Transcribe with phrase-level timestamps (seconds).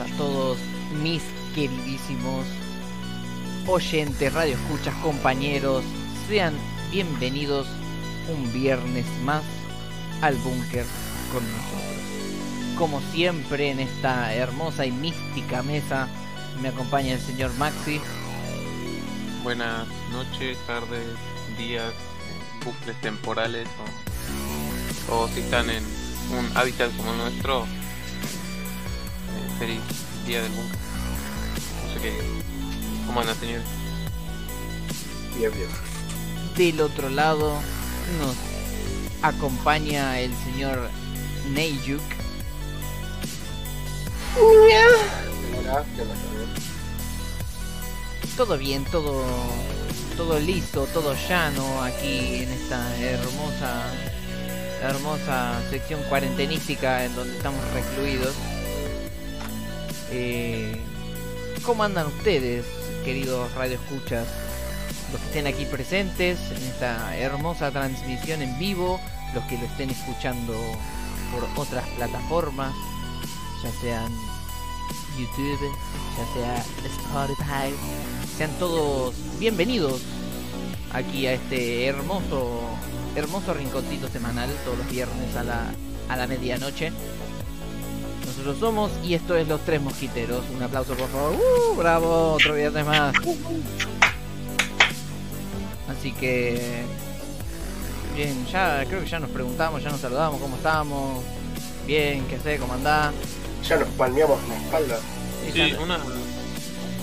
[0.00, 0.58] a todos
[1.02, 1.22] mis
[1.54, 2.46] queridísimos
[3.66, 5.84] oyentes, radioescuchas, compañeros.
[6.28, 6.54] Sean
[6.90, 7.66] bienvenidos
[8.28, 9.42] un viernes más
[10.22, 10.86] al búnker
[11.32, 12.78] con nosotros.
[12.78, 16.08] Como siempre en esta hermosa y mística mesa
[16.62, 18.00] me acompaña el señor Maxi.
[19.42, 21.06] Buenas noches, tardes,
[21.58, 21.92] días,
[22.64, 23.68] bucles temporales
[25.08, 25.84] o, o si están en
[26.38, 27.66] un hábitat como nuestro,
[29.60, 29.82] feliz
[30.26, 30.78] día del búnker.
[31.84, 32.18] No sé qué.
[33.06, 33.66] ¿Cómo andan, señores?
[35.36, 35.68] Bien, bien.
[36.56, 37.60] Del otro lado
[38.18, 38.36] nos
[39.22, 40.88] acompaña el señor
[41.52, 42.00] Neyuk.
[45.58, 46.48] Hola, ¿qué onda, todo bien?
[48.36, 49.24] Todo bien, todo
[50.16, 53.90] todo listo, todo llano aquí en esta hermosa
[54.82, 58.34] hermosa sección cuarentenística en donde estamos recluidos.
[60.10, 60.76] Eh,
[61.64, 62.66] ¿Cómo andan ustedes,
[63.04, 64.26] queridos radioescuchas?
[65.12, 69.00] Los que estén aquí presentes en esta hermosa transmisión en vivo,
[69.34, 70.54] los que lo estén escuchando
[71.32, 72.74] por otras plataformas,
[73.62, 74.12] ya sean
[75.18, 75.72] YouTube,
[76.16, 77.74] ya sea Spotify,
[78.36, 80.00] sean todos bienvenidos
[80.92, 82.60] aquí a este hermoso
[83.14, 85.72] hermoso rinconcito semanal todos los viernes a la,
[86.08, 86.92] a la medianoche.
[88.40, 90.42] Nosotros somos y esto es Los Tres Mosquiteros.
[90.54, 91.32] Un aplauso por favor.
[91.34, 91.74] ¡Uh!
[91.76, 92.32] ¡Bravo!
[92.32, 93.14] Otro viernes más.
[95.88, 96.84] Así que...
[98.16, 101.22] Bien, ya creo que ya nos preguntamos, ya nos saludamos, ¿cómo estamos?
[101.86, 102.58] Bien, ¿qué sé?
[102.58, 103.12] ¿Cómo andás?
[103.68, 104.98] Ya nos palmeamos la espalda.
[105.52, 105.98] Sí, una,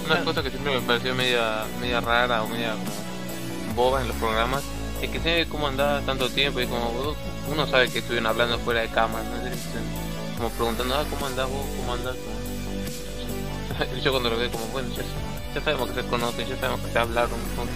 [0.06, 2.74] una cosa que siempre me pareció media, media rara o media
[3.76, 4.64] boba en los programas
[5.02, 7.18] es que sé cómo andaba tanto tiempo y como vos-
[7.52, 9.97] uno sabe que estuvieron hablando fuera de cámara, ¿no?
[10.38, 11.66] Como preguntando, ah, ¿cómo andás vos?
[11.78, 12.16] ¿Cómo andás?
[12.16, 12.38] Como-
[14.04, 15.04] Yo cuando lo veo como, bueno, ya,
[15.56, 17.76] ya sabemos que se conocen, ya sabemos que se hablaron juntos.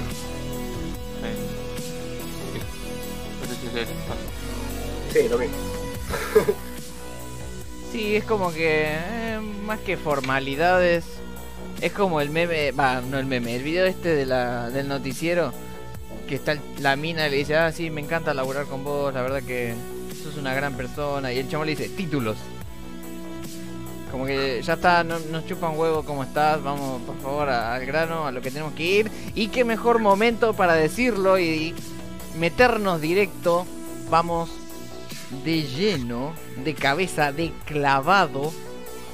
[1.24, 1.36] Eh,
[3.42, 5.14] no sé si se les pasa.
[5.14, 5.56] Sí, lo mismo.
[7.92, 11.04] Sí, es como que eh, más que formalidades,
[11.82, 15.52] es como el meme, va, no el meme, el video este de la, del noticiero,
[16.28, 19.14] que está el- la mina y le dice, ah, sí, me encanta laburar con vos,
[19.14, 19.76] la verdad que
[20.24, 22.38] sos una gran persona, y el chamo le dice, títulos.
[24.12, 27.74] Como que ya está, no, nos chupa un huevo cómo estás, vamos por favor a-
[27.76, 31.44] al grano, a lo que tenemos que ir, y qué mejor momento para decirlo y,
[31.46, 31.76] y
[32.38, 33.66] meternos directo,
[34.10, 34.50] vamos
[35.46, 36.34] de lleno,
[36.64, 38.52] de cabeza, de clavado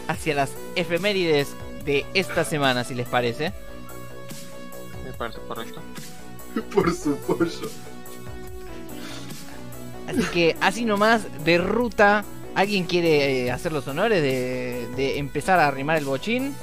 [0.08, 1.50] hacia las efemérides
[1.86, 3.54] de esta semana, si les parece.
[5.06, 5.80] Me parece correcto.
[6.74, 7.70] Por su pollo.
[10.08, 12.24] Así que así nomás, de ruta,
[12.58, 16.56] ¿alguien quiere eh, hacer los honores de, de empezar a arrimar el bochín?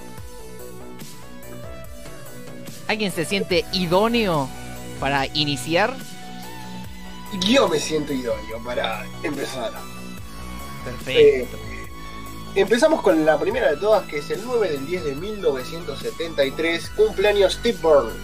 [2.88, 4.48] ¿Alguien se siente idóneo
[4.98, 5.94] para iniciar?
[7.46, 9.70] Yo me siento idóneo para empezar.
[10.84, 11.58] Perfecto.
[12.56, 17.54] Empezamos con la primera de todas, que es el 9 del 10 de 1973, cumpleaños
[17.54, 18.18] Steve Byrne.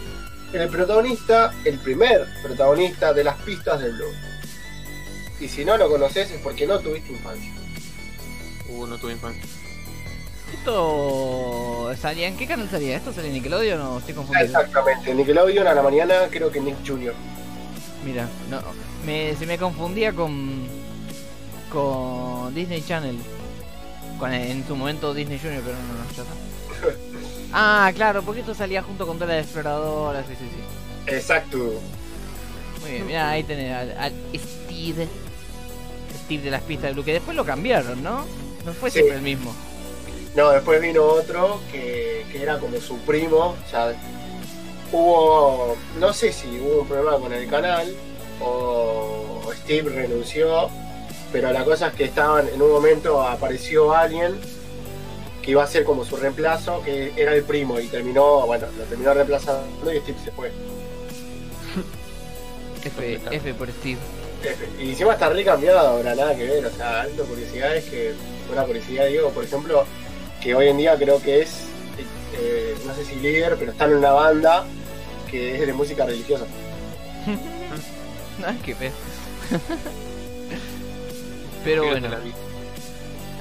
[0.53, 4.17] El protagonista, el primer protagonista de las pistas del blues.
[5.41, 7.51] Y si no lo conoces es porque no tuviste infancia.
[8.69, 9.43] Uh, no tuve infancia.
[10.53, 12.97] ¿Esto salía en qué canal salía?
[12.97, 14.47] ¿Esto salía en Nickelodeon o estoy confundido?
[14.47, 17.15] Exactamente, Nickelodeon a la mañana, creo que Nick Jr.
[18.05, 18.61] Mira, no,
[19.07, 20.67] me, se me confundía con
[21.71, 23.17] con Disney Channel.
[24.19, 27.01] Con, en su momento Disney Junior, pero no, no, ya está.
[27.53, 31.13] Ah, claro, porque esto salía junto con toda la exploradora, sí, sí, sí.
[31.13, 31.81] Exacto.
[32.81, 35.09] Muy bien, mira, ahí tenés al, al Steve.
[36.39, 38.25] De las pistas de Blue, que después lo cambiaron, ¿no?
[38.65, 38.95] No fue Sí.
[38.99, 39.55] siempre el mismo.
[40.37, 43.57] No, después vino otro que, que era como su primo.
[43.73, 43.93] Ya
[44.93, 47.93] hubo, no sé si hubo un problema con el canal
[48.41, 50.69] o Steve renunció,
[51.33, 54.35] pero la cosa es que estaban, en un momento apareció alguien
[55.43, 58.85] que iba a ser como su reemplazo, que era el primo y terminó, bueno, lo
[58.85, 60.51] terminó reemplazando y Steve se fue.
[62.85, 63.99] F, F por Steve.
[64.79, 68.15] Y encima está re cambiado ahora, nada que ver, o sea, alto curiosidad es que,
[68.51, 69.85] una curiosidad digo, por ejemplo,
[70.41, 71.67] que hoy en día creo que es,
[72.41, 74.65] eh, no sé si líder, pero está en una banda
[75.31, 76.47] que es de música religiosa.
[78.45, 78.93] Ah, qué feo.
[81.65, 82.09] Pero bueno.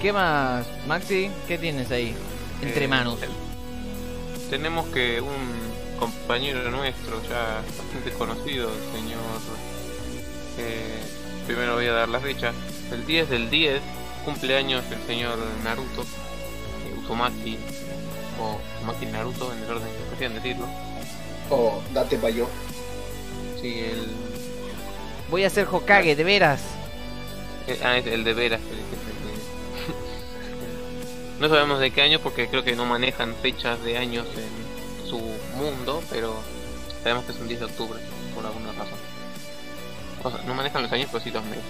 [0.01, 1.31] ¿qué más, Maxi?
[1.47, 2.13] ¿Qué tienes ahí?
[2.61, 3.17] Entre Eh, manos.
[4.49, 9.19] Tenemos que un compañero nuestro, ya bastante conocido, el señor.
[10.59, 10.99] Eh,
[11.47, 12.53] primero voy a dar la fecha.
[12.91, 13.81] El 10 del 10,
[14.25, 17.57] cumpleaños el señor Naruto, eh, Uzumaki
[18.41, 20.67] o Uzumaki Naruto en el orden que prefieran decirlo.
[21.49, 22.47] O date pa' yo.
[23.61, 24.07] Sí, el,
[25.29, 26.61] Voy a ser Hokage, de veras.
[27.67, 28.61] el- ah, es el de veras.
[28.61, 28.79] el- el-
[31.35, 35.07] el- no sabemos de qué año porque creo que no manejan fechas de años en
[35.09, 35.19] su
[35.55, 36.35] mundo, pero
[37.03, 37.99] sabemos que es un 10 de octubre
[38.35, 38.97] por alguna razón.
[40.23, 41.63] O sea, no manejan los años, pero sí los meses.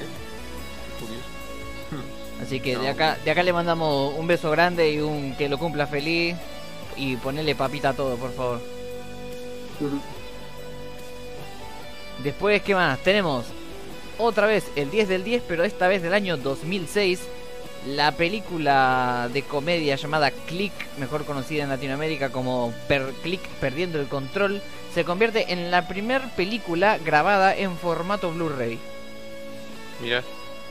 [1.00, 1.24] Curioso.
[2.42, 2.82] Así que No.
[2.82, 6.36] de acá, de acá le mandamos un beso grande y un que lo cumpla feliz.
[6.96, 8.62] Y ponele papita a todo, por favor.
[12.24, 13.00] Después, ¿qué más?
[13.00, 13.46] Tenemos
[14.18, 17.22] otra vez el 10 del 10, pero esta vez del año 2006.
[17.88, 24.08] La película de comedia llamada Click, mejor conocida en Latinoamérica como Per Click Perdiendo el
[24.08, 24.62] Control,
[24.94, 28.78] se convierte en la primer película grabada en formato Blu-ray.
[30.02, 30.24] Mira,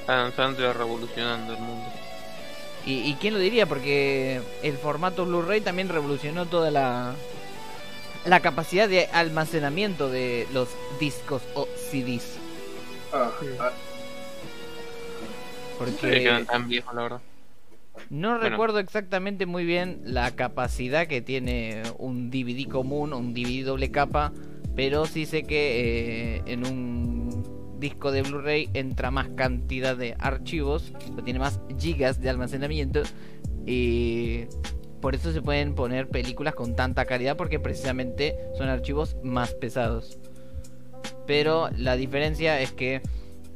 [0.06, 1.88] Adam Sandler revolucionando el mundo.
[2.84, 3.66] ¿Y, y quién lo diría?
[3.66, 7.14] Porque el formato Blu-ray también revolucionó toda la,
[8.24, 10.68] la capacidad de almacenamiento de los
[11.00, 12.36] discos o CDs.
[13.12, 13.72] Ah, ah,
[15.78, 17.20] Porque eran tan viejos, la verdad.
[18.10, 18.48] no Bueno.
[18.48, 24.32] recuerdo exactamente muy bien la capacidad que tiene un DVD común, un DVD doble capa,
[24.76, 30.92] pero sí sé que eh, en un disco de Blu-ray entra más cantidad de archivos,
[31.16, 33.02] o tiene más gigas de almacenamiento
[33.66, 34.46] y
[35.00, 40.18] por eso se pueden poner películas con tanta calidad porque precisamente son archivos más pesados.
[41.26, 43.02] Pero la diferencia es que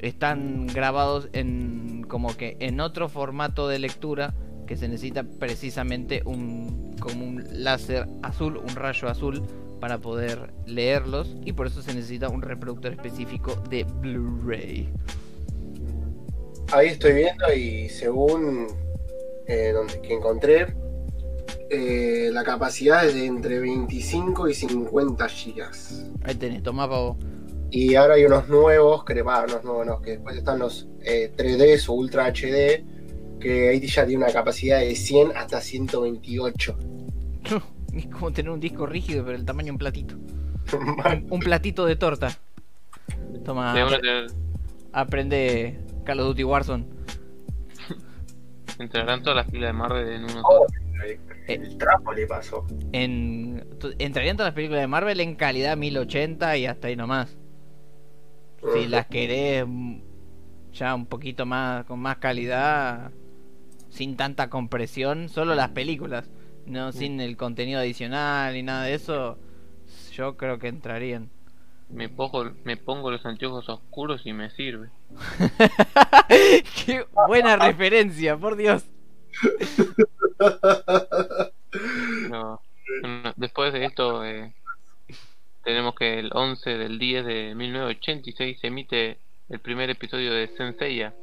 [0.02, 4.34] están grabados en como que en otro formato de lectura
[4.66, 9.42] que se necesita precisamente un como un láser azul, un rayo azul
[9.80, 14.88] para poder leerlos y por eso se necesita un reproductor específico de Blu-ray.
[16.72, 18.68] Ahí estoy viendo y según
[19.46, 20.74] eh, donde que encontré,
[21.68, 26.06] eh, la capacidad es de entre 25 y 50 gigas.
[26.22, 27.18] Ahí tenés, toma pavo.
[27.74, 31.32] Y ahora hay unos nuevos, que va, unos nuevos, no, que después están los eh,
[31.34, 32.84] 3D o Ultra HD,
[33.40, 36.78] que ahí ya tiene una capacidad de 100 hasta 128.
[37.94, 40.14] Es como tener un disco rígido pero el tamaño de un platito.
[40.72, 42.28] Un, un platito de torta.
[43.44, 43.74] Toma,
[44.92, 46.86] aprende Call of Duty Warzone.
[48.78, 50.66] entrarán todas las pilas de Marvel en uno Oh.
[50.68, 50.82] solo.
[51.48, 52.64] El trapo le pasó.
[52.92, 53.64] En,
[53.98, 57.36] entrarían todas las películas de Marvel en calidad 1080 y hasta ahí nomás.
[58.74, 60.00] Si las querés mm,
[60.72, 63.10] ya un poquito más, con más calidad,
[63.90, 66.30] sin tanta compresión, solo las películas,
[66.66, 69.38] no sin el contenido adicional y nada de eso,
[70.12, 71.30] yo creo que entrarían.
[71.88, 74.88] Me pongo, me pongo los anteojos oscuros y me sirve.
[76.86, 78.86] Qué buena referencia, por Dios.
[82.30, 82.60] No.
[83.00, 84.54] Bueno, después de esto, eh,
[85.62, 91.14] tenemos que el 11 del 10 de 1986 se emite el primer episodio de Senseiya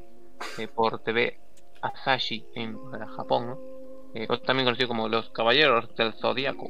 [0.57, 1.39] eh, por TV
[1.81, 2.77] Asahi en
[3.15, 3.59] Japón, ¿no?
[4.13, 6.69] Eh, también conocido como Los Caballeros del Zodíaco.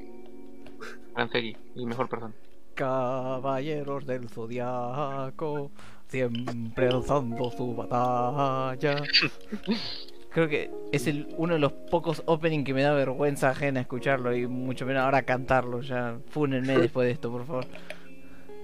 [1.15, 2.33] Gran serie y mejor persona.
[2.75, 5.71] Caballeros del Zodiaco,
[6.07, 9.03] siempre alzando su batalla.
[10.39, 14.33] Creo que es el, uno de los pocos opening que me da vergüenza ajena escucharlo
[14.33, 15.81] y mucho menos ahora cantarlo.
[15.81, 17.65] Ya fúnenme después de esto, por favor.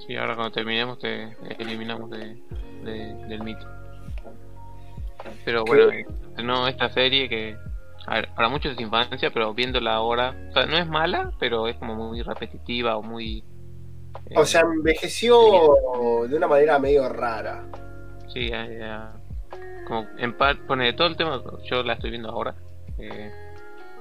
[0.07, 2.37] Sí, ahora cuando terminemos te eliminamos de,
[2.85, 3.67] de- del mito.
[5.43, 6.05] Pero bueno, eh,
[6.41, 7.57] no esta serie que
[8.07, 11.67] a ver, para muchos es infancia, pero viéndola ahora, o sea, no es mala, pero
[11.67, 13.43] es como muy repetitiva o muy
[14.29, 15.37] eh, O sea, envejeció
[16.29, 17.65] de una manera medio rara.
[18.33, 19.13] sí, ya- ya-
[19.85, 22.55] como en parte pone todo el tema, yo la estoy viendo ahora.
[22.97, 23.31] eh,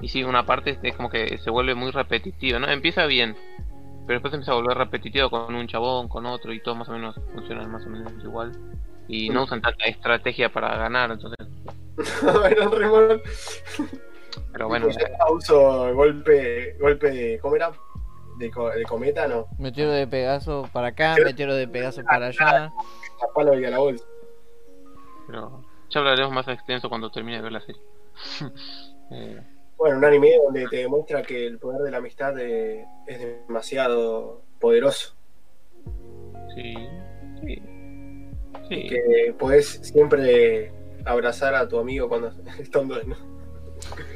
[0.01, 2.67] y sí, una parte es como que se vuelve muy repetitiva, ¿no?
[2.67, 3.35] Empieza bien,
[4.05, 6.91] pero después empieza a volver repetitivo con un chabón, con otro, y todo más o
[6.91, 8.51] menos funciona más o menos igual.
[9.07, 11.47] Y no usan tanta estrategia para ganar, entonces.
[12.21, 13.21] Bueno,
[14.51, 14.87] Pero bueno,
[15.31, 17.71] uso golpe, golpe de, ¿cómo era?
[18.37, 19.47] De, co- de cometa, no.
[19.59, 22.71] Meteoro de Pegaso para acá, meteoro de Pegaso para allá.
[23.21, 24.03] La palo y a la bolsa.
[25.27, 25.61] pero
[25.95, 27.81] ya hablaremos más extenso cuando termine de ver la serie.
[29.11, 29.39] Eh,
[29.77, 34.41] Bueno, un anime donde te demuestra que el poder de la amistad eh, es demasiado
[34.59, 35.15] poderoso.
[36.55, 36.73] sí,
[37.41, 37.61] sí,
[38.69, 40.71] Y que podés siempre
[41.05, 43.15] abrazar a tu amigo cuando estando ¿no?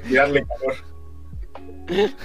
[0.09, 0.75] y darle calor.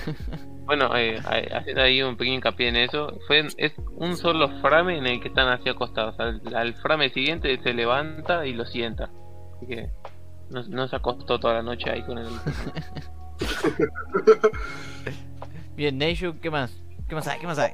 [0.66, 4.96] Bueno, eh, hay- haciendo ahí un pequeño hincapié en eso, fue es un solo frame
[4.96, 6.18] en el que están así acostados.
[6.18, 9.11] Al, al frame siguiente se levanta y lo sienta.
[9.56, 9.90] Así que
[10.50, 12.28] no, no se acostó toda la noche ahí con el.
[15.76, 16.73] Bien, Neishu, ¿qué más?
[17.08, 17.40] ¿Qué más hay?
[17.40, 17.73] ¿Qué más hay?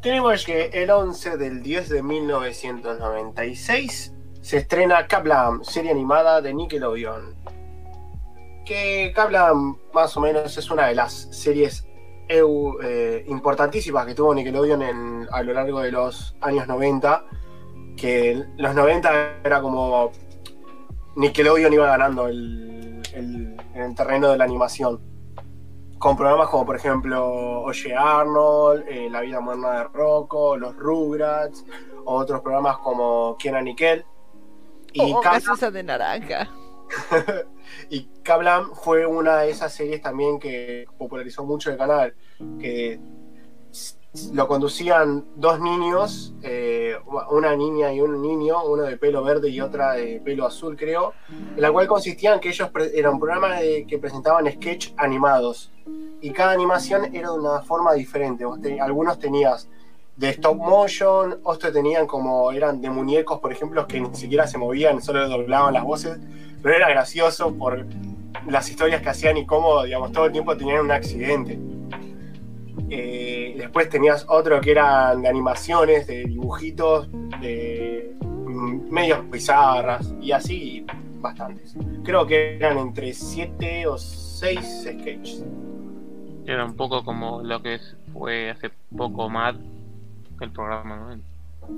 [0.00, 4.12] Tenemos que el 11 del 10 de 1996
[4.42, 7.34] se estrena Kaplan, serie animada de Nickelodeon.
[8.66, 11.86] Que Kaplan más o menos es una de las series
[12.28, 17.24] EU, eh, importantísimas que tuvo Nickelodeon en, a lo largo de los años 90.
[17.96, 20.12] Que los 90 era como
[21.16, 25.00] Nickelodeon iba ganando el, el- en el terreno de la animación.
[25.98, 31.64] Con programas como por ejemplo Oye Arnold, eh, La vida moderna de Rocco, Los Rugrats,
[32.04, 34.04] o otros programas como Quién a Nickel.
[34.92, 36.48] Y oh, gaseosa de naranja.
[37.90, 42.14] y Kablam fue una de esas series también que popularizó mucho el canal,
[42.60, 43.00] que
[44.32, 46.94] lo conducían dos niños, eh,
[47.30, 51.12] una niña y un niño, uno de pelo verde y otra de pelo azul creo,
[51.28, 55.72] en la cual consistían que ellos eran programas de- que presentaban sketch animados
[56.20, 58.44] y cada animación era de una forma diferente.
[58.44, 59.68] Vos te- algunos tenías
[60.16, 64.58] de stop motion, otros tenían como eran de muñecos, por ejemplo, que ni siquiera se
[64.58, 66.18] movían, solo doblaban las voces,
[66.62, 67.84] pero era gracioso por
[68.46, 71.58] las historias que hacían y cómo, digamos, todo el tiempo tenían un accidente.
[72.90, 77.08] Eh, después tenías otro que eran de animaciones, de dibujitos,
[77.40, 78.16] de
[78.90, 80.86] medios bizarras y así
[81.20, 81.76] bastantes.
[82.04, 85.44] Creo que eran entre 7 o 6 sketches.
[86.46, 87.78] Era un poco como lo que
[88.12, 89.56] fue hace poco Mad,
[90.40, 91.34] el programa, ¿no?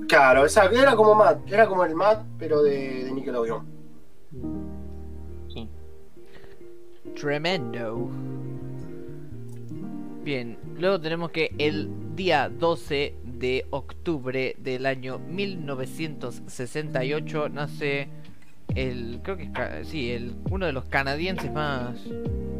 [0.07, 3.65] Claro, exacto, era como Matt, era como el Matt, pero de, de Nickelodeon.
[5.53, 5.69] Sí.
[7.15, 8.09] Tremendo.
[10.27, 18.09] Bien, luego tenemos que el día 12 de octubre del año 1968 nace
[18.75, 19.51] el, creo que es,
[19.87, 22.05] sí, el, uno de los canadienses más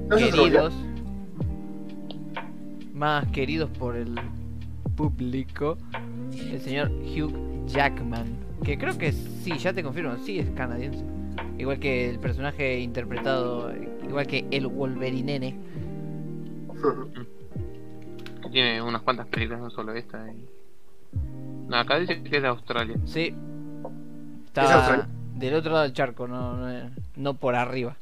[0.07, 0.73] No queridos,
[2.93, 4.15] más queridos por el
[4.95, 5.77] público,
[6.31, 8.27] el señor Hugh Jackman,
[8.63, 11.03] que creo que sí, ya te confirmo, sí es canadiense,
[11.57, 13.73] igual que el personaje interpretado,
[14.07, 15.59] igual que el Wolverinene.
[18.51, 20.25] Tiene unas cuantas películas, no solo esta.
[20.31, 20.45] y-
[21.67, 22.95] No, acá dice que es de Australia.
[23.05, 23.33] Sí.
[23.33, 25.07] ¿Es Está Australia?
[25.35, 27.95] del otro lado del charco, no, no, no por arriba.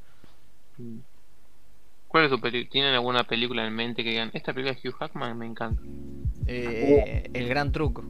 [2.07, 2.69] ¿Cuál es su película?
[2.71, 5.81] ¿Tienen alguna película en mente que digan, esta película de Hugh Jackman me encanta?
[6.47, 8.03] Eh, el gran truco.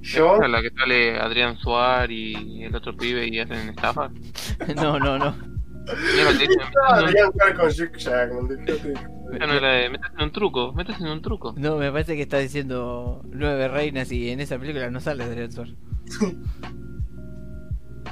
[0.00, 4.12] Yo, ¿Esa es la que sale Adrián Suárez y el otro pibe y hacen estafas?
[4.76, 5.34] no, no, no.
[6.14, 8.48] Mira, te dicen, Ah, "Métase deberían jugar con Hugh Jackman,
[9.30, 9.36] dejate.
[9.36, 11.54] en- esa no es la de, "Métase en un truco, métase en un truco.
[11.56, 15.52] No, me parece que está diciendo nueve reinas y en esa película no sale Adrián
[15.52, 15.74] Suárez.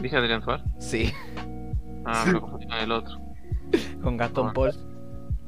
[0.01, 0.65] ¿Dice Adrián Suárez?
[0.79, 1.13] Sí,
[2.07, 3.19] Ah, me confundí con el otro.
[4.03, 4.53] con Gastón.
[4.53, 4.73] Paul.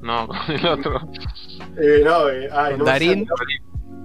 [0.02, 1.00] No, con el otro.
[1.76, 3.26] Eh, no, eh, ay, ¿Con no Darín?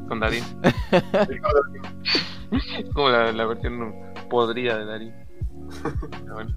[0.09, 0.43] Con Darín.
[2.93, 3.93] Como la, la versión
[4.29, 5.13] podrida de Darín.
[6.33, 6.55] Bueno.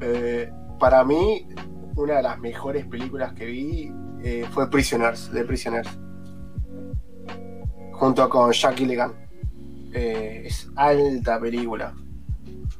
[0.00, 1.46] Eh, para mí,
[1.96, 3.92] una de las mejores películas que vi
[4.22, 5.88] eh, fue Prisoners, de Prisoners.
[7.92, 9.12] Junto con Jack Gilligan.
[9.92, 11.92] Eh, es alta película.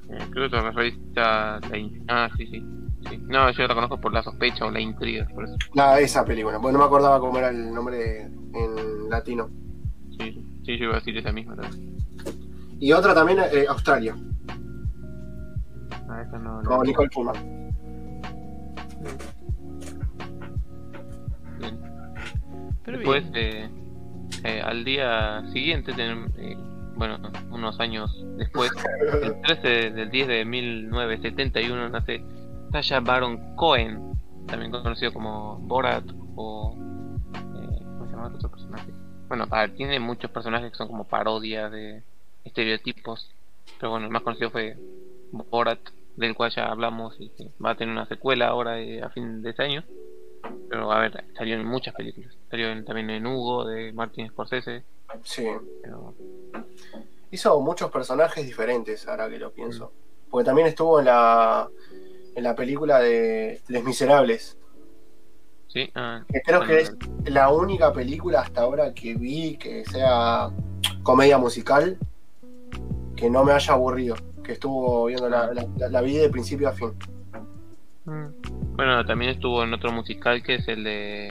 [0.09, 2.65] Eh, Creo que te referís a la Ah, sí, sí,
[3.09, 3.19] sí.
[3.27, 5.57] No, yo la conozco por la sospecha o la intriga, por eso.
[5.75, 9.49] La, esa película, porque no me acordaba cómo era el nombre en latino.
[10.19, 11.97] Sí, sí, sí, yo iba a decir esa misma también.
[12.79, 14.17] Y otra también, eh, Australia,
[16.09, 16.63] Ah, esa no.
[16.63, 17.33] no- con Nicole Puma.
[21.59, 21.79] Bien.
[22.85, 23.47] Pero Después, bien.
[23.47, 23.71] eh,
[24.45, 26.57] eh, al día siguiente, eh,
[26.97, 27.19] bueno,
[27.51, 28.71] unos años después,
[29.23, 32.23] el 13 del 10 de 1971 nace
[32.73, 34.13] Tasha Baron Cohen,
[34.47, 36.05] también conocido como Borat
[36.37, 36.75] o...
[37.35, 38.91] eh, ¿Cómo se llama el otro personaje?
[39.29, 42.03] Bueno, tiene muchos personajes que son como parodias de
[42.45, 43.31] estereotipos,
[43.79, 44.77] pero bueno, el más conocido fue
[45.33, 45.79] Borat,
[46.21, 49.43] del cual ya hablamos y que va a tener una secuela ahora eh, a fin
[49.43, 49.85] de este año.
[50.69, 52.37] Pero a ver, salió en muchas películas.
[52.51, 54.85] Salió en- también en Hugo de Martin Scorsese.
[55.25, 55.47] Sí.
[55.83, 56.15] Pero
[57.33, 59.93] Hizo muchos personajes diferentes, ahora que lo pienso.
[60.31, 61.69] Porque también estuvo en la,
[62.35, 64.57] en la película de Les Miserables.
[65.69, 66.93] sí, ah, creo que es
[67.27, 70.51] la única película hasta ahora que vi que sea
[71.05, 71.97] comedia musical
[73.17, 74.17] que no me haya aburrido.
[74.51, 76.91] Que estuvo viendo la, la, la- la vi de principio a fin.
[78.05, 78.75] mm.
[78.75, 81.29] Bueno, también estuvo en otro musical que es el de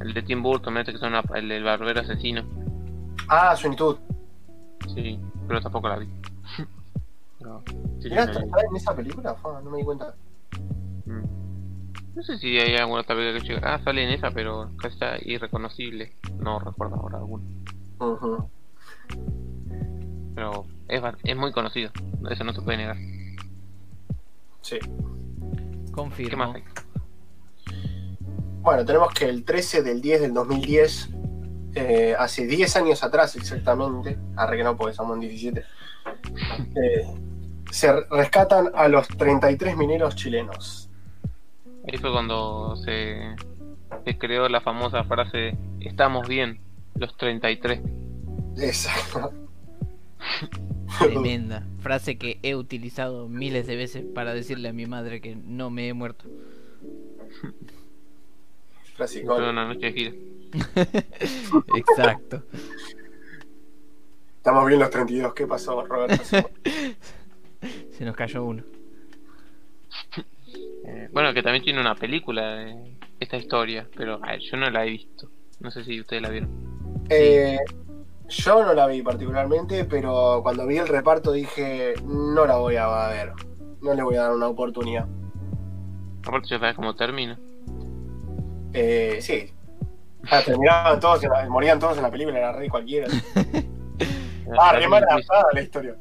[0.00, 2.44] el de Tim Burton, este que una- el del barbero asesino.
[3.28, 3.96] Ah, Todd.
[4.94, 5.18] Sí,
[5.48, 6.06] pero tampoco la vi.
[6.06, 6.62] Sí,
[7.98, 8.46] sí, Mirá, la ¿está vi.
[8.70, 9.34] en esa película?
[9.34, 10.14] Fua, no me di cuenta.
[11.06, 11.24] Mm.
[12.14, 14.94] No sé si hay alguna otra película que yo ah, sale en esa, pero casi
[14.94, 16.12] está irreconocible.
[16.38, 17.42] No recuerdo ahora alguna.
[17.98, 18.48] Ujú.
[20.40, 21.90] Pero es, muy conocido,
[22.30, 22.96] eso no se puede negar.
[24.62, 24.78] Sí.
[24.78, 26.46] ¿Qué Confirmo.
[26.46, 26.64] más hay?
[28.62, 31.10] Bueno, tenemos que el 13 del 10 del 2010,
[31.74, 35.60] eh, hace 10 años atrás exactamente, arre que no, porque estamos en 17,
[36.82, 37.06] eh,
[37.70, 40.88] se rescatan a los 33 mineros chilenos.
[41.86, 43.36] Ahí fue cuando se,
[44.06, 46.62] se creó la famosa frase, estamos bien,
[46.94, 47.82] los 33.
[48.56, 49.49] Exacto.
[50.98, 51.66] Tremenda.
[51.80, 55.88] Frase que he utilizado miles de veces para decirle a mi madre que no me
[55.88, 56.24] he muerto.
[58.94, 59.50] Frase Fue icónica.
[59.50, 60.12] una noche de gira.
[61.76, 62.42] Exacto.
[64.36, 65.34] Estamos bien los 32.
[65.34, 66.22] ¿Qué pasó, Roberto?
[67.92, 68.64] Se nos cayó uno.
[70.84, 74.90] Eh, bueno, que también tiene una película de esta historia, pero yo no la he
[74.90, 75.30] visto.
[75.60, 77.04] No sé si ustedes la vieron.
[77.10, 77.58] Eh,
[78.30, 83.08] yo no la vi particularmente, pero cuando vi el reparto dije, no la voy a
[83.08, 83.32] ver.
[83.82, 85.06] No le voy a dar una oportunidad.
[86.26, 87.38] Aparte ya sabes cómo termina.
[88.72, 89.52] Eh, sí.
[90.30, 93.08] Ah, terminaban todos, en la- morían todos en la película, era re cualquiera.
[94.58, 95.94] Ah, re mal adaptada la historia.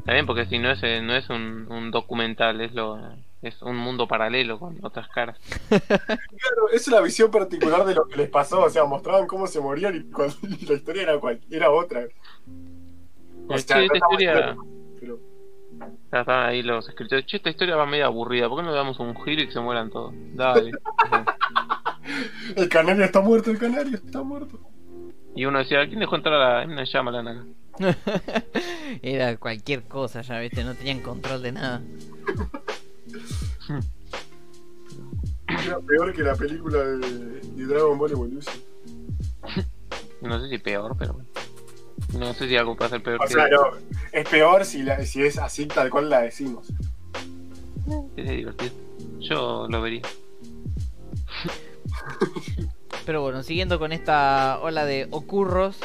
[0.00, 2.98] Está bien, porque si no es, eh, no es un, un documental, es lo
[3.42, 5.38] es un mundo paralelo con otras caras.
[5.68, 9.60] Claro, es una visión particular de lo que les pasó, o sea, mostraban cómo se
[9.60, 12.06] morían y, cuando- y la historia era, cual- era otra.
[13.48, 14.56] O Eh, sea, che, no esta historia,
[15.00, 15.18] pero-
[16.12, 18.76] ya estaban ahí los escritores, che, esta historia va medio aburrida, ¿por qué no le
[18.76, 20.12] damos un giro y que se mueran todos?
[20.34, 20.72] Dale.
[22.56, 24.58] El canario está muerto, el canario está muerto.
[25.36, 27.44] y uno decía, ¿quién dejó entrar a la Shyamalan acá?
[29.02, 31.82] Era cualquier cosa, ya viste, no tenían control de nada.
[35.48, 38.54] Era peor que la película de, de Dragon Ball Evolution.
[40.20, 41.28] No sé si peor, pero bueno.
[42.18, 43.60] No sé si algo puede ser peor O que sea, no,
[44.12, 46.68] es peor si, la- si es así tal cual la decimos.
[48.14, 48.72] sea divertido.
[49.20, 50.02] Yo lo vería.
[53.06, 55.78] Pero bueno, siguiendo con esta ola de ocurros,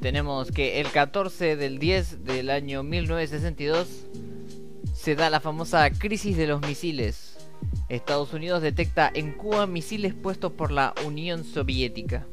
[0.00, 4.06] tenemos que el 14 del 10 del año 1962
[5.06, 7.36] se da la famosa crisis de los misiles.
[7.88, 12.26] Estados Unidos detecta en Cuba misiles puestos por la Unión Soviética.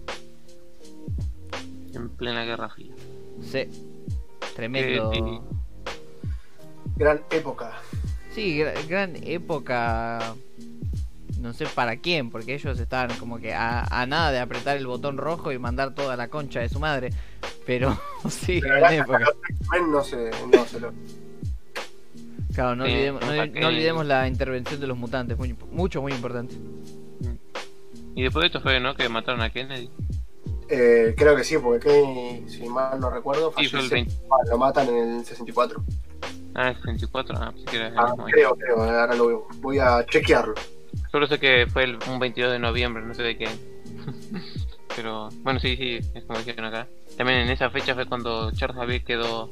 [1.94, 2.92] En plena Guerra Fría.
[3.44, 3.68] Sí,
[4.56, 5.14] tremendo.
[5.14, 5.40] Eh.
[6.96, 7.74] Gran época.
[8.34, 10.34] Sí, gra- gran época.
[11.40, 14.88] No sé para quién, porque ellos estaban como que a, a nada de apretar el
[14.88, 17.12] botón rojo y mandar toda la concha de su madre.
[17.68, 17.96] Pero
[18.32, 19.26] sí, Pero gran época.
[19.92, 20.92] no se, no se lo.
[22.54, 25.56] Claro, no Sí, olvidemos, no, nota que- no olvidemos la intervención de los mutantes, muy,
[25.72, 26.56] mucho, muy importante.
[28.16, 28.94] Y después de esto fue, ¿no?
[28.96, 29.90] Que mataron a Kennedy.
[30.70, 34.14] Eh, creo que sí, porque Kenny, si mal no recuerdo, Sí, fue el fallece- 20.
[34.32, 35.84] ah, lo matan en el 64.
[36.56, 37.36] Ah, el 64.
[37.40, 39.48] Ah, que era el Ah, mismo creo, creo, ahora lo veo.
[39.58, 40.54] Voy a chequearlo.
[41.12, 43.48] Solo sé que fue el, un 22 de noviembre, no sé de qué.
[44.96, 46.88] Pero bueno, sí, sí, es como dijeron acá.
[47.18, 49.50] También en esa fecha fue cuando Charles Xavier quedó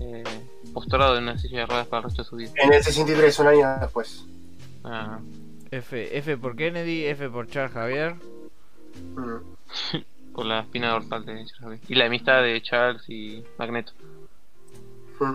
[0.00, 0.24] eh,
[0.72, 2.50] postrado en una silla de ruedas para el resto de su vida.
[2.56, 4.24] En el 63, un año después.
[4.84, 5.18] Ah,
[5.70, 8.14] F, F por Kennedy, F por Charles Javier.
[9.14, 9.36] Mm.
[10.34, 11.80] por la espina dorsal de Charles Xavier.
[11.88, 13.92] Y la amistad de Charles y Magneto.
[15.20, 15.34] Mm.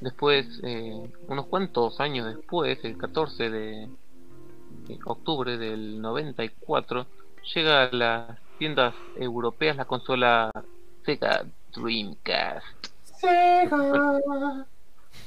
[0.00, 3.88] Después, eh, unos cuantos años después, el 14 de
[4.86, 7.06] de octubre del 94,
[7.54, 10.50] llega a las tiendas europeas la consola
[11.04, 12.75] Sega Dreamcast.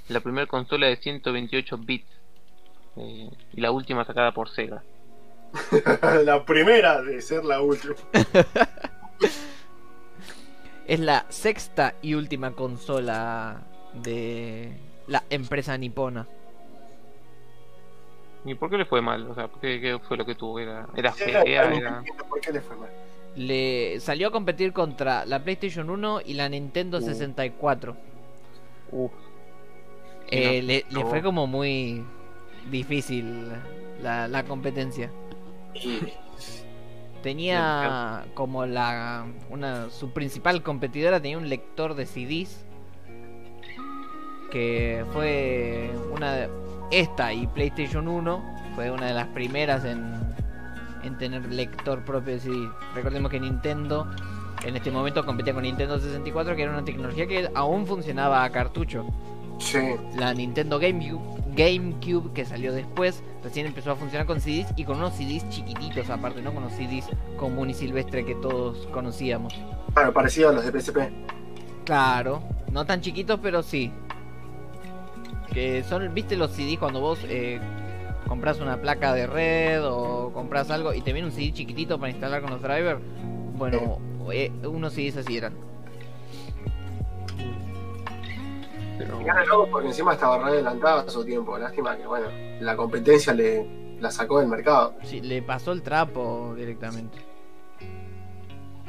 [0.07, 2.07] La primera consola de 128 bits
[2.95, 4.83] eh, y la última sacada por Sega.
[6.25, 7.95] la primera de ser la última.
[10.87, 13.61] Es la sexta y última consola
[13.93, 16.25] de la empresa nipona.
[18.43, 19.29] ¿Y por qué le fue mal?
[19.29, 20.57] O sea, ¿por ¿qué, qué fue lo que tuvo?
[20.57, 21.43] ¿Era, era fea?
[21.43, 22.03] Era...
[22.27, 22.89] ¿Por qué le fue mal?
[23.39, 27.01] Le salió a competir contra la PlayStation 1 y la Nintendo Uh.
[27.01, 27.95] 64.
[28.91, 29.11] Uf,
[30.31, 32.03] Eh, no, le, le fue como muy
[32.69, 33.45] difícil
[34.03, 35.09] la, la competencia.
[37.23, 42.65] Tenía como la una su principal competidora tenía un lector de CDs
[44.51, 46.49] que fue una de-
[46.91, 48.41] esta y PlayStation 1
[48.75, 50.15] fue una de las primeras en,
[51.03, 52.69] en tener lector propio de CD.
[52.95, 54.07] Recordemos que Nintendo
[54.65, 58.49] en este momento competía con Nintendo 64 que era una tecnología que aún funcionaba a
[58.51, 59.05] cartucho.
[59.59, 59.79] sí,
[60.17, 61.21] La Nintendo GameCube,
[61.55, 66.09] GameCube que salió después, recién empezó a funcionar con CDs y con unos CDs chiquititos
[66.09, 67.05] aparte, no con los CDs
[67.37, 69.53] común y silvestre que todos conocíamos.
[69.93, 70.97] Claro, parecido a los de PSP.
[71.85, 73.91] Claro, no tan chiquitos, pero sí.
[75.51, 77.59] Que son, viste los CDs cuando vos eh,
[78.29, 82.11] compras una placa de red o compras algo y te viene un CD chiquitito para
[82.11, 83.01] instalar con los drivers.
[83.55, 83.99] Bueno,
[84.31, 85.53] eh, unos CDs así eran.
[88.99, 89.19] Pero...
[89.71, 91.57] Porque encima estaba re adelantado a su tiempo.
[91.57, 92.27] Lástima que, bueno,
[92.61, 94.93] la competencia le la sacó del mercado.
[95.03, 97.17] Sí, le pasó el trapo directamente.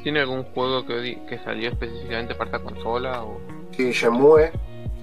[0.03, 3.23] ¿Tiene algún juego que, que salió específicamente para esta consola?
[3.23, 3.39] O...
[3.71, 4.51] Sí, Shenmue,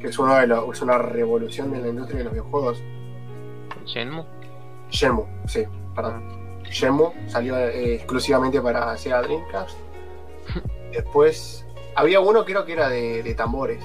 [0.00, 2.82] que es, uno de los, es una revolución de la industria de los videojuegos.
[3.88, 4.24] ¿Shenmue?
[4.90, 6.62] Shenmue, sí, perdón.
[6.70, 9.78] Shenmue salió eh, exclusivamente para Sega Dreamcast.
[10.92, 13.82] Después, había uno creo que era de, de tambores.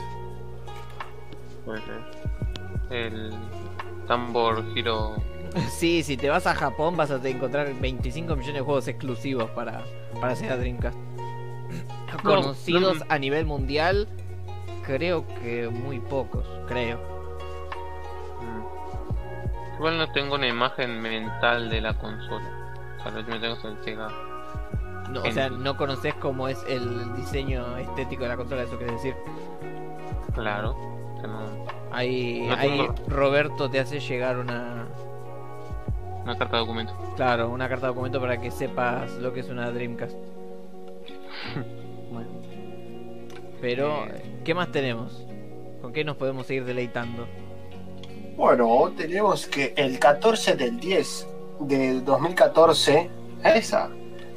[2.89, 3.31] El
[4.07, 5.15] Tambor Hero.
[5.69, 9.83] Sí, si te vas a Japón vas a encontrar 25 millones de juegos exclusivos para,
[10.19, 10.97] para Sega Dreamcast.
[12.23, 14.07] Conocidos a nivel mundial,
[14.83, 16.97] creo que muy pocos, creo.
[18.41, 18.72] Mm.
[19.77, 22.45] Igual no tengo una imagen mental de la consola.
[23.05, 24.07] Lo que me tengo el Sega.
[25.09, 28.93] No, o sea, no conoces cómo es el diseño estético de la consola, eso quiere
[28.93, 29.15] decir.
[30.33, 30.75] Claro.
[31.21, 31.65] Que no...
[31.91, 34.86] Ahí, No ahí tengo- Roberto te hace llegar una,
[36.23, 36.93] Una carta de documento.
[37.15, 40.15] claro, una carta de documento para que sepas lo que es una Dreamcast.
[42.12, 42.29] bueno.
[43.62, 44.39] Pero, Eh.
[44.43, 45.25] ¿qué más tenemos?
[45.81, 47.27] ¿Con qué nos podemos seguir deleitando?
[48.36, 51.28] Bueno, tenemos que el 14 del 10
[51.62, 53.10] del 2014,
[53.43, 53.89] esa,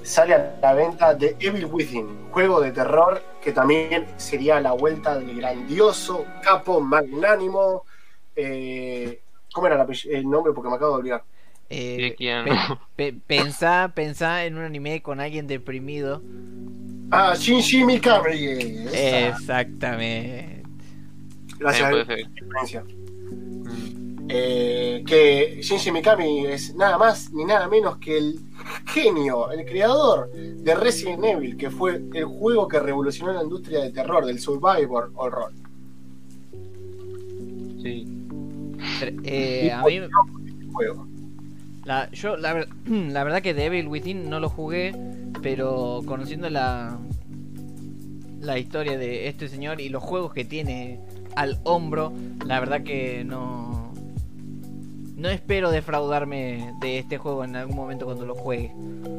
[0.02, 5.18] sale a la venta The Evil Within, juego de terror que también sería la vuelta
[5.18, 7.84] del grandioso, capo, magnánimo.
[8.34, 9.20] eh,
[9.52, 10.52] ¿Cómo era el, nombre?
[10.52, 11.24] Porque me acabo de olvidar.
[11.70, 16.20] Eh, pe- pe- pensá, pensá en un anime con alguien deprimido.
[17.10, 18.34] Ah, Shinji Mikami.
[18.92, 19.28] esa.
[19.28, 20.62] Exactamente.
[21.58, 22.84] Gracias
[24.28, 28.40] Eh, que Shinji Mikami es nada más ni nada menos que el
[28.86, 33.90] genio, el creador de Resident Evil, que fue el juego que revolucionó la industria de
[33.92, 35.52] terror, del survivor horror.
[37.82, 38.04] Sí.
[39.24, 40.00] Eh, a mí,
[40.72, 41.06] Juego.
[41.84, 44.92] la, yo la, la verdad que Devil Within no lo jugué,
[45.40, 46.98] pero conociendo la
[48.40, 51.00] la historia de este señor y los juegos que tiene
[51.34, 52.12] al hombro,
[52.46, 53.85] la verdad que no
[55.16, 58.72] no espero defraudarme de este juego en algún momento cuando lo juegue.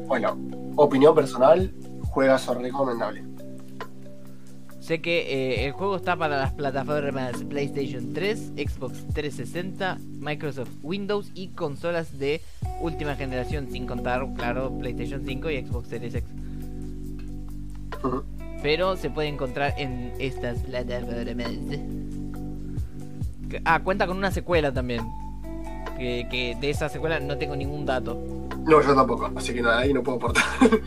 [0.06, 0.38] Bueno,
[0.76, 3.24] opinión personal, juegazo recomendable.
[4.80, 11.30] Sé que eh, el juego está para las plataformas PlayStation 3, Xbox 360, Microsoft Windows
[11.34, 12.42] y consolas de
[12.80, 16.30] última generación, sin contar, claro, PlayStation 5 y Xbox Series X.
[18.62, 21.52] Pero se puede encontrar en estas plataformas.
[23.66, 25.02] Ah, cuenta con una secuela también.
[25.98, 28.16] Que, que de esa secuela no tengo ningún dato.
[28.66, 30.44] No, yo tampoco, así que nada, ahí no puedo aportar.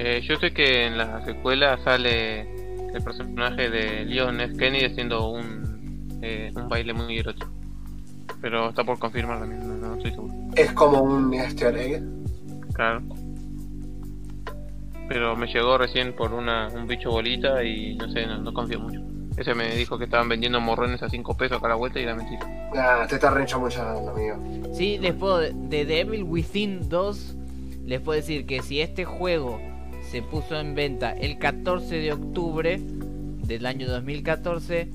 [0.00, 2.42] Eh, yo sé que en la secuela sale
[2.94, 4.56] el personaje de Leon F.
[4.56, 7.50] Kennedy haciendo un, eh, un baile muy erótico.
[8.40, 10.32] Pero está por confirmar también, no, no estoy seguro.
[10.54, 12.04] es como un easter egg.
[12.74, 13.02] Claro.
[15.08, 18.78] Pero me llegó recién por una, un bicho bolita y no sé, no, no confío
[18.78, 19.00] mucho.
[19.38, 22.44] Ese me dijo que estaban vendiendo morrones a 5 pesos cada vuelta y era mentira.
[22.74, 24.36] Nah, te está rencha mucho, amigo.
[24.74, 25.38] Sí, les puedo.
[25.38, 27.36] De Devil Within 2,
[27.86, 29.60] les puedo decir que si este juego
[30.10, 34.88] se puso en venta el 14 de octubre del año 2014,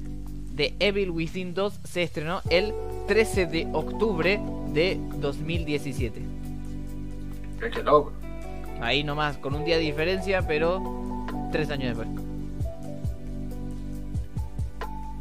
[0.55, 2.73] The Evil Within 2 se estrenó el
[3.07, 4.41] 13 de octubre
[4.73, 6.21] de 2017.
[7.61, 8.11] Qué, qué loco.
[8.81, 10.83] Ahí nomás, con un día de diferencia, pero
[11.51, 12.22] tres años después.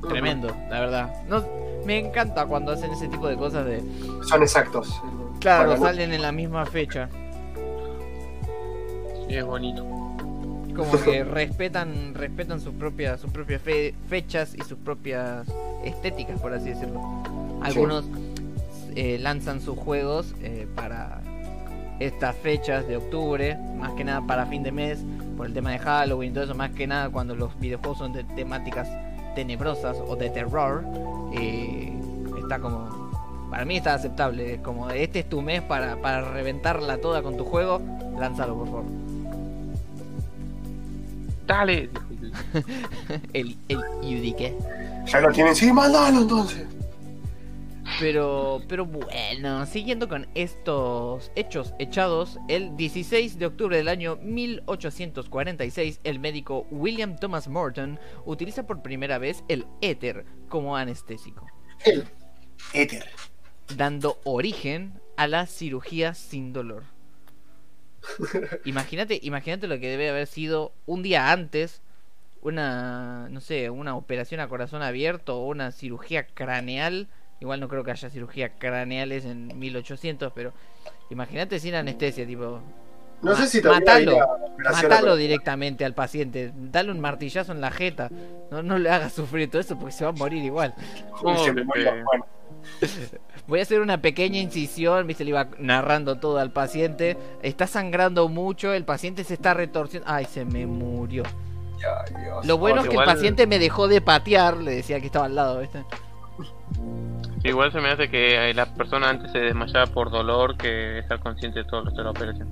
[0.08, 1.14] Tremendo, la verdad.
[1.28, 1.44] No,
[1.84, 3.82] me encanta cuando hacen ese tipo de cosas de...
[4.28, 5.00] Son exactos.
[5.40, 7.08] Claro, Bueno, salen en la misma fecha.
[9.28, 9.84] Sí, es bonito.
[10.76, 15.46] como que respetan respetan sus propias sus propias fe- fechas y sus propias
[15.84, 17.00] estéticas por así decirlo
[17.62, 18.04] algunos
[18.94, 21.20] eh, lanzan sus juegos eh, para
[21.98, 24.98] estas fechas de octubre más que nada para fin de mes
[25.36, 28.12] por el tema de Halloween y todo eso más que nada cuando los videojuegos son
[28.12, 28.88] de temáticas
[29.34, 30.84] tenebrosas o de terror
[31.34, 31.92] eh,
[32.38, 33.02] está como
[33.50, 37.36] para mí está aceptable es como este es tu mes para, para reventarla toda con
[37.36, 37.80] tu juego
[38.18, 38.84] lánzalo por favor
[41.46, 41.90] ¡Dale!
[43.32, 44.56] el, el Yudique.
[45.06, 46.64] Ya lo tienen, sí, mandalo entonces.
[48.00, 56.00] Pero, pero bueno, siguiendo con estos hechos echados, el 16 de octubre del año 1846,
[56.04, 61.46] el médico William Thomas Morton utiliza por primera vez el éter como anestésico.
[61.84, 62.08] El
[62.72, 63.04] éter.
[63.76, 66.84] Dando origen a la cirugía sin dolor.
[68.64, 71.82] Imagínate, imagínate lo que debe haber sido un día antes
[72.42, 77.08] una, no sé, una operación a corazón abierto o una cirugía craneal.
[77.42, 80.52] Igual no creo que haya cirugía craneales en 1800, pero
[81.10, 82.60] imagínate sin anestesia, tipo.
[83.20, 84.16] No sé si matalo,
[84.58, 88.10] matalo directamente al paciente, dale un martillazo en la jeta,
[88.52, 90.72] no, no le hagas sufrir todo eso porque se va a morir igual.
[93.48, 97.16] Voy a hacer una pequeña incisión, viste, le iba narrando todo al paciente.
[97.42, 100.08] Está sangrando mucho, el paciente se está retorciendo.
[100.08, 101.24] Ay, se me murió.
[102.44, 105.34] Lo bueno es que el paciente me dejó de patear, le decía que estaba al
[105.34, 105.84] lado, ¿viste?
[107.44, 111.60] Igual se me hace que la persona antes se desmayaba por dolor que estar consciente
[111.60, 112.48] de todo lo de la operación.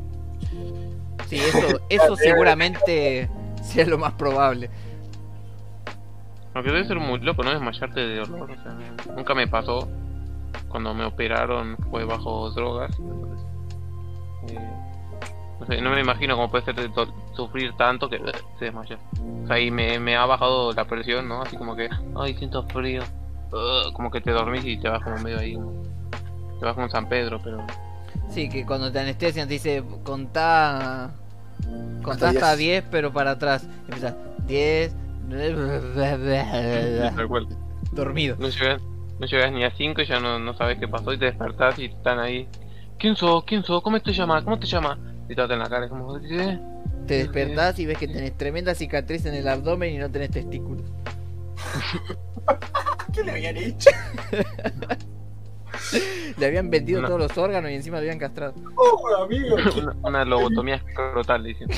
[1.28, 3.30] Sí, eso, eso seguramente
[3.62, 4.68] sea lo más probable.
[6.54, 7.50] Aunque debe ser muy loco, ¿no?
[7.50, 8.50] Desmayarte de dolor.
[9.16, 9.88] nunca me pasó.
[10.68, 12.90] Cuando me operaron fue bajo drogas.
[14.48, 16.74] Eh, no, me imagino cómo puede ser
[17.34, 18.98] sufrir tanto que eh, se desmaya.
[19.44, 21.42] O sea, y me, me, ha bajado la presión, ¿no?
[21.42, 23.02] Así como que, ay, siento frío.
[23.94, 25.58] Como que te dormís y te vas como medio ahí.
[26.58, 27.64] Te vas como San Pedro, pero.
[28.28, 31.12] Sí, que cuando te anestesian te dice, contá.
[32.02, 33.66] Contá hasta 10, pero para atrás.
[33.88, 34.94] Empieza, 10.
[37.92, 38.36] Dormido.
[38.38, 38.80] No llegas,
[39.18, 41.78] no llegas ni a 5 y ya no, no sabes qué pasó y te despertás
[41.78, 42.48] y están ahí.
[42.98, 43.44] ¿Quién sos?
[43.44, 43.82] ¿Quién sos?
[43.82, 44.44] ¿Cómo te llamas?
[44.44, 44.98] ¿Cómo te llamas?
[45.28, 46.58] Y te en la cara, como, ¿qué?
[47.06, 50.84] Te despertás y ves que tenés tremenda cicatriz en el abdomen y no tenés testículos.
[53.12, 53.90] ¿Qué le habían hecho?
[56.38, 58.54] le habían vendido todos los órganos y encima le habían castrado.
[58.76, 59.56] ¡Oh, amigo!
[60.02, 61.68] una, lobotomía escrotal, dicen.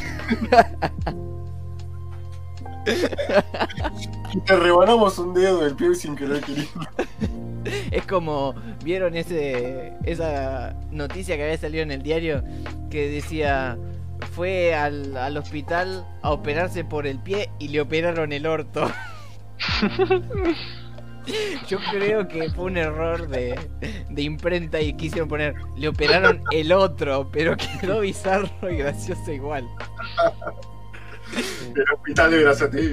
[4.46, 6.81] Te rebanamos un dedo del pie sin querer queriendo.
[7.90, 12.42] Es como, ¿vieron ese esa noticia que había salido en el diario?
[12.90, 13.79] Que decía,
[14.33, 18.90] fue al, al hospital a operarse por el pie y le operaron el orto.
[21.68, 23.57] Yo creo que fue un error de,
[24.11, 29.68] de, imprenta y quisieron poner, le operaron el otro, pero quedó bizarro y gracioso igual.
[31.75, 32.90] El hospital de Grazati.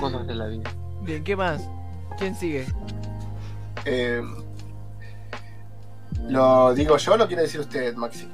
[0.00, 0.70] Cosas de la vida.
[1.02, 1.68] Bien, ¿qué más?
[2.18, 2.66] ¿Quién sigue?
[3.84, 4.22] Eh,
[6.28, 8.28] ¿Lo digo yo o lo quiere decir usted, Maxi?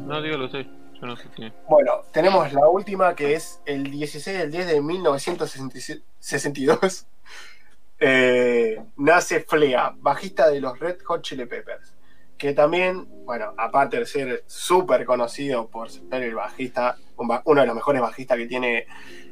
[0.00, 0.66] No, digo lo sé.
[1.00, 1.52] Yo no sé quién.
[1.68, 7.06] Bueno, tenemos la última que es el 16 del 10 de 1962.
[8.00, 11.98] Eh, nace Flea, bajista de los Red Hot Chili Peppers
[12.38, 17.74] que también, bueno, aparte de ser súper conocido por ser el bajista, uno de los
[17.74, 18.86] mejores bajistas que tiene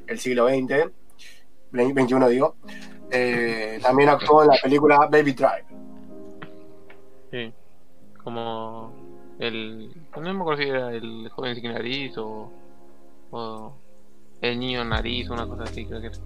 [0.09, 0.91] el siglo XX,
[1.71, 2.57] 21 digo,
[3.11, 5.67] eh, también actuó en la película Baby Drive.
[7.31, 7.55] Sí,
[8.23, 8.93] como
[9.39, 9.91] el.
[10.15, 12.51] No me acuerdo si era el joven sin nariz o.
[13.31, 13.73] o
[14.41, 16.17] el niño nariz, una cosa así, creo que era.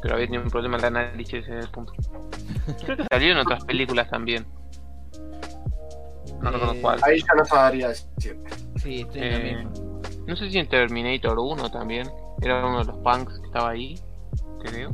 [0.00, 1.92] Pero había tenido un problema en la nariz ese es el punto.
[2.84, 4.46] Creo que salió en otras películas también.
[6.40, 7.00] No recuerdo cuál.
[7.02, 8.40] Ahí ya no sabría decir.
[8.76, 9.68] Sí, estoy en eh,
[10.26, 12.10] No sé si en Terminator 1 también.
[12.40, 14.00] Era uno de los punks que estaba ahí,
[14.60, 14.90] creo.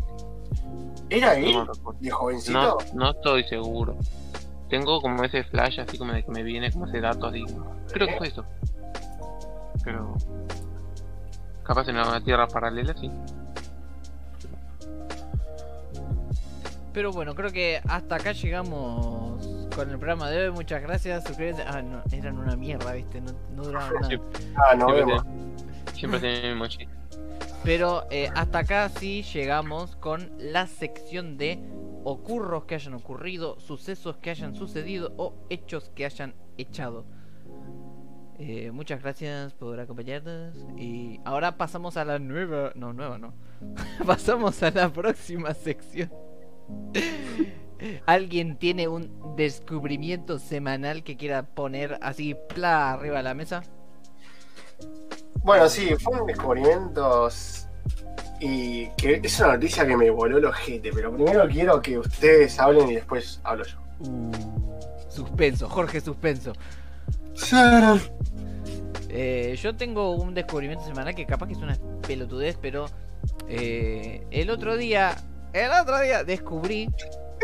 [1.09, 1.57] ¿Era él?
[2.01, 2.59] ¿De jovencito?
[2.59, 3.97] No, no estoy seguro.
[4.69, 7.45] Tengo como ese flash así como de que me viene como ese dato así.
[7.93, 8.45] Creo que fue eso.
[9.85, 10.17] Pero.
[11.63, 13.11] Capaz en una tierra paralela, sí.
[16.93, 20.51] Pero bueno, creo que hasta acá llegamos con el programa de hoy.
[20.51, 21.25] Muchas gracias.
[21.25, 21.63] Suscríbete.
[21.67, 23.21] Ah, no, eran una mierda, ¿viste?
[23.21, 24.19] No, no duraban nada.
[24.57, 25.17] Ah, no, siempre,
[25.93, 26.89] siempre tienen mochi.
[27.63, 31.59] Pero eh, hasta acá sí llegamos con la sección de
[32.09, 37.05] ocurros que hayan ocurrido, sucesos que hayan sucedido o hechos que hayan echado.
[38.39, 40.55] Eh, muchas gracias por acompañarnos.
[40.77, 42.71] Y ahora pasamos a la nueva.
[42.77, 43.35] No, nueva no.
[44.07, 46.13] pasamos a la próxima sección.
[48.07, 53.65] ¿Alguien tiene un descubrimiento semanal que quiera poner así pla arriba de la mesa?
[55.43, 56.27] Bueno, sí, fue un
[58.41, 62.59] y que es una noticia que me voló el ojete, pero primero quiero que ustedes
[62.59, 63.79] hablen y después hablo yo.
[64.01, 64.33] Uh,
[65.09, 66.53] suspenso, Jorge Suspenso.
[69.09, 72.87] Eh, yo tengo un descubrimiento semanal que capaz que es una pelotudez, pero
[73.49, 75.17] Eh, el otro día,
[75.53, 76.89] el otro día descubrí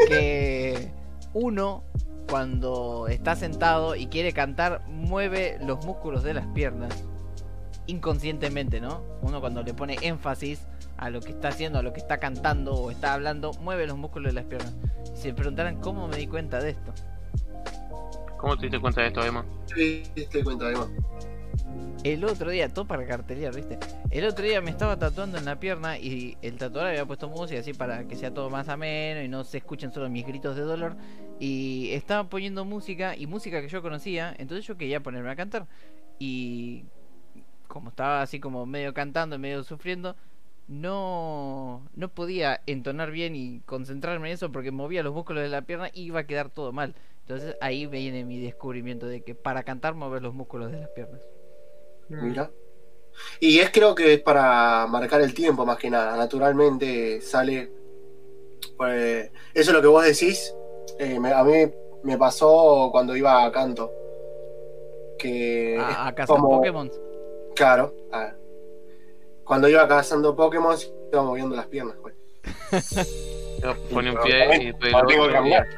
[0.09, 0.93] que
[1.35, 1.83] uno
[2.29, 7.05] cuando está sentado y quiere cantar mueve los músculos de las piernas
[7.87, 9.03] inconscientemente, ¿no?
[9.23, 10.61] Uno cuando le pone énfasis
[11.03, 13.97] a lo que está haciendo, a lo que está cantando o está hablando, mueve los
[13.97, 14.73] músculos de las piernas.
[15.13, 16.95] Y se preguntarán cómo me di cuenta de esto.
[18.39, 19.45] ¿Cómo te diste cuenta de esto, Emma?
[19.67, 20.87] Sí, te di cuenta, Emma.
[22.05, 23.81] El otro día, todo para cartería, ¿viste?
[24.11, 27.59] El otro día me estaba tatuando en la pierna y el tatuador había puesto música
[27.59, 30.63] así para que sea todo más ameno y no se escuchen solo mis gritos de
[30.63, 30.95] dolor.
[31.41, 35.67] Y estaba poniendo música y música que yo conocía, entonces yo quería ponerme a cantar.
[36.21, 36.85] Y
[37.67, 40.15] como estaba así como medio cantando, medio sufriendo,
[40.69, 45.63] no, no podía entonar bien y concentrarme en eso porque movía los músculos de la
[45.63, 46.95] pierna y iba a quedar todo mal.
[47.21, 51.21] Entonces ahí viene mi descubrimiento de que para cantar mover los músculos de las piernas.
[52.09, 52.51] Mira.
[53.41, 56.17] Y es creo que es para marcar el tiempo más que nada.
[56.17, 57.71] Naturalmente sale.
[58.77, 60.55] Pues, eso es lo que vos decís.
[60.99, 61.53] eh, me- a mí
[62.03, 63.93] me pasó cuando iba a canto.
[65.19, 65.79] Que.
[65.81, 66.91] A, a cazar como- Pokémon.
[67.55, 67.95] Claro.
[68.11, 68.35] a-
[69.45, 70.77] cuando iba cazando Pokémon,
[71.13, 71.97] iba moviendo las piernas.
[72.01, 72.15] pues.
[73.63, 75.69] Yo Pone un pie también y después tengo que caminar.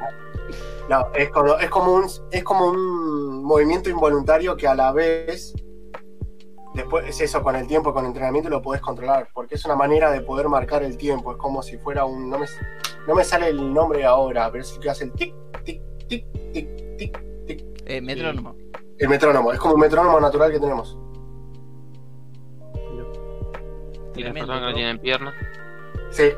[0.89, 5.53] No, es como, es como un es como un movimiento involuntario que a la vez
[6.75, 9.75] después es eso con el tiempo, con el entrenamiento lo podés controlar, porque es una
[9.75, 12.45] manera de poder marcar el tiempo, es como si fuera un no me,
[13.07, 16.25] no me sale el nombre ahora, pero es el que hace el tic tic tic
[16.53, 18.55] tic tic tic Eh, metrónomo.
[18.99, 20.97] el metrónomo, es como un metrónomo natural que tenemos.
[24.15, 25.33] Y las Tremendo, personas que no tienen piernas.
[26.11, 26.29] Sí.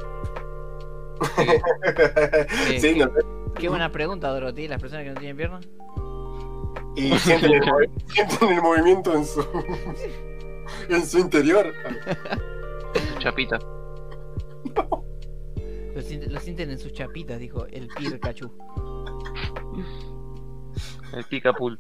[2.79, 3.25] Sí, no sé.
[3.59, 4.67] Qué buena pregunta, Dorothy.
[4.67, 5.67] Las personas que no tienen piernas.
[6.95, 9.45] Y sienten el, movi- sienten el movimiento en su
[10.89, 11.73] en su interior.
[12.93, 13.63] Sus chapitas.
[15.95, 18.51] Lo sienten, lo sienten en sus chapitas, dijo el Pikachu.
[21.13, 21.79] El pica pool.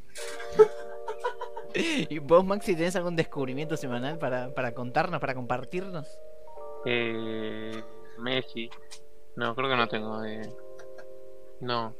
[2.09, 6.07] ¿Y vos, Maxi, tenés algún descubrimiento semanal para, para contarnos, para compartirnos?
[6.85, 7.83] Eh,
[8.19, 8.69] Messi.
[9.35, 10.23] No, creo que no tengo.
[10.23, 10.41] Eh...
[11.61, 11.95] No.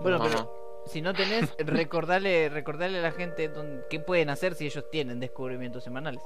[0.00, 0.50] Bueno, No, pero no.
[0.86, 5.20] si no tenés, recordale, recordale a la gente dónde- qué pueden hacer si ellos tienen
[5.20, 6.22] descubrimientos semanales.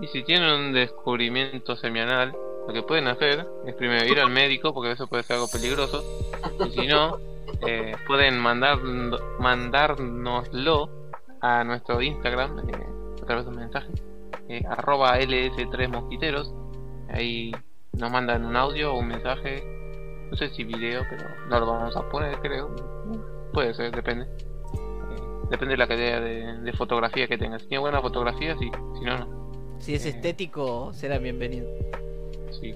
[0.00, 2.34] Y si tienen un descubrimiento semanal,
[2.66, 6.02] lo que pueden hacer es primero ir al médico, porque eso puede ser algo peligroso.
[6.66, 7.18] Y si no,
[7.66, 8.78] eh, pueden mandar,
[9.38, 11.03] mandárnoslo
[11.44, 12.86] a nuestro Instagram eh,
[13.22, 13.90] a través de un mensaje.
[14.48, 16.52] eh, arroba ls3 mosquiteros.
[17.10, 17.52] Ahí
[17.92, 19.62] nos mandan un audio o un mensaje.
[20.30, 22.74] No sé si video, pero no lo vamos a poner, creo.
[23.52, 24.24] Puede ser, depende.
[24.24, 27.62] Eh, depende de la calidad de, de fotografía que tengas.
[27.62, 28.70] Si tiene buena fotografía, sí.
[28.98, 29.44] Si no, no.
[29.78, 30.10] Si es Eh.
[30.10, 31.68] estético, será bienvenido.
[32.60, 32.74] Sí.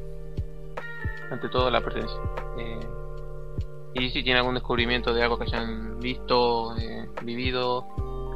[1.31, 2.19] Ante todo la presencia.
[2.59, 2.81] Eh,
[3.95, 7.87] y si tiene algún descubrimiento de algo que hayan visto, eh, vivido,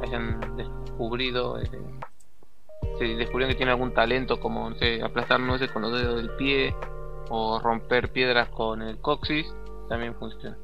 [0.03, 1.69] hayan descubrido, eh,
[2.99, 6.35] si descubrieron que tiene algún talento como, no sé, aplastar nueces con los dedos del
[6.35, 6.75] pie
[7.29, 9.53] o romper piedras con el coxis,
[9.89, 10.57] también funciona.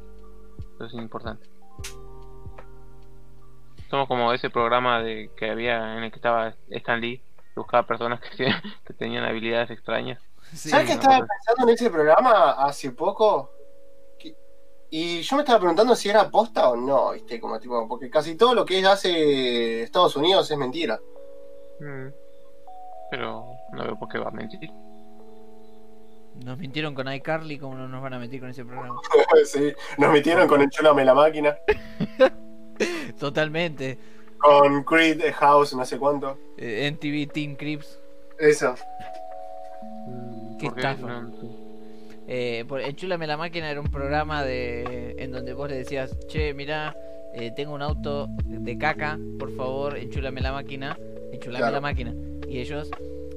[0.75, 1.49] Eso es importante.
[3.89, 7.17] Somos como ese programa de que había en el que estaba Stan Lee,
[7.53, 8.47] que buscaba personas que,
[8.85, 10.21] que tenían habilidades extrañas.
[10.53, 13.51] Sí, ¿Sabes qué no, estaba pensando en ese programa hace poco?
[14.91, 17.39] Y yo me estaba preguntando si era posta o no, ¿viste?
[17.39, 20.99] Como tipo, porque casi todo lo que hace Estados Unidos es mentira.
[21.79, 22.07] Mm.
[23.11, 24.69] Pero no veo por qué va a mentir.
[26.43, 28.99] Nos mintieron con iCarly, como no nos van a mentir con ese programa?
[29.45, 31.57] sí, nos metieron con Enchúlame la máquina,
[33.19, 33.97] Totalmente.
[34.37, 36.37] con Creed House, no sé cuánto.
[36.57, 37.99] Eh, NTV Team Crips.
[38.37, 38.73] Eso.
[40.59, 40.79] Qué ¿Por qué?
[40.81, 41.07] estafa.
[41.07, 41.58] No, no.
[42.31, 46.53] Eh, por, Enchúlame la máquina era un programa de en donde vos le decías, che,
[46.53, 46.95] mira,
[47.55, 50.95] tengo un auto de caca, por favor, enchúlame la máquina,
[51.31, 51.73] enchúlame Claro.
[51.73, 52.13] la máquina.
[52.47, 52.89] Y ellos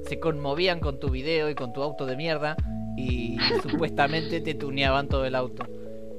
[0.06, 2.56] se conmovían con tu video y con tu auto de mierda
[2.96, 5.64] y supuestamente te tuneaban todo el auto.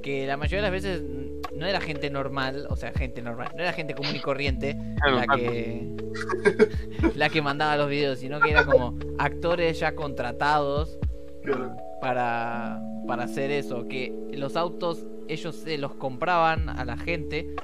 [0.02, 1.02] Que la mayoría de las veces
[1.54, 5.26] no era gente normal, o sea, gente normal, no era gente común y corriente la
[5.36, 5.88] que
[7.14, 10.98] la que mandaba los videos, sino que era como actores ya contratados
[12.04, 17.54] para, para hacer eso, que los autos ellos se los compraban a la gente,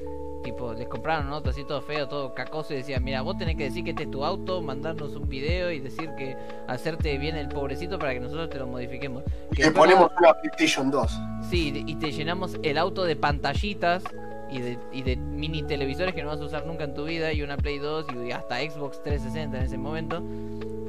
[0.43, 3.57] tipo, les compraban un auto así todo feo, todo cacoso y decían, mira, vos tenés
[3.57, 6.39] que decir que este es tu auto, mandarnos un video y decir que
[6.69, 9.25] hacerte bien el pobrecito para que nosotros te lo modifiquemos.
[9.55, 11.21] Que después ponemos una PlayStation 2.
[11.51, 14.03] Sí, y te llenamos el auto de pantallitas
[14.51, 17.31] y de, y de mini televisores que no vas a usar nunca en tu vida
[17.35, 20.23] y una Play 2 y hasta Xbox 360 en ese momento.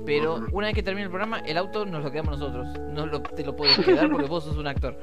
[0.06, 2.68] Pero una vez que termine el programa, el auto nos lo quedamos nosotros.
[2.94, 4.98] No lo, te lo puedes quedar porque vos sos un actor.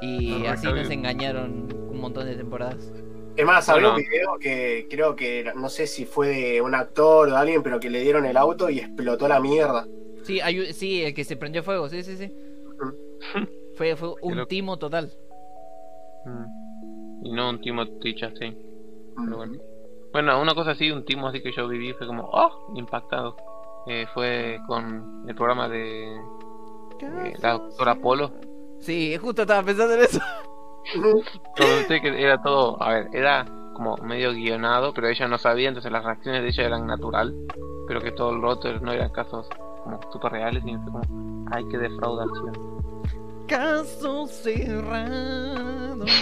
[0.00, 0.92] Y No, así nos bien.
[0.92, 2.92] engañaron un montón de temporadas.
[3.36, 3.96] Es más, había Bueno.
[4.04, 7.62] un video que creo que, no sé si fue de un actor o de alguien,
[7.62, 9.86] pero que le dieron el auto y explotó la mierda.
[10.24, 12.30] Sí, hay, un- sí, el que se prendió fuego, sí, sí, sí.
[13.76, 15.10] Fue, fue un timo total.
[16.26, 17.26] Mm.
[17.26, 18.56] Y no un Timothy Chastain.
[19.24, 19.54] Pero bueno.
[20.12, 22.74] Bueno, una cosa así, un timo así que yo viví fue como, ¡oh!
[22.76, 23.34] Impactado.
[23.86, 28.32] Eh, fue con el programa de eh, la doctora Polo.
[28.80, 30.20] Sí, justo estaba pensando en eso.
[31.88, 35.90] Sé que era todo, a ver, era como medio guionado, pero ella no sabía, entonces
[35.90, 37.34] las reacciones de ella eran natural,
[37.86, 39.48] pero que todo el rato no eran casos
[39.84, 42.52] como súper reales, sino fue como, ay, qué defraudación.
[43.46, 46.04] Caso cerrado.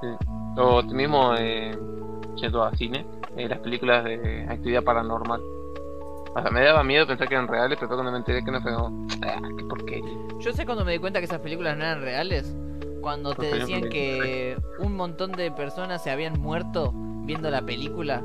[0.00, 0.08] Sí.
[0.56, 1.78] O mismo, eh,
[2.36, 3.06] yendo a cine,
[3.36, 5.40] eh, las películas de actividad paranormal.
[6.36, 8.60] O sea, me daba miedo pensar que eran reales, pero cuando me enteré que no
[8.60, 10.18] fue como, ah, qué porquería.
[10.40, 12.56] Yo sé cuando me di cuenta que esas películas no eran reales.
[13.00, 18.22] Cuando te decían que un montón de personas se habían muerto viendo la película.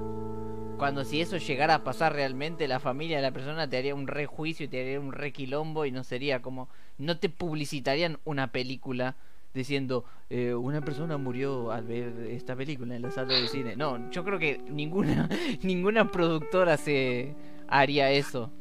[0.77, 4.07] Cuando si eso llegara a pasar realmente, la familia de la persona te haría un
[4.07, 6.69] re juicio y te haría un re quilombo y no sería como...
[6.97, 9.15] No te publicitarían una película
[9.53, 13.75] diciendo eh, una persona murió al ver esta película en la sala de cine.
[13.75, 15.29] No, yo creo que ninguna,
[15.63, 17.35] ninguna productora se
[17.67, 18.51] haría eso.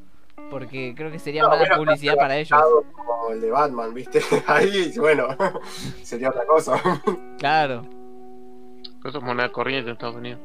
[0.51, 2.59] Porque creo que sería No, mala bueno, publicidad para ellos.
[2.93, 4.20] Como el de Batman, ¿viste?
[4.47, 5.28] Ahí, bueno,
[6.03, 6.80] sería otra cosa.
[7.39, 7.82] Claro.
[9.05, 10.41] Eso es moneda corriente en Estados Unidos.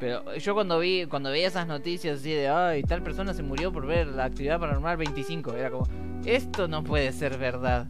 [0.00, 3.72] Pero yo cuando vi cuando veía esas noticias así de, ay, tal persona se murió
[3.72, 5.86] por ver la actividad paranormal 25, era como,
[6.24, 7.86] esto no puede ser verdad.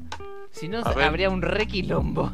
[0.50, 1.04] Si no, ver.
[1.04, 2.30] habría un requilombo.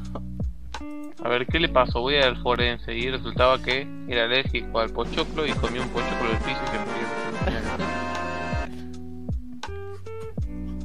[1.23, 2.01] A ver, ¿qué le pasó?
[2.01, 6.39] Voy al forense y resultaba que era alérgico al pochoclo y comió un pochoclo del
[6.39, 7.07] piso y se murió.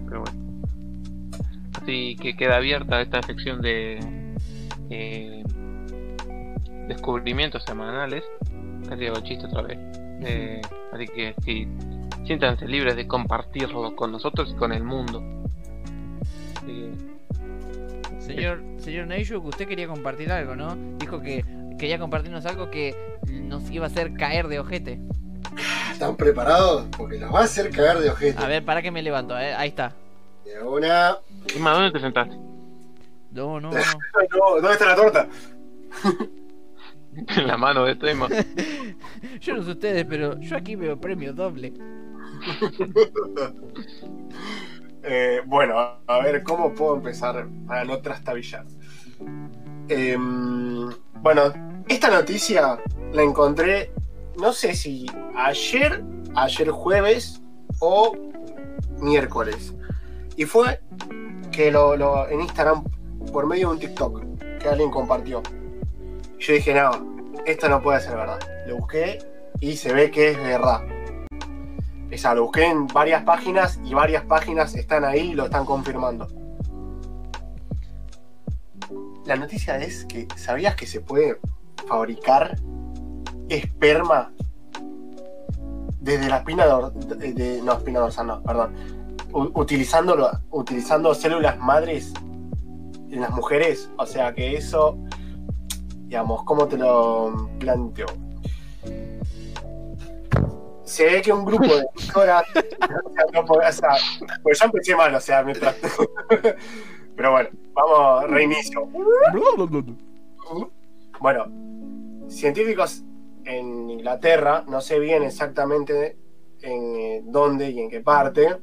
[0.06, 0.62] Pero bueno.
[1.82, 4.00] Así que queda abierta esta sección de
[4.90, 5.44] eh,
[6.88, 8.24] descubrimientos semanales.
[8.90, 9.78] Casi hago chiste otra vez.
[10.24, 10.62] Eh,
[10.92, 11.68] así que sí,
[12.26, 15.22] siéntanse libres de compartirlo con nosotros y con el mundo.
[16.66, 16.92] Que,
[18.20, 20.76] Señor, señor Neishuk, usted quería compartir algo, ¿no?
[20.98, 21.44] Dijo que
[21.78, 22.96] quería compartirnos algo que
[23.30, 25.00] nos iba a hacer caer de ojete.
[25.92, 26.88] ¿Están preparados?
[26.98, 28.42] Porque los va a hacer cagar de ojete.
[28.42, 29.94] A ver, para que me levanto, eh, ahí está.
[30.44, 31.18] De una.
[31.54, 32.36] ¿dónde te sentaste?
[33.32, 33.80] No, no, no,
[34.62, 35.28] ¿Dónde está la torta?
[37.38, 38.28] En la mano de Emma.
[39.42, 41.74] Yo no sé ustedes, pero yo aquí veo premio doble.
[45.08, 45.76] Eh, bueno,
[46.08, 48.66] a ver cómo puedo empezar para no trastabillar.
[49.88, 50.90] Em,
[51.22, 51.54] bueno,
[51.88, 52.80] esta noticia
[53.14, 53.92] la encontré,
[54.40, 55.06] no sé si
[55.36, 56.04] ayer,
[56.34, 57.40] ayer jueves
[57.80, 58.18] o
[59.00, 59.76] miércoles.
[60.38, 60.80] Y fue
[61.52, 62.84] que lo, lo- en Instagram,
[63.32, 64.24] por medio de un TikTok,
[64.60, 65.44] que alguien compartió.
[66.40, 66.92] Yo dije, no,
[67.46, 68.40] esto no puede ser verdad.
[68.68, 69.20] Lo busqué
[69.60, 70.82] y se ve que es verdad.
[72.14, 75.66] O sea, lo busqué en varias páginas y varias páginas están ahí y lo están
[75.66, 76.28] confirmando.
[79.26, 81.40] La noticia es que, ¿sabías que se puede
[81.88, 82.58] fabricar
[83.50, 84.32] esperma
[86.00, 88.76] desde la espina de, no, espina dorsal, no, perdón.
[89.34, 92.14] Utilizando células madres
[93.10, 93.90] en las mujeres?
[93.98, 94.98] O sea que eso,
[96.06, 98.08] digamos, ¿cómo te lo planteo?
[100.86, 102.46] se ve que un grupo de emisoras.
[102.56, 103.90] o sea, no o sea,
[104.44, 105.76] pues yo empecé mal, o sea, mientras.
[107.16, 108.88] Pero bueno, vamos, reinicio.
[111.20, 111.46] Bueno,
[112.30, 113.04] científicos
[113.46, 116.18] en Inglaterra, no sé bien exactamente
[116.62, 118.58] en eh, dónde y en qué parte,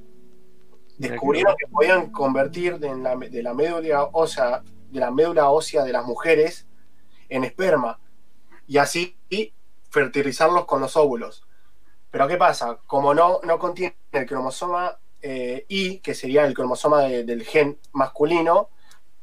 [0.98, 5.92] descubrieron que podían convertir de la, de la médula ósea de la médula ósea de
[5.92, 6.66] las mujeres
[7.34, 7.98] en esperma
[8.66, 9.16] y así
[9.90, 11.44] fertilizarlos con los óvulos.
[12.10, 12.78] Pero ¿qué pasa?
[12.86, 17.78] Como no, no contiene el cromosoma eh, Y, que sería el cromosoma de- del gen
[17.92, 18.70] masculino,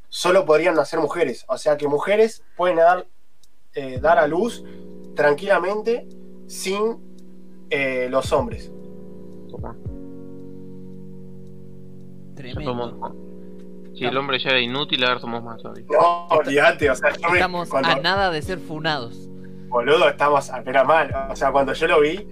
[0.07, 1.43] solo podrían nacer mujeres.
[1.49, 3.05] O sea que mujeres pueden dar,
[3.74, 4.64] eh, dar a luz
[5.16, 6.07] tranquilamente
[6.47, 6.97] sin
[7.70, 8.72] eh, los hombres.
[12.36, 13.28] Tremendo.
[13.99, 15.85] Si el hombre ya era inútil, ahora somos más todavía.
[15.91, 19.27] No, olvídate, o sea, yo me- Estamos cuando- a nada de ser funados.
[19.67, 21.13] boludo, estamos apenas mal.
[21.29, 22.25] O sea, cuando yo lo vi,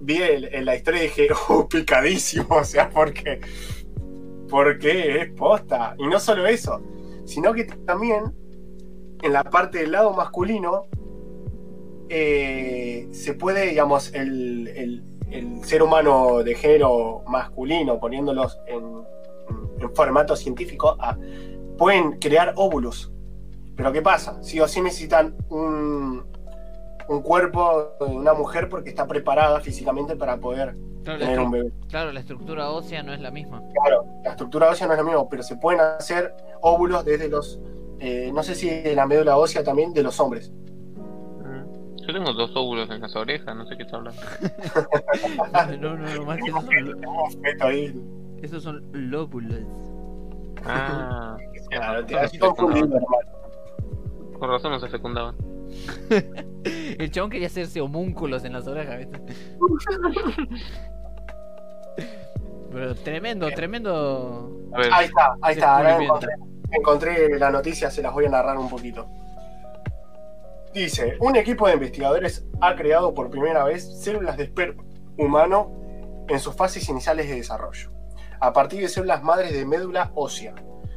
[0.00, 3.40] vi el- en la historia y dije, uh, picadísimo, o sea, porque,
[4.48, 5.94] porque es posta.
[5.98, 6.80] Y no solo eso,
[7.24, 8.24] sino que también
[9.22, 10.86] en la parte del lado masculino
[12.08, 19.02] eh, se puede, digamos, el, el- el ser humano de género masculino, poniéndolos en,
[19.78, 20.96] en formato científico,
[21.78, 23.12] pueden crear óvulos.
[23.76, 24.42] Pero ¿qué pasa?
[24.42, 26.24] Sí o sí necesitan un,
[27.08, 30.74] un cuerpo de una mujer porque está preparada físicamente para poder
[31.04, 31.72] Claro, la, tener un bebé.
[31.88, 33.62] claro, la estructura ósea no es la misma.
[33.80, 37.60] Claro, la estructura ósea no es lo mismo, pero se pueden hacer óvulos desde los,
[38.00, 40.50] eh, no sé si de la médula ósea también, de los hombres.
[40.50, 41.96] Mm.
[41.98, 44.20] Yo tengo dos óvulos en las orejas, no sé qué está hablando.
[45.80, 47.68] No, no, no, más que eso
[48.42, 49.66] esos son lóbulos.
[50.64, 51.36] Ah,
[51.70, 52.06] claro,
[52.40, 54.38] confundido, hermano.
[54.38, 55.36] con razón no se fecundaban.
[56.98, 59.20] El chabón quería hacerse homúnculos en las orejas, ¿viste?
[62.72, 64.68] Pero tremendo, tremendo.
[64.72, 65.76] A ver, Ahí está, ahí está.
[65.78, 66.32] Ahora encontré,
[66.72, 69.08] encontré la noticia, se las voy a narrar un poquito.
[70.74, 74.84] Dice, un equipo de investigadores ha creado por primera vez células de esperma
[75.16, 75.72] humano
[76.28, 77.90] en sus fases iniciales de desarrollo,
[78.40, 80.54] a partir de células madres de médula ósea.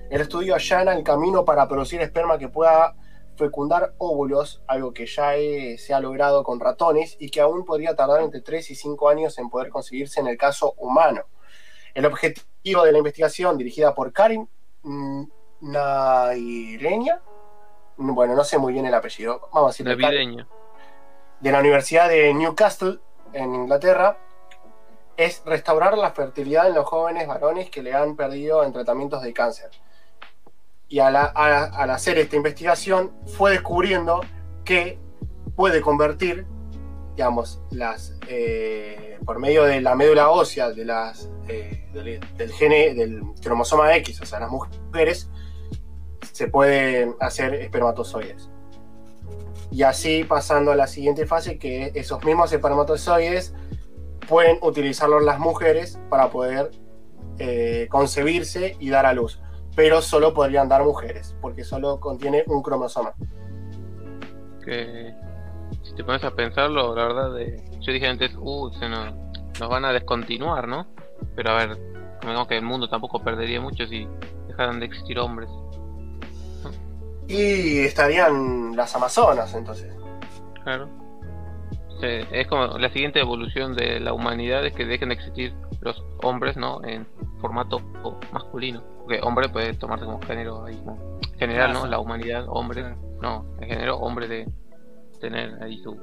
[0.09, 2.95] El estudio allana el camino para producir esperma que pueda
[3.35, 5.31] fecundar óvulos, algo que ya
[5.77, 9.37] se ha logrado con ratones y que aún podría tardar entre 3 y 5 años
[9.39, 11.23] en poder conseguirse en el caso humano.
[11.93, 14.47] El objetivo de la investigación, dirigida por Karin
[14.83, 15.23] mm,
[15.61, 17.21] Naireña,
[17.97, 20.47] bueno, no sé muy bien el apellido, vamos a navideño.
[21.39, 22.99] de la Universidad de Newcastle,
[23.33, 24.17] en Inglaterra,
[25.19, 29.33] es restaurar la fertilidad en los jóvenes varones que le han perdido en tratamientos de
[29.33, 29.69] cáncer.
[30.87, 34.21] Y al, hacer esta investigación fue descubriendo
[34.63, 34.97] que
[35.57, 36.47] puede convertir,
[37.17, 42.93] digamos, las eh, por medio de la médula ósea de las, eh, del, del gene
[42.93, 45.29] del cromosoma X, o sea, las mujeres,
[46.31, 48.49] se pueden hacer espermatozoides.
[49.69, 53.53] Y así pasando a la siguiente fase, que esos mismos espermatozoides
[54.29, 56.71] pueden utilizarlos las mujeres para poder
[57.39, 59.41] eh, concebirse y dar a luz.
[59.75, 63.13] Pero solo podrían dar mujeres, porque solo contiene un cromosoma.
[64.63, 65.13] Que
[65.83, 69.13] si te pones a pensarlo, la verdad, de, yo dije antes, uh, se nos,
[69.59, 70.87] nos van a descontinuar, ¿no?
[71.35, 71.77] Pero a ver,
[72.21, 74.07] digamos que el mundo tampoco perdería mucho si
[74.47, 75.49] dejaran de existir hombres.
[77.27, 79.95] Y estarían las Amazonas, entonces.
[80.63, 80.98] Claro.
[81.99, 86.01] Sí, es como la siguiente evolución de la humanidad es que dejen de existir los
[86.23, 86.83] hombres, ¿no?
[86.85, 87.05] En
[87.41, 87.79] formato
[88.31, 88.81] masculino.
[88.99, 91.87] Porque hombre puede tomarse como género ahí, como general, ¿no?
[91.87, 92.95] La humanidad, hombre.
[93.21, 94.47] No, el género hombre de
[95.19, 95.99] tener ahí su...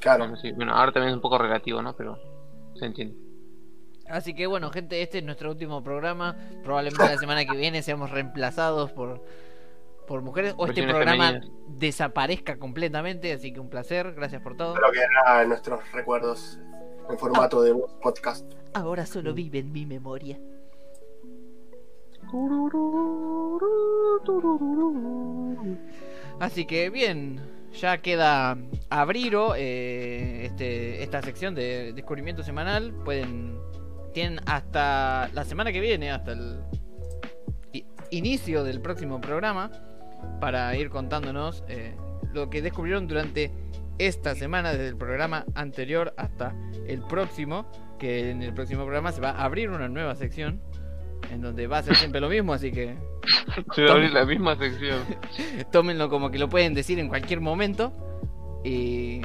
[0.00, 0.24] Claro.
[0.24, 1.94] Bueno, sí, bueno, ahora también es un poco relativo, ¿no?
[1.94, 2.18] Pero
[2.74, 3.16] se entiende.
[4.06, 6.36] Así que bueno, gente, este es nuestro último programa.
[6.64, 9.24] Probablemente la semana que viene seamos reemplazados por,
[10.10, 11.56] por mujeres o este programa femeninas.
[11.68, 13.32] desaparezca completamente.
[13.32, 14.74] Así que un placer, gracias por todo.
[14.74, 16.58] Lo que era nuestros recuerdos
[17.08, 18.44] en formato de podcast.
[18.74, 20.36] Ahora solo vive en mi memoria.
[26.40, 27.40] Así que bien,
[27.72, 28.58] ya queda
[28.88, 32.92] abriro eh, este, esta sección de descubrimiento semanal.
[33.04, 33.60] Pueden,
[34.12, 36.64] tienen hasta la semana que viene, hasta el
[38.10, 39.70] inicio del próximo programa,
[40.40, 41.96] para ir contándonos eh,
[42.32, 43.52] lo que descubrieron durante
[43.98, 46.54] esta semana, desde el programa anterior hasta
[46.86, 50.60] el próximo, que en el próximo programa se va a abrir una nueva sección,
[51.30, 52.96] en donde va a ser siempre lo mismo, así que
[53.74, 55.02] Se va a abrir la misma sección.
[55.72, 57.92] tómenlo como que lo pueden decir en cualquier momento.
[58.64, 59.20] Y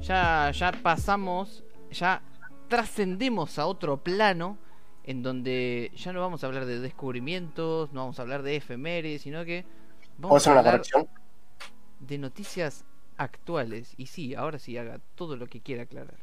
[0.00, 2.22] ya, ya pasamos, ya
[2.68, 4.58] trascendemos a otro plano
[5.04, 9.22] en donde ya no vamos a hablar de descubrimientos, no vamos a hablar de efemérides,
[9.22, 9.64] sino que
[10.20, 11.08] ¿Puedo vamos hacer a una hablar corrección?
[12.00, 12.84] de noticias
[13.16, 13.94] actuales.
[13.96, 16.18] Y sí, ahora sí haga todo lo que quiera aclarar.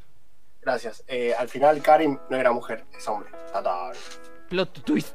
[0.62, 1.04] Gracias.
[1.06, 3.30] Eh, al final, Karin no era mujer, es hombre.
[4.48, 5.14] Plot twist.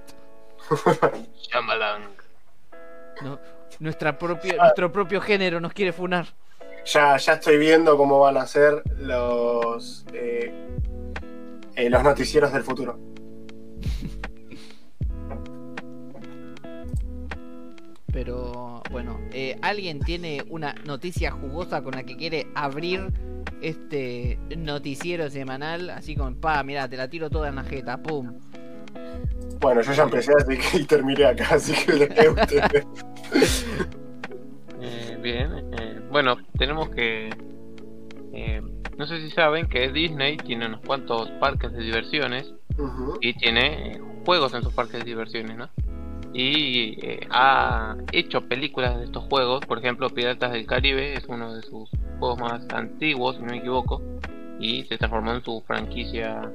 [1.35, 2.03] Shyamalan.
[3.21, 3.39] ¿no?
[3.79, 6.27] Nuestra propia, nuestro propio género nos quiere funar.
[6.85, 10.51] Ya, ya estoy viendo cómo van a ser los, eh,
[11.75, 12.99] eh, los noticieros del futuro.
[18.11, 23.11] Pero bueno, eh, ¿alguien tiene una noticia jugosa con la que quiere abrir
[23.61, 25.89] este noticiero semanal?
[25.89, 28.39] Así como, pa, mira, te la tiro toda en la jeta, pum.
[29.59, 32.85] Bueno, yo ya empecé así que, y terminé acá, así que les queda a ustedes.
[34.85, 37.29] Eh, bien, eh, bueno, tenemos que...
[38.33, 38.61] eh,
[38.97, 42.53] no sé si saben que Disney tiene unos cuantos parques de diversiones
[43.21, 45.69] Y tiene juegos en sus parques de diversiones, ¿no?
[46.33, 51.53] Y eh, ha hecho películas de estos juegos, por ejemplo, Piratas del Caribe es uno
[51.53, 54.01] de sus juegos más antiguos, si no me equivoco,
[54.59, 56.51] y se transformó en su franquicia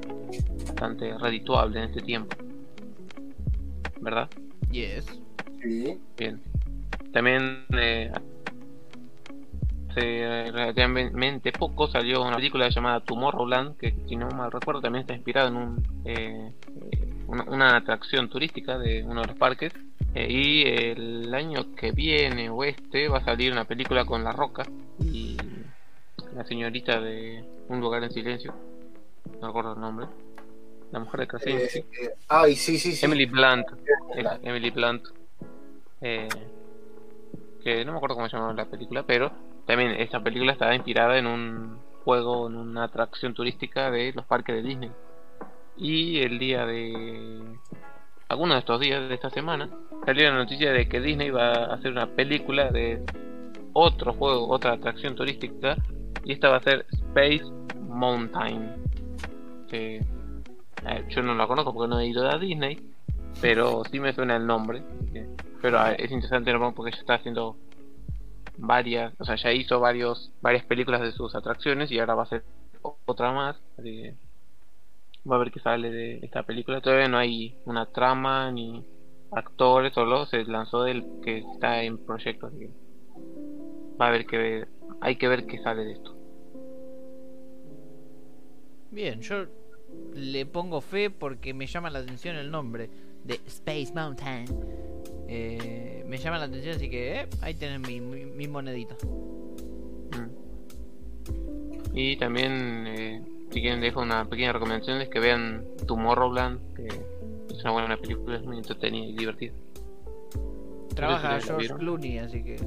[0.67, 2.35] bastante redituable en este tiempo.
[4.01, 4.29] ¿Verdad?
[4.69, 5.05] Yes.
[5.61, 5.97] Sí.
[6.17, 6.41] Bien.
[7.13, 8.11] También eh,
[9.95, 15.49] relativamente poco salió una película llamada Tomorrowland, que si no mal recuerdo también está inspirada
[15.49, 16.51] en un, eh,
[17.27, 19.73] una, una atracción turística de uno de los parques.
[20.15, 24.31] Eh, y el año que viene o este va a salir una película con La
[24.31, 24.65] Roca
[24.99, 25.37] y
[26.35, 28.55] la señorita de Un lugar en silencio.
[29.39, 30.07] No recuerdo el nombre.
[30.91, 31.79] La mujer de Krasinski.
[31.79, 33.05] Eh, ay, sí, sí, sí.
[33.05, 33.67] Emily Blunt.
[34.41, 35.03] Emily Blunt.
[36.01, 36.27] Eh,
[37.63, 39.31] que no me acuerdo cómo se llamaba la película, pero
[39.69, 44.55] también esta película está inspirada en un juego, en una atracción turística de los parques
[44.55, 44.91] de Disney.
[45.77, 47.39] Y el día de.
[48.29, 49.69] Algunos de estos días de esta semana
[50.07, 53.03] salió la noticia de que Disney va a hacer una película de
[53.73, 55.77] otro juego, otra atracción turística.
[56.25, 57.45] Y esta va a ser Space
[57.75, 58.73] Mountain.
[59.71, 60.03] Eh,
[61.09, 62.91] yo no la conozco porque no he ido a Disney,
[63.39, 64.81] pero sí me suena el nombre.
[65.61, 67.55] Pero eh, es interesante porque ya está haciendo
[68.59, 72.41] varias, o sea, ya hizo varios varias películas de sus atracciones y ahora va a
[72.81, 73.57] o- otra más.
[73.81, 74.15] Que
[75.29, 76.81] va a ver qué sale de esta película.
[76.81, 78.83] Todavía no hay una trama ni
[79.31, 82.47] actores, solo se lanzó del que está en proyecto.
[82.47, 82.69] Así que
[83.99, 84.65] va a ver que
[85.01, 86.15] hay que ver qué sale de esto.
[88.91, 89.45] Bien, yo
[90.15, 92.89] le pongo fe porque me llama la atención el nombre
[93.23, 94.45] de Space Mountain.
[95.31, 98.95] Eh, me llama la atención, así que eh, ahí tenés mi, mi, mi monedita.
[100.11, 100.29] Mm.
[101.97, 103.21] Y también, eh,
[103.51, 108.37] si quieren, dejo una pequeña recomendación: es que vean Tomorrowland, que es una buena película,
[108.37, 109.53] es muy entretenida y divertida.
[110.95, 111.73] Trabaja George.
[111.75, 112.57] Clooney, así que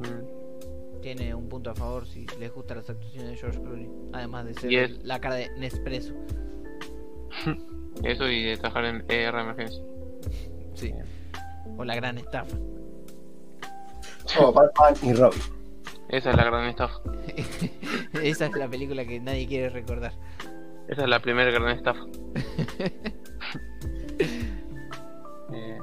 [0.00, 1.00] Mm.
[1.00, 3.88] tiene un punto a favor si les gustan las actuaciones de George Clooney.
[4.12, 6.12] Además de ser es- la cara de Nespresso.
[8.02, 9.82] Eso y de trabajar en ER Emergencia.
[10.74, 10.92] Sí.
[11.76, 12.56] O la gran estafa.
[14.38, 15.40] Oh, Batman y Robin.
[16.08, 17.00] Esa es la gran estafa.
[18.22, 20.12] Esa es la película que nadie quiere recordar.
[20.88, 22.00] Esa es la primera gran estafa.
[25.52, 25.78] eh,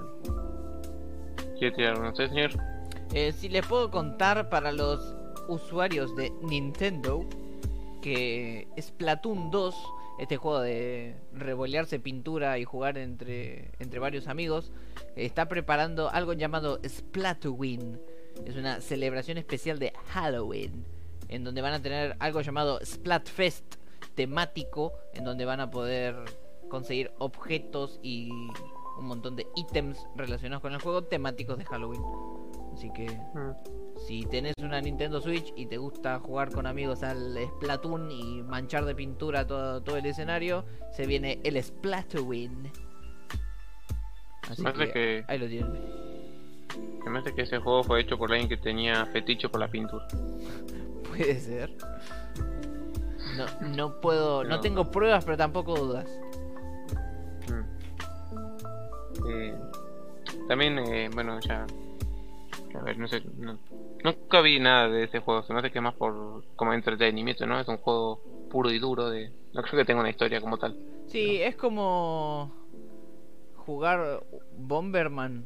[1.57, 2.51] ¿Quiere tirar uno usted, señor?
[3.13, 5.15] Eh, si les puedo contar para los
[5.47, 7.25] usuarios de Nintendo
[8.01, 9.75] que Splatoon 2,
[10.19, 14.71] este juego de revolearse pintura y jugar entre, entre varios amigos,
[15.15, 17.99] está preparando algo llamado Splatoween.
[18.45, 20.85] Es una celebración especial de Halloween,
[21.27, 23.75] en donde van a tener algo llamado Splatfest
[24.15, 26.15] temático, en donde van a poder
[26.69, 28.29] conseguir objetos y
[28.99, 32.01] un montón de ítems relacionados con el juego temáticos de Halloween.
[32.73, 33.19] Así que
[34.07, 38.85] si tenés una Nintendo Switch y te gusta jugar con amigos al Splatoon y manchar
[38.85, 42.71] de pintura todo, todo el escenario, se viene el Splatoween.
[44.49, 45.99] Así parece que, que- ahí lo tienen.
[47.07, 50.05] Me hace que ese juego fue hecho por alguien que tenía fetiche por la pintura.
[51.09, 51.71] Puede ser.
[53.35, 54.59] No, no puedo, no No.
[54.59, 56.07] tengo pruebas, pero tampoco dudas.
[57.49, 59.27] Mm.
[59.27, 59.55] Eh,
[60.47, 61.65] también, eh, bueno, ya.
[62.75, 63.21] A ver, no sé.
[63.37, 63.57] no-
[64.03, 65.41] nunca vi nada de ese juego.
[65.43, 67.59] Se me hace que es más por como entretenimiento, ¿no?
[67.59, 68.21] Es un juego
[68.51, 69.09] puro y duro.
[69.09, 70.75] de No creo que tenga una historia como tal.
[71.07, 72.51] Sí, es como
[73.69, 74.23] jugar
[74.57, 75.45] Bomberman,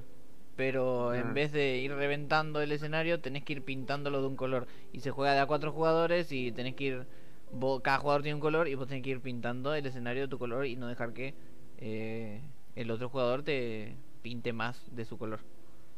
[0.55, 1.33] pero en Mm.
[1.33, 4.65] vez de ir reventando el escenario, tenés que ir pintándolo de un color.
[4.93, 7.07] Y se juega de a cuatro jugadores y tenés que ir.
[7.55, 10.27] vos- cada jugador tiene un color y vos tenés que ir pintando el escenario de
[10.27, 11.35] tu color y no dejar que
[11.77, 12.41] eh,
[12.75, 15.39] el otro jugador te pinte más de su color.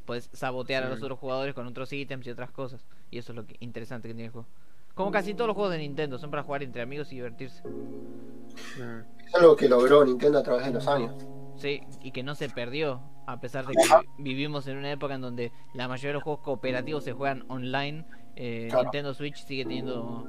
[0.05, 1.03] Puedes sabotear a los Mm.
[1.03, 2.83] otros jugadores con otros ítems y otras cosas.
[3.09, 4.47] Y eso es lo que, interesante que tiene el juego.
[4.95, 7.61] Como casi todos los juegos de Nintendo, son para jugar entre amigos y divertirse.
[7.67, 9.25] Mm.
[9.25, 11.13] Es algo que logró Nintendo a través de los años.
[11.57, 13.81] Sí, y que no se perdió, a pesar de que
[14.17, 17.45] vi- vivimos en una época en donde la mayoría de los juegos cooperativos se juegan
[17.47, 18.05] online.
[18.35, 18.83] eh, Claro.
[18.83, 20.27] Nintendo Switch sigue teniendo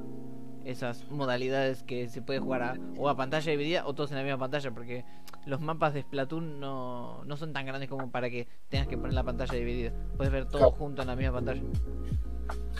[0.63, 4.23] esas modalidades que se puede jugar a, o a pantalla dividida o todos en la
[4.23, 5.03] misma pantalla, porque
[5.45, 9.13] los mapas de Splatoon no, no son tan grandes como para que tengas que poner
[9.13, 9.91] la pantalla dividida.
[10.15, 10.71] Puedes ver todo Claro.
[10.71, 11.61] junto en la misma pantalla.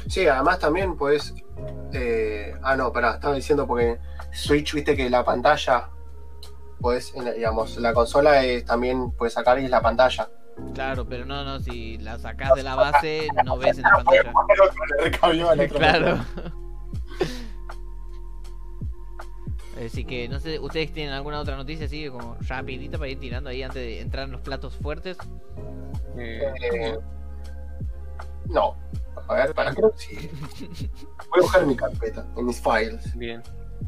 [0.08, 1.34] Sí, además también pues.
[1.94, 4.00] eh, ah, no, pará, estaba diciendo porque
[4.32, 5.90] Switch, viste que la pantalla.
[6.80, 10.30] Pues, en la- digamos, la consola es, también puedes sacar y es la pantalla.
[10.74, 14.34] Claro, pero no, no, si la sacás de la base no ves en la pantalla.
[15.70, 16.18] Claro.
[19.86, 23.52] Así que no sé, ¿ustedes tienen alguna otra noticia así como rapidita para ir tirando
[23.52, 25.18] ahí antes de entrar en los platos fuertes?
[26.18, 26.42] Eh,
[26.74, 26.98] Eh,
[28.48, 28.76] no,
[29.28, 30.16] A ver, para qué sí.
[31.30, 33.16] Voy a buscar mi carpeta, en mis files.
[33.16, 33.44] Bien.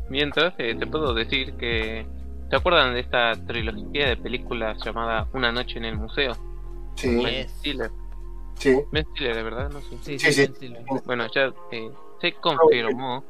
[0.09, 2.05] Mientras, eh, te puedo decir que.
[2.49, 6.33] ¿Te acuerdan de esta trilogía de películas llamada Una noche en el museo?
[6.95, 7.91] Sí, Ben Stiller.
[8.55, 8.81] sí.
[8.91, 9.97] Ben Stiller, de verdad, no sé.
[10.01, 10.75] Sí, Sí, sí, sí.
[11.05, 11.91] Bueno, ya eh,
[12.21, 13.23] se confirmó.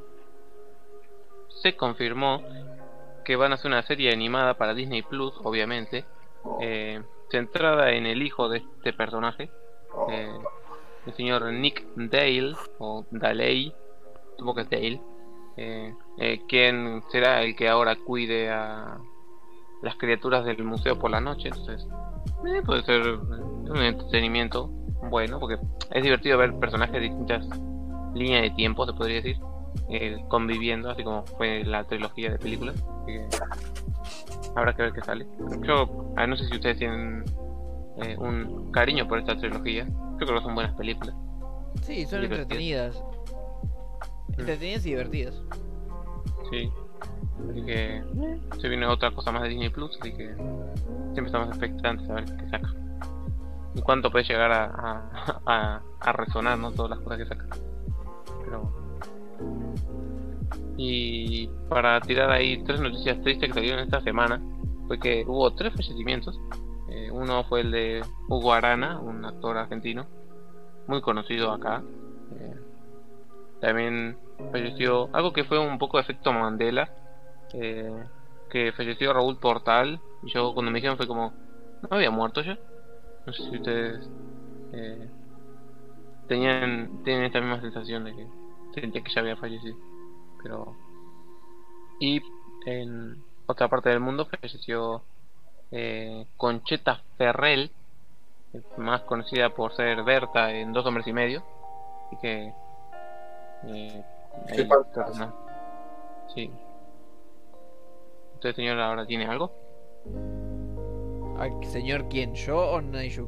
[1.62, 2.42] Se confirmó
[3.26, 6.06] que van a hacer una serie animada para Disney Plus, obviamente.
[6.62, 9.52] eh, centrada en el hijo de este personaje,
[10.10, 10.34] eh,
[11.06, 13.72] el señor Nick Dale, o Daley,
[14.38, 15.02] supongo que es Dale,
[15.58, 18.98] eh, eh, quien será el que ahora cuide a
[19.82, 21.50] las criaturas del museo por la noche.
[21.50, 21.88] Entonces,
[22.46, 24.70] eh, puede ser un entretenimiento
[25.10, 25.58] bueno, porque
[25.92, 27.48] es divertido ver personajes de distintas
[28.14, 29.38] líneas de tiempo, se podría decir,
[29.90, 32.76] eh, conviviendo, así como fue la trilogía de películas.
[32.76, 33.28] Así que
[34.56, 35.28] habrá que ver qué sale.
[35.64, 37.24] Yo ah, no sé si ustedes tienen
[38.02, 39.88] eh, un cariño por esta trilogía.
[40.18, 41.16] Creo que son buenas películas.
[41.84, 43.02] Sí, son entretenidas.
[44.38, 45.42] Entretenidas y divertidas.
[46.52, 46.70] Sí.
[47.50, 48.04] Así que
[48.60, 50.36] se viene otra cosa más de Disney Plus, así que
[51.14, 52.74] siempre estamos expectantes a ver qué saca.
[53.76, 55.10] Y cuánto puede llegar a,
[55.46, 56.72] a, a- resonar, ¿no?
[56.72, 57.46] Todas las cosas que saca.
[58.44, 58.72] Pero...
[60.78, 64.42] Y para tirar ahí tres noticias tristes que salieron esta semana,
[64.88, 66.40] fue que hubo tres fallecimientos.
[66.90, 70.06] Eh, uno fue el de Hugo Arana, un actor argentino,
[70.88, 71.84] muy conocido acá.
[72.32, 72.56] Eh,
[73.62, 74.18] también
[74.52, 76.90] falleció algo que fue un poco efecto Mandela,
[77.54, 78.04] eh,
[78.50, 80.00] que falleció Raúl Portal.
[80.24, 81.34] Y yo cuando me dijeron fue como,
[81.82, 82.58] ¿no había muerto ya?
[83.26, 84.10] No sé si ustedes
[84.74, 85.10] eh,
[86.28, 88.28] tenían, tienen esta misma sensación de que
[88.82, 89.76] sentía que ya había fallecido.
[90.44, 90.76] Pero...
[92.00, 92.22] Y
[92.66, 95.02] en otra parte del mundo falleció
[95.72, 97.72] eh, Concheta Ferrell,
[98.78, 101.44] más conocida por ser Berta en Dos Hombres y Medio.
[102.12, 102.54] Y que...
[103.68, 104.04] eh,
[104.50, 104.68] ahí.
[106.34, 106.52] Sí.
[108.40, 109.52] ¿Usted, señor, ahora tiene algo?
[111.38, 112.34] Ay, señor, ¿quién?
[112.34, 113.28] ¿Yo o Naishuk?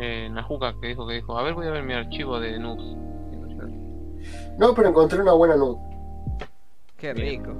[0.00, 2.76] Eh, Najuka que dijo que dijo, a ver, voy a ver mi archivo de yo.
[4.58, 5.80] No, pero encontré una buena nude.
[6.96, 7.52] Qué rico.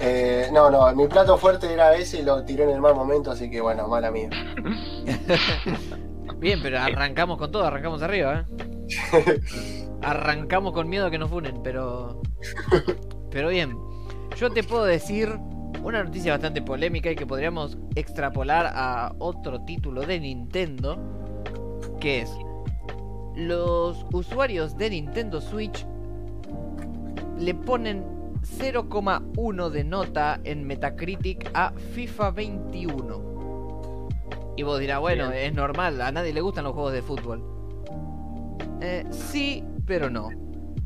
[0.00, 3.30] Eh, no, no, mi plato fuerte era ese y lo tiré en el mal momento,
[3.30, 4.30] así que bueno, mala mía.
[6.38, 8.46] Bien, pero arrancamos con todo, arrancamos arriba, ¿eh?
[10.02, 12.20] Arrancamos con miedo a que nos funen, pero.
[13.30, 13.91] Pero bien.
[14.36, 15.28] Yo te puedo decir
[15.82, 20.98] una noticia bastante polémica y que podríamos extrapolar a otro título de Nintendo.
[22.00, 22.30] Que es.
[23.36, 25.86] Los usuarios de Nintendo Switch
[27.38, 28.04] le ponen
[28.42, 34.08] 0,1 de nota en Metacritic a FIFA 21.
[34.56, 35.44] Y vos dirás, bueno, Bien.
[35.44, 37.42] es normal, a nadie le gustan los juegos de fútbol.
[38.80, 40.28] Eh, sí, pero no.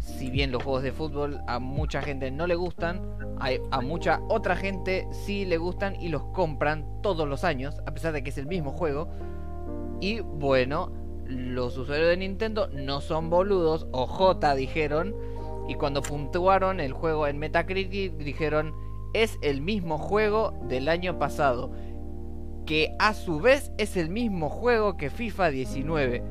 [0.06, 3.02] Si bien los juegos de fútbol a mucha gente no le gustan,
[3.40, 7.92] hay- a mucha otra gente sí le gustan y los compran todos los años, a
[7.92, 9.08] pesar de que es el mismo juego.
[10.00, 10.92] Y bueno,
[11.26, 15.12] los usuarios de Nintendo no son boludos, o J dijeron,
[15.68, 18.74] y cuando puntuaron el juego en Metacritic dijeron,
[19.12, 21.72] es el mismo juego del año pasado
[22.64, 26.22] que a su vez es el mismo juego que FIFA 19,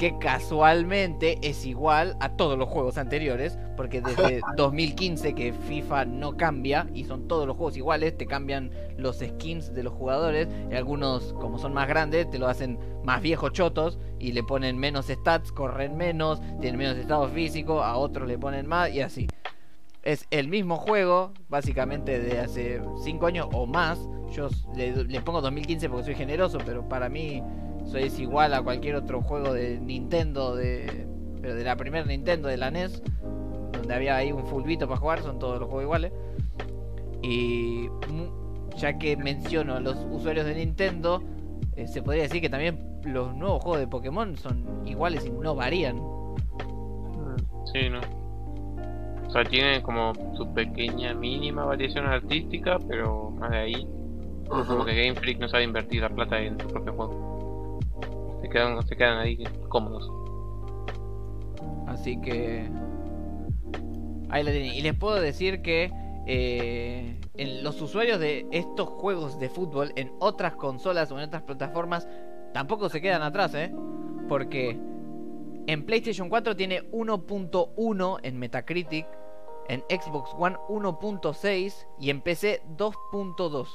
[0.00, 6.38] que casualmente es igual a todos los juegos anteriores, porque desde 2015 que FIFA no
[6.38, 10.74] cambia y son todos los juegos iguales, te cambian los skins de los jugadores, y
[10.74, 15.08] algunos como son más grandes te lo hacen más viejos chotos y le ponen menos
[15.08, 19.28] stats, corren menos, tienen menos estado físico, a otros le ponen más y así.
[20.02, 24.00] Es el mismo juego, básicamente de hace 5 años o más.
[24.32, 27.42] Yo le pongo 2015 porque soy generoso, pero para mí
[27.86, 31.06] soy es igual a cualquier otro juego de Nintendo, de,
[31.40, 33.02] pero de la primera Nintendo, de la NES,
[33.72, 36.12] donde había ahí un fulbito para jugar, son todos los juegos iguales.
[37.22, 37.88] Y
[38.76, 41.22] ya que menciono a los usuarios de Nintendo,
[41.76, 45.54] eh, se podría decir que también los nuevos juegos de Pokémon son iguales y no
[45.54, 45.96] varían.
[47.72, 48.00] Sí, ¿no?
[49.26, 53.88] O sea, tiene como su pequeña mínima variación artística, pero más de ahí,
[54.48, 57.29] como que Game Freak no sabe invertir la plata en su propio juego.
[58.40, 60.10] Se quedan, se quedan ahí cómodos.
[61.86, 62.68] Así que.
[64.28, 64.74] Ahí la tienen.
[64.74, 65.92] Y les puedo decir que.
[66.26, 71.42] eh, en los usuarios de estos juegos de fútbol en otras consolas o en otras
[71.42, 72.06] plataformas
[72.52, 73.72] tampoco se quedan atrás, ¿eh?
[74.28, 74.78] Porque
[75.66, 79.06] en PlayStation 4 tiene 1.1 en Metacritic,
[79.68, 83.68] en Xbox One 1.6 y en PC 2.2.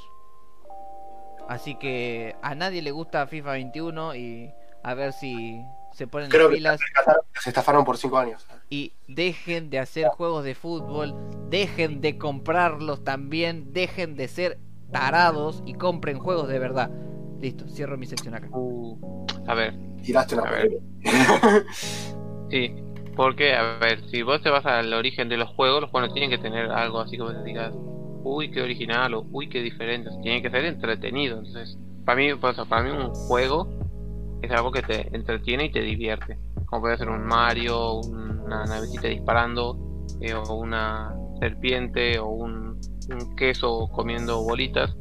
[1.48, 5.62] Así que a nadie le gusta FIFA 21 y a ver si,
[5.94, 6.80] se ponen Creo las que pilas
[7.42, 8.46] se estafaron por 5 años.
[8.70, 11.16] y dejen de hacer juegos de fútbol,
[11.50, 14.60] dejen de comprarlos también, dejen de ser
[14.92, 16.92] tarados y compren juegos de verdad.
[17.40, 18.48] Listo, cierro mi sección acá.
[18.52, 20.72] Uh, a ver, Tiraste una A ver.
[22.50, 22.76] sí.
[23.16, 26.30] Porque, a ver, si vos te vas al origen de los juegos, los juegos tienen
[26.30, 27.74] que tener algo así como que digas,
[28.26, 30.10] uy, qué original o uy, qué diferente.
[30.22, 31.48] Tienen que ser entretenidos.
[31.48, 33.70] Entonces, para mí, para mí un juego
[34.42, 36.38] es algo que te entretiene y te divierte.
[36.66, 39.78] Como puede ser un Mario, una navecita disparando,
[40.20, 42.80] eh, o una serpiente, o un,
[43.38, 44.96] queso comiendo bolitas.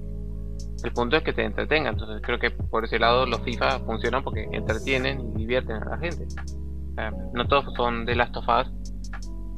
[0.84, 4.22] El punto es que te entretenga, entonces creo que por ese lado los FIFA funcionan
[4.22, 6.26] porque entretienen y divierten a la gente.
[7.32, 8.46] No todos son de Last of.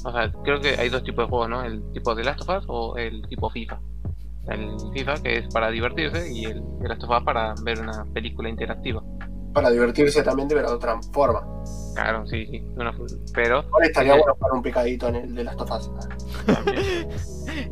[0.04, 1.62] O sea, creo que hay dos tipos de juegos, ¿no?
[1.64, 3.80] El tipo de Last of Us o el tipo FIFA.
[4.48, 8.04] El FIFA que es para divertirse y el de Last of Us para ver una
[8.12, 9.02] película interactiva.
[9.52, 11.40] Para divertirse también de ver de otra forma.
[11.94, 12.62] Claro, sí, sí.
[12.76, 12.92] una-
[13.34, 14.18] pero Ahora estaría Sí.
[14.20, 15.90] bueno para un picadito en el de las tofas.
[16.46, 17.08] también,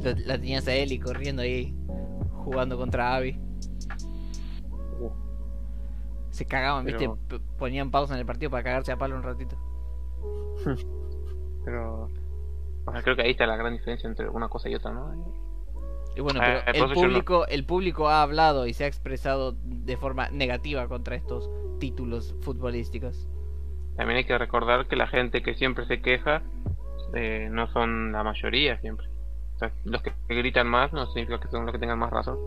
[0.03, 1.77] Lo- La tenías a Eli corriendo ahí,
[2.45, 3.39] jugando contra Abby.
[5.01, 5.11] uh,
[6.31, 7.09] Se cagaban, ¿viste?
[7.29, 9.57] P- Ponían pausa en el partido para cagarse a palo un ratito.
[11.65, 12.11] pero
[12.87, 15.13] o sea, creo que ahí está la gran diferencia entre una cosa y otra, ¿no?
[16.17, 18.87] Y bueno, Ah, pero por el no- público, el público ha hablado y se ha
[18.87, 21.51] expresado de forma negativa contra estos
[21.81, 23.27] títulos futbolísticos.
[23.97, 26.43] También hay que recordar que la gente que siempre se queja
[27.15, 29.09] eh, no son la mayoría siempre.
[29.57, 32.39] O sea, los que gritan más no significa que son los que tengan más razón.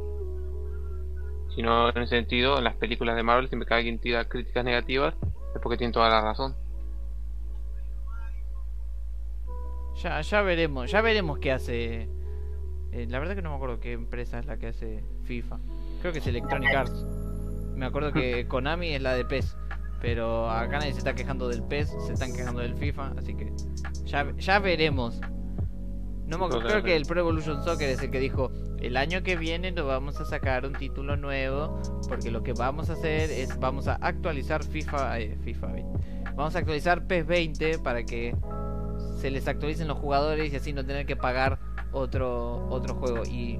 [1.55, 5.15] Sino en el sentido, en las películas de Marvel siempre que alguien tira críticas negativas
[5.55, 6.55] es porque tiene toda la razón.
[10.01, 12.09] Ya, ya veremos, ya veremos qué hace.
[12.91, 15.59] eh, la verdad que no me acuerdo qué empresa es la que hace FIFA.
[16.01, 17.05] Creo que es Electronic Arts.
[17.75, 19.55] Me acuerdo que Konami es la de PES.
[19.99, 23.51] Pero acá nadie se está quejando del PES, se están quejando del FIFA, así que
[24.05, 25.19] ya, ya veremos.
[26.27, 29.23] No me acuerdo, creo que el Pro Evolution Soccer es el que dijo, el año
[29.23, 33.31] que viene nos vamos a sacar un título nuevo, porque lo que vamos a hacer
[33.31, 35.99] es, vamos a actualizar FIFA, eh, FIFA 20.
[36.35, 38.35] Vamos a actualizar PES 20 para que
[39.17, 41.59] se les actualicen los jugadores y así no tener que pagar
[41.91, 43.23] otro, otro juego.
[43.25, 43.57] Y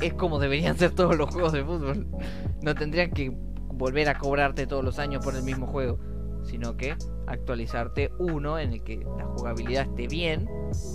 [0.00, 2.06] es como deberían ser todos los juegos de fútbol.
[2.62, 3.30] No tendrían que
[3.74, 5.98] volver a cobrarte todos los años por el mismo juego,
[6.44, 6.96] sino que
[7.26, 10.48] actualizarte uno en el que la jugabilidad esté bien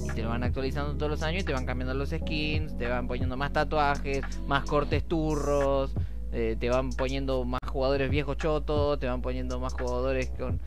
[0.05, 2.87] y te lo van actualizando todos los años y te van cambiando los skins, te
[2.87, 5.93] van poniendo más tatuajes, más cortes turros,
[6.31, 10.59] eh, te van poniendo más jugadores viejos chotos, te van poniendo más jugadores con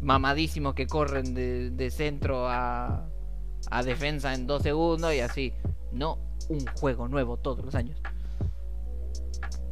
[0.00, 3.08] mamadísimos que corren de, de centro a,
[3.70, 5.52] a defensa en dos segundos y así.
[5.92, 8.00] No un juego nuevo todos los años.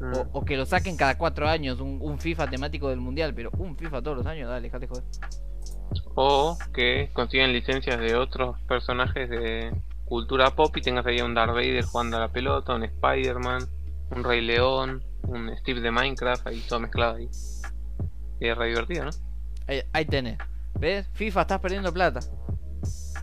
[0.00, 3.50] O, o que lo saquen cada cuatro años, un, un FIFA temático del mundial, pero
[3.58, 5.04] un FIFA todos los años, dale, dejate joder.
[6.14, 9.72] O que consigan licencias de otros personajes de
[10.04, 13.68] cultura pop y tengas ahí un Darth Vader jugando a la pelota, un Spider-Man,
[14.10, 17.28] un Rey León, un Steve de Minecraft, ahí todo mezclado ahí.
[18.40, 19.10] Y es re divertido, ¿no?
[19.68, 20.38] Ahí, ahí tenés.
[20.80, 21.06] ¿Ves?
[21.12, 22.20] FIFA, estás perdiendo plata.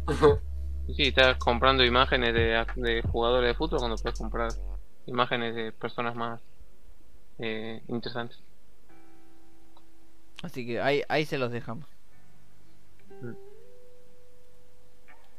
[0.93, 4.51] Sí, estás comprando imágenes de, de jugadores de fútbol cuando puedes comprar
[5.07, 6.39] imágenes de personas más
[7.39, 8.37] eh, interesantes.
[10.43, 11.87] Así que ahí, ahí se los dejamos.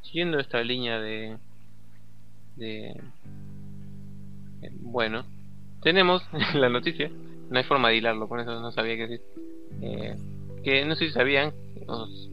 [0.03, 1.39] Siguiendo esta línea de...
[2.57, 2.89] de
[4.63, 5.25] eh, bueno,
[5.81, 6.23] tenemos
[6.55, 9.23] la noticia, no hay forma de hilarlo, por eso no sabía qué decir.
[9.81, 10.17] Eh,
[10.67, 11.53] que no sé si sabían,
[11.87, 12.29] os-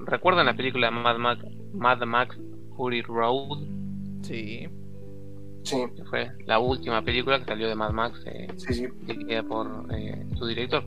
[0.00, 2.36] ¿recuerdan la película Mad Max, Mad Max
[2.76, 3.66] Fury Road?
[4.22, 4.68] Sí.
[5.64, 8.86] Sí, Que fue la última película que salió de Mad Max, eh, sí, sí.
[9.06, 10.84] dirigida por eh, su director.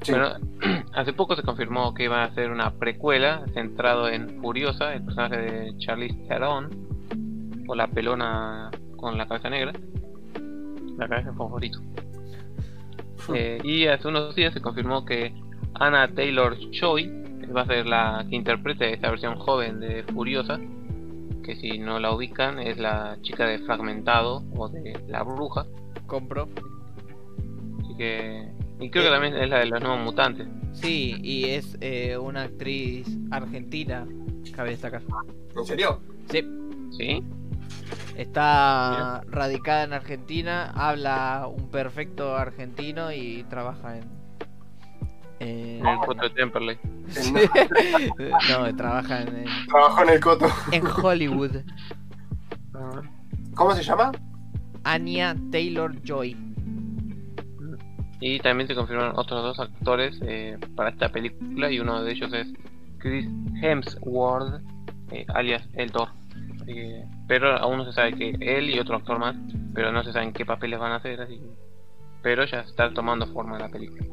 [0.00, 0.12] sí.
[0.12, 0.30] Bueno,
[0.94, 5.36] hace poco se confirmó que iba a ser una precuela centrado en Furiosa, el personaje
[5.36, 6.70] de Charlize Theron,
[7.68, 9.72] o la pelona con la cabeza negra,
[10.96, 11.78] la cabeza favorito.
[13.34, 15.34] Eh, y hace unos días se confirmó que
[15.80, 17.10] Anna Taylor Joy
[17.54, 20.58] va a ser la que interprete esta versión joven de Furiosa,
[21.44, 25.66] que si no la ubican es la chica de Fragmentado o de La Bruja,
[26.06, 26.48] Compro.
[27.80, 28.48] así que
[28.78, 30.46] y creo que también es la de los nuevos mutantes.
[30.72, 34.06] Sí, y es eh, una actriz argentina,
[34.54, 35.02] cabe destacar.
[35.56, 36.00] ¿En serio?
[36.30, 36.44] Sí,
[36.90, 37.24] ¿Sí?
[38.16, 44.15] está radicada en Argentina, habla un perfecto argentino y trabaja en...
[45.40, 46.78] en- En el foto de Temperley.
[47.08, 47.32] Sí.
[48.50, 50.46] no, trabaja en, en- Trabajó en el coto.
[50.72, 51.56] en Hollywood.
[53.54, 54.12] ¿Cómo se llama?
[54.84, 56.36] Anya Taylor Joy.
[58.20, 62.32] Y también se confirmaron otros dos actores eh, para esta película y uno de ellos
[62.32, 62.48] es
[62.98, 63.28] Chris
[63.62, 64.62] Hemsworth,
[65.10, 66.08] eh, alias El Thor.
[67.28, 69.36] pero aún no se sabe que él y otro actor más,
[69.74, 71.40] pero no se sabe qué papeles van a hacer, así
[72.22, 74.04] pero ya está tomando forma la película.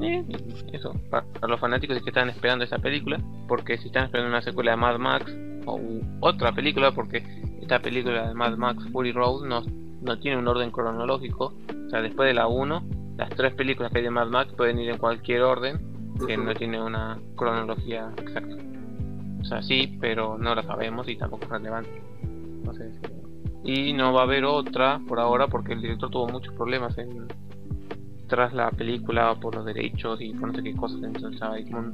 [0.00, 0.24] Eh,
[0.72, 4.72] eso, para, los fanáticos que están esperando esa película, porque si están esperando una secuela
[4.72, 5.32] de Mad Max
[5.64, 5.80] o
[6.20, 7.22] otra película, porque
[7.60, 9.62] esta película de Mad Max Fury Road no,
[10.02, 11.54] no tiene un orden cronológico,
[11.86, 12.84] o sea, después de la 1,
[13.16, 15.78] las tres películas que hay de Mad Max pueden ir en cualquier orden,
[16.26, 18.56] que no tiene una cronología exacta.
[19.40, 22.02] O sea, sí, pero no la sabemos y tampoco es relevante.
[23.64, 27.26] y no va a haber otra por ahora porque el director tuvo muchos problemas en,
[28.26, 31.92] tras la película por los derechos y no sé qué cosas, entonces estaba como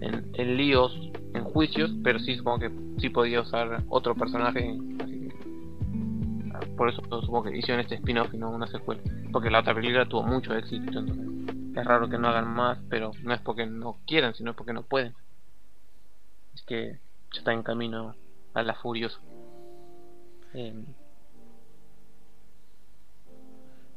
[0.00, 0.96] en, líos,
[1.34, 4.76] en juicios, pero sí supongo que sí podía usar otro personaje,
[6.76, 9.00] por eso supongo que hicieron este spin-off y no una secuela,
[9.30, 11.32] porque la otra película tuvo mucho éxito, entonces
[11.76, 14.82] es raro que no hagan más, pero no es porque no quieran, sino porque no
[14.82, 15.14] pueden.
[16.54, 16.98] Es que
[17.32, 18.14] ya está en camino
[18.52, 19.18] a la furiosa.
[20.52, 20.84] Eh,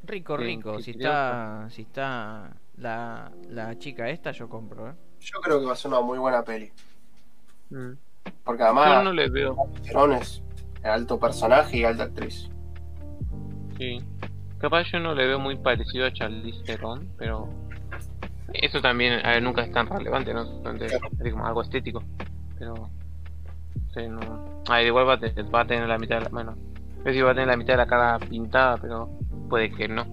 [0.06, 0.80] Rico, rico.
[0.80, 4.94] Si está, si está la, la chica esta, yo compro, ¿eh?
[5.20, 6.72] Yo creo que va a ser una muy buena peli.
[7.70, 7.94] Mm.
[8.44, 8.90] Porque además.
[8.90, 9.56] Yo no le veo.
[10.20, 10.44] es
[10.84, 12.50] alto personaje y alta actriz.
[13.78, 14.00] Sí.
[14.60, 17.50] Capaz yo no le veo muy parecido a Charlize Theron, pero.
[18.54, 20.44] Eso también nunca es tan relevante, ¿no?
[20.76, 22.04] Es como algo estético.
[22.58, 22.90] Pero.
[23.94, 24.62] Sí, no.
[24.70, 26.30] Ah, igual va a, va a tener la mitad de la.
[26.30, 26.56] Bueno.
[27.00, 29.10] Es decir, va a tener la mitad de la cara pintada, pero
[29.50, 30.06] puede que no.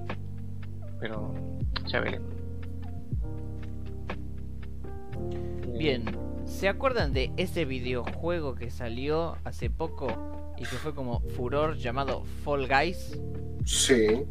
[1.01, 1.35] Pero
[1.87, 2.33] ya veremos.
[5.79, 6.05] Bien,
[6.45, 12.25] ¿se acuerdan de ese videojuego que salió hace poco y que fue como furor llamado
[12.45, 13.21] Fall Guys?
[13.65, 14.25] Sí.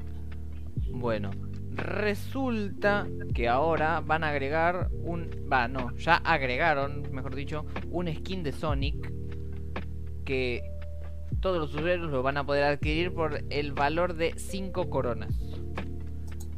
[0.92, 1.32] Bueno,
[1.72, 5.30] resulta que ahora van a agregar un...
[5.52, 9.12] Va, no, ya agregaron, mejor dicho, un skin de Sonic
[10.24, 10.62] que
[11.42, 15.34] todos los usuarios lo van a poder adquirir por el valor de 5 coronas.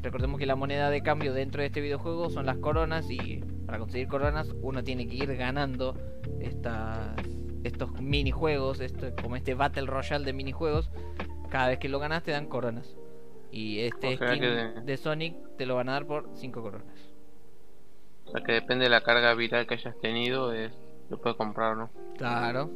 [0.02, 3.80] Recordemos que la moneda de cambio dentro de este videojuego son las coronas y para
[3.80, 5.96] conseguir coronas uno tiene que ir ganando
[6.42, 7.16] estas,
[7.64, 10.92] estos minijuegos, esto, como este Battle Royale de minijuegos.
[11.50, 12.98] Cada vez que lo ganas te dan coronas.
[13.52, 14.98] Y este skin de...
[14.98, 17.14] Sonic te lo van a dar por 5 coronas.
[18.26, 20.74] O sea que depende de la carga viral que hayas tenido, es,
[21.10, 21.90] lo puedes comprar, ¿no?
[22.18, 22.70] Claro.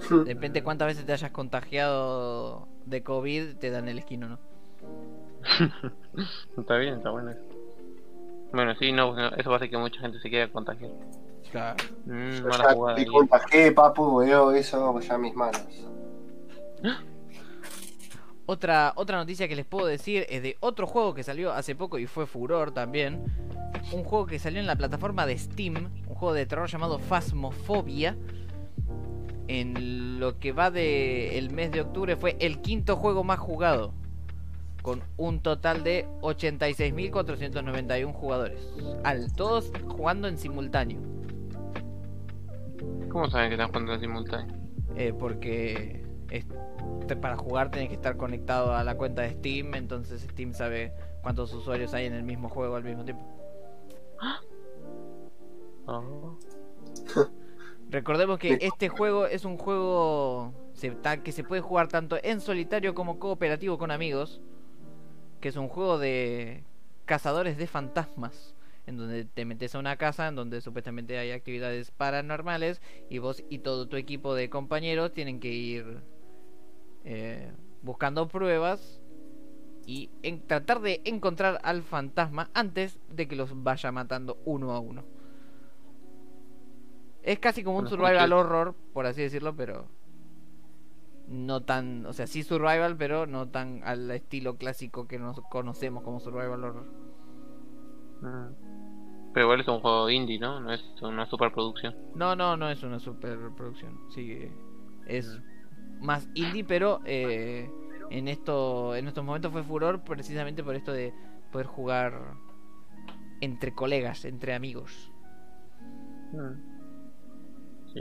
[0.24, 4.38] Depende cuántas veces te hayas contagiado de COVID, te dan el esquino, ¿no?
[6.58, 7.42] está bien, está bueno eso.
[8.52, 10.90] Bueno, sí, no, eso va a hacer que mucha gente se quede contagiar.
[11.50, 11.76] Claro.
[12.06, 12.96] Mm, mala jugada.
[12.96, 15.62] Te contagié, papu, veo eso ya en mis manos.
[18.50, 21.98] Otra, otra noticia que les puedo decir es de otro juego que salió hace poco
[21.98, 23.22] y fue furor también.
[23.92, 28.16] Un juego que salió en la plataforma de Steam, un juego de terror llamado Phasmophobia
[29.48, 33.92] en lo que va de el mes de octubre fue el quinto juego más jugado
[34.82, 38.60] con un total de 86.491 jugadores,
[39.04, 41.00] al todos jugando en simultáneo.
[43.10, 44.56] ¿Cómo saben que están jugando en simultáneo?
[44.96, 46.04] Eh, porque
[47.20, 50.92] para jugar tienes que estar conectado a la cuenta de Steam, entonces Steam sabe
[51.22, 53.24] cuántos usuarios hay en el mismo juego al mismo tiempo.
[55.86, 56.38] Oh.
[57.90, 60.52] Recordemos que este juego es un juego
[61.24, 64.40] que se puede jugar tanto en solitario como cooperativo con amigos.
[65.40, 66.64] Que es un juego de
[67.06, 68.54] cazadores de fantasmas.
[68.86, 72.82] En donde te metes a una casa en donde supuestamente hay actividades paranormales.
[73.08, 76.02] Y vos y todo tu equipo de compañeros tienen que ir
[77.04, 79.00] eh, buscando pruebas.
[79.86, 84.78] Y en, tratar de encontrar al fantasma antes de que los vaya matando uno a
[84.78, 85.17] uno.
[87.28, 89.84] Es casi como un survival horror, por así decirlo, pero
[91.26, 96.02] no tan, o sea, sí survival, pero no tan al estilo clásico que nos conocemos
[96.04, 96.86] como survival horror.
[98.22, 98.48] Ah.
[99.34, 100.58] Pero igual es un juego indie, ¿no?
[100.58, 101.94] No es una superproducción.
[102.14, 104.00] No, no, no es una superproducción.
[104.08, 104.50] Sí,
[105.06, 105.38] es
[106.00, 107.70] más indie, pero eh,
[108.08, 111.12] en esto, en estos momentos fue furor precisamente por esto de
[111.52, 112.38] poder jugar
[113.42, 115.12] entre colegas, entre amigos.
[116.32, 116.54] Ah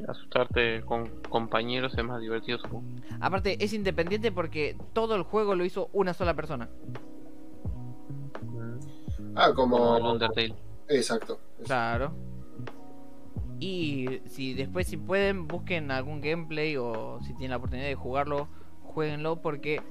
[0.08, 2.60] asustarte con compañeros es más divertido
[3.20, 6.70] Aparte, es independiente porque todo el juego lo hizo una sola persona.
[9.36, 10.56] Ah, como, el Undertale.
[10.90, 11.40] Exacto.
[11.64, 12.14] Claro.
[13.60, 18.48] Y si después si pueden busquen algún gameplay o si tienen la oportunidad de jugarlo,
[18.84, 19.82] jueguenlo porque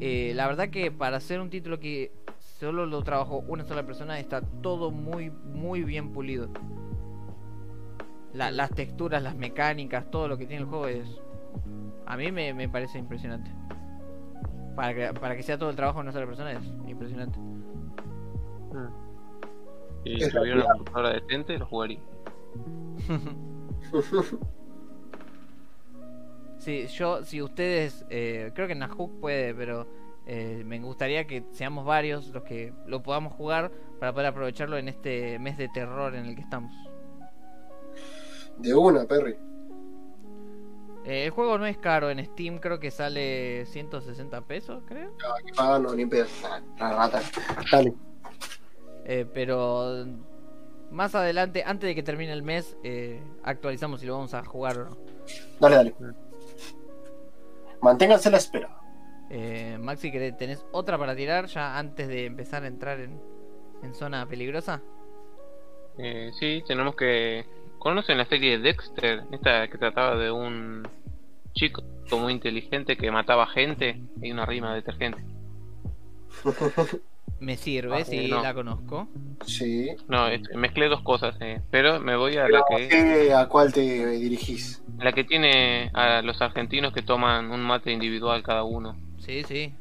[0.00, 2.12] eh, la verdad que para hacer un título que
[2.58, 6.50] solo lo trabajó una sola persona está todo muy, muy bien pulido.
[8.32, 11.08] La- las texturas, las mecánicas, todo lo que tiene el juego es...
[12.06, 13.50] A mí me, me parece impresionante.
[14.74, 17.38] Para que, para que sea todo el trabajo de una sola persona es impresionante.
[20.04, 22.00] Si Es tuviera una computadora decente, lo jugaría.
[26.58, 29.86] Sí, yo, si ustedes, eh, creo que Nahuk puede, pero
[30.26, 34.88] eh, me gustaría que seamos varios los que lo podamos jugar para poder aprovecharlo en
[34.88, 36.70] este mes de terror en el que estamos.
[38.60, 39.36] De una, Perry.
[41.04, 45.12] Eh, el juego no es caro en Steam, creo que sale 160 pesos, creo.
[45.80, 46.26] No, que ni pedo.
[46.44, 47.20] Ah, La rata.
[47.72, 47.94] Dale.
[49.06, 50.04] Eh, pero
[50.90, 54.78] más adelante, antes de que termine el mes, eh, actualizamos si lo vamos a jugar
[54.78, 54.96] o no.
[55.58, 55.94] Dale, dale.
[57.80, 58.76] Manténganse a la espera.
[59.30, 63.18] Eh, Maxi, ¿querés- ¿tenés otra para tirar ya antes de empezar a entrar en,
[63.82, 64.82] en zona peligrosa?
[65.96, 67.46] Eh, sí, tenemos que...
[67.80, 69.22] ¿Conocen la serie Dexter?
[69.32, 70.86] Esta que trataba de un
[71.54, 75.18] chico muy inteligente que mataba gente y una rima de detergente.
[77.40, 78.42] Me sirve, Ah, sí, no.
[78.42, 79.08] la conozco.
[79.46, 79.88] Sí.
[80.08, 83.72] No, es- mezclé dos cosas, eh, pero me voy a la que, ¿Qué- ¿A cuál
[83.72, 83.80] te
[84.18, 84.82] dirigís?
[84.98, 88.94] la que tiene a los argentinos que toman un mate individual cada uno.
[89.20, 89.72] Sí, sí.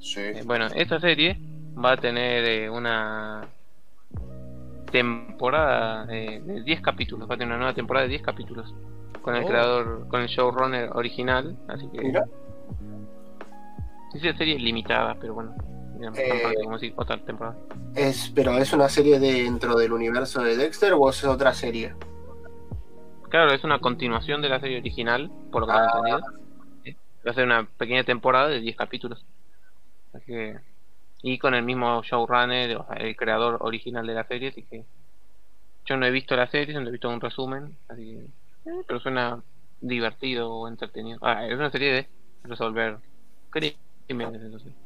[0.00, 0.20] Sí.
[0.20, 1.36] Eh, bueno, esta serie
[1.76, 3.46] va a tener eh, una
[4.92, 8.72] temporada eh, de 10 capítulos, va a tener una nueva temporada de 10 capítulos
[9.22, 9.48] con el Oh.
[9.48, 12.24] creador, con el showrunner original, así que Mira.
[14.14, 15.54] Esa serie es limitada, pero bueno,
[16.16, 16.54] Eh.
[16.62, 17.56] como decir, otra temporada.
[17.94, 21.94] Es, pero es una serie dentro del universo de Dexter o es otra serie?
[23.30, 25.96] Claro, es una continuación de la serie original, por lo que tengo Ah.
[25.96, 26.20] entendido.
[26.84, 29.24] Eh, Va a ser una pequeña temporada de 10 capítulos.
[30.12, 30.56] Así que...
[31.22, 34.84] Y con el mismo showrunner, o sea, el creador original de la serie, así que...
[35.84, 38.70] Yo no he visto la serie, solo he visto un resumen, así que...
[38.70, 39.42] eh, pero suena
[39.80, 41.18] divertido o entretenido.
[41.22, 42.08] Ah, es una serie de
[42.44, 42.98] resolver
[43.50, 44.72] crímenes, entonces.
[44.72, 44.76] No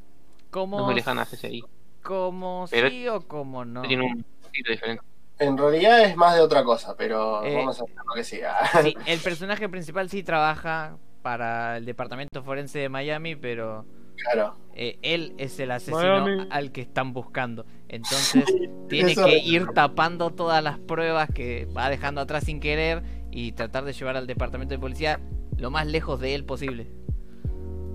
[0.51, 1.63] ¿Cómo, es muy lejana a CSI.
[2.03, 3.83] ¿Cómo Pero- sí o cómo no?
[3.83, 5.03] Tiene un estilo diferente.
[5.39, 8.67] En realidad es más de otra cosa, pero Eh, vamos a hacer lo que siga.
[8.83, 13.85] Sí, el personaje principal sí trabaja para el departamento forense de Miami, pero
[14.23, 14.57] claro.
[14.75, 16.49] eh, él es el asesino Miami.
[16.51, 17.65] al que están buscando.
[17.89, 18.45] Entonces
[18.89, 23.53] tiene eso- que ir tapando todas las pruebas que va dejando atrás sin querer y
[23.53, 25.21] tratar de llevar al departamento de policía
[25.57, 26.87] lo más lejos de él posible.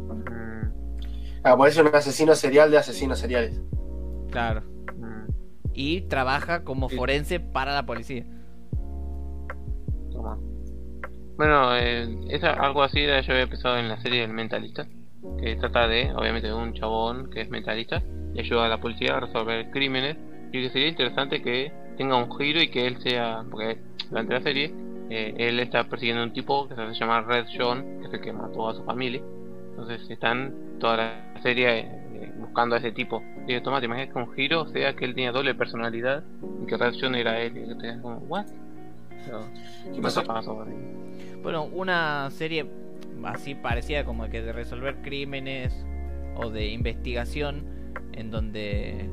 [0.10, 0.72] Mm,
[1.44, 3.60] Ah, por eso es un asesino serial de asesinos seriales.
[4.32, 4.62] Claro.
[4.98, 5.26] mm,
[5.74, 6.96] Y trabaja como Sí.
[6.96, 8.26] forense para la policía.
[10.12, 10.38] toma.
[11.38, 14.88] Bueno, eh, es algo así de- yo había pensado en la serie El Mentalista,
[15.40, 18.02] que trata de, obviamente, de un chabón que es mentalista
[18.34, 20.18] y ayuda a la policía a resolver crímenes.
[20.52, 23.78] Y que sería interesante que tenga un giro y que él sea, porque
[24.10, 24.74] durante la serie
[25.10, 28.14] eh, él está persiguiendo a un tipo que se hace llamar Red John, que es
[28.14, 29.22] el que mató a su familia.
[29.70, 33.24] Entonces están toda la serie eh, buscando a ese tipo.
[33.48, 36.24] Y de toma, te imaginas que un giro sea que él tenía doble personalidad
[36.62, 37.58] y que Red John era él.
[37.58, 38.46] Y que te como, ¿what?
[39.26, 39.40] Pero,
[39.94, 40.66] ¿Qué pasó?
[41.44, 42.66] Bueno, una serie
[43.26, 45.86] así parecida como que de resolver crímenes
[46.36, 47.66] o de investigación
[48.14, 49.10] en donde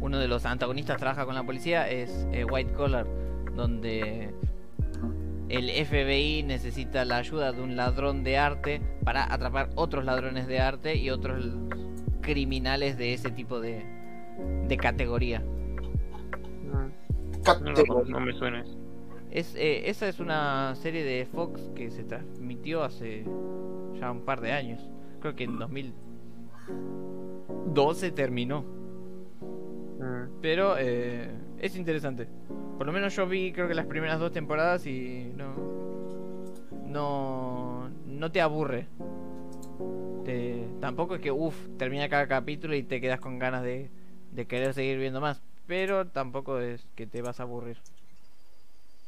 [0.00, 3.06] uno de los antagonistas trabaja con la policía es eh, White Collar,
[3.54, 4.34] donde
[5.48, 10.60] el FBI necesita la ayuda de un ladrón de arte para atrapar otros ladrones de
[10.60, 11.44] arte y otros
[12.20, 13.84] criminales de ese tipo de,
[14.66, 15.40] de categoría.
[16.64, 16.90] No,
[17.60, 18.81] no, no me suena eso.
[19.32, 23.24] Es, eh, esa es una serie de Fox que se transmitió hace
[23.98, 24.80] ya un par de años.
[25.20, 28.64] Creo que en 2012 terminó.
[29.98, 32.26] Mm, Pero eh, es interesante.
[32.78, 35.54] Por lo menos yo vi creo que las primeras dos temporadas y no...
[36.86, 38.86] No, no te aburre.
[40.24, 43.90] Te- tampoco es que, uff, termina cada capítulo y te quedas con ganas de,
[44.32, 45.42] de querer seguir viendo más.
[45.66, 47.78] Pero tampoco es que te vas a aburrir.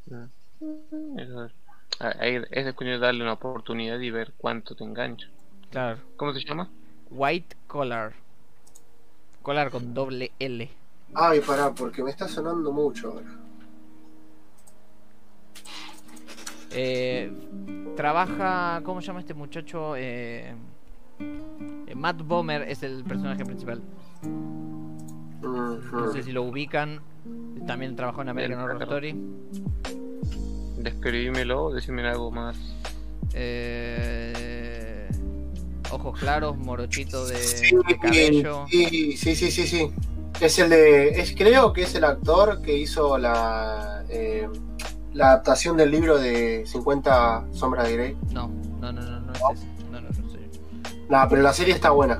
[0.06, 1.18] Mm.
[1.18, 1.52] Eso es.
[2.00, 5.28] Ah, ahí Es de cuestión de darle una oportunidad y ver cuánto te engancha.
[5.70, 5.98] Claro.
[6.16, 6.70] ¿Cómo se llama?
[7.10, 8.12] White Collar.
[9.42, 10.70] Collar con doble L.
[11.14, 13.44] Ay, pará, porque me está sonando mucho ahora.
[16.72, 17.30] Eh,
[17.96, 18.80] trabaja.
[18.84, 19.94] ¿Cómo se llama este muchacho?
[19.96, 20.54] Eh,
[21.20, 23.80] eh, Matt Bomer es el personaje principal.
[25.44, 27.00] No sé si lo ubican.
[27.66, 28.82] También trabajó en American Horror.
[28.82, 29.14] Story.
[30.78, 32.56] Describímelo, decime algo más.
[33.32, 35.08] Eh,
[35.90, 38.66] ojos claros, morochito de, Sí, de cabello.
[38.70, 39.90] sí, sí, sí, sí, sí.
[40.40, 41.08] Es el de.
[41.20, 44.04] Es, creo que es el actor que hizo la.
[44.08, 44.48] eh,
[45.12, 48.16] la adaptación del libro de 50 Sombras de Grey.
[48.32, 48.48] No,
[48.80, 49.66] no, no, no, no es ese.
[49.90, 50.14] No, no, no.
[51.08, 52.18] Nada, pero la serie está buena.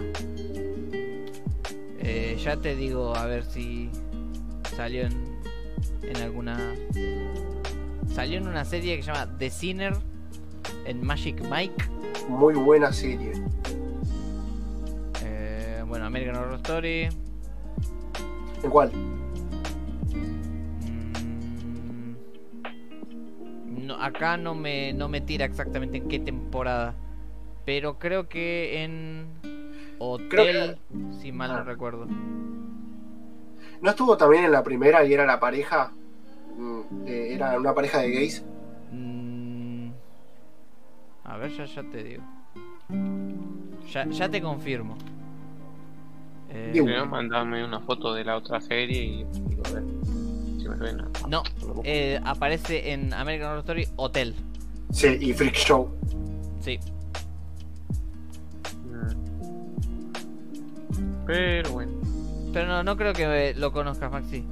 [2.06, 3.88] Eh, ya te digo, a ver si
[4.76, 5.40] salió en,
[6.02, 6.58] en alguna.
[8.12, 9.94] Salió en una serie que se llama The Sinner
[10.84, 11.82] en Magic Mike.
[12.28, 13.32] Muy buena serie.
[15.24, 17.08] Eh, bueno, American Horror Story.
[18.62, 18.92] ¿En cuál?
[23.64, 26.94] Mm, no, acá no me, no me tira exactamente en qué temporada.
[27.64, 29.53] Pero creo que en
[29.98, 30.78] Hotel,
[31.20, 31.62] si mal no Ah.
[31.64, 32.06] recuerdo.
[33.80, 35.92] ¿No estuvo también en la primera y era la pareja?
[36.56, 38.44] Mm, eh, era una pareja de gays.
[38.92, 39.88] Mm,
[41.24, 42.22] a ver, ya, ya te digo.
[43.92, 44.96] Ya, ya te confirmo.
[46.50, 46.80] Eh,
[47.10, 49.22] mandame una foto de la otra serie y
[49.66, 49.82] a ver
[50.60, 51.08] si me suena.
[51.28, 51.42] no,
[51.82, 54.34] eh, aparece en American Horror Story Hotel.
[54.92, 55.90] Sí, y Freak Show.
[56.60, 56.78] Sí.
[61.26, 61.92] Pero bueno.
[62.52, 64.46] Pero no, no creo que lo conozcas, Maxi.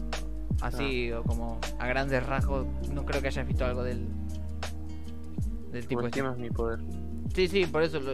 [0.61, 4.07] Así o como a grandes rasgos, no creo que hayas visto algo del
[5.73, 6.21] del tipo este.
[6.21, 6.79] Subestimas mi poder.
[7.35, 8.13] Sí, sí, por eso lo-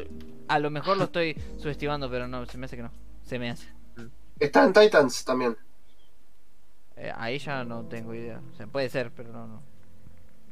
[0.49, 2.91] a lo mejor lo estoy subestimando, pero no, se me hace que no.
[3.25, 3.67] Se me hace.
[4.39, 5.57] Está en Titans también.
[6.97, 8.41] Eh, ahí ya no tengo idea.
[8.53, 9.63] O sea, puede ser, pero no, no.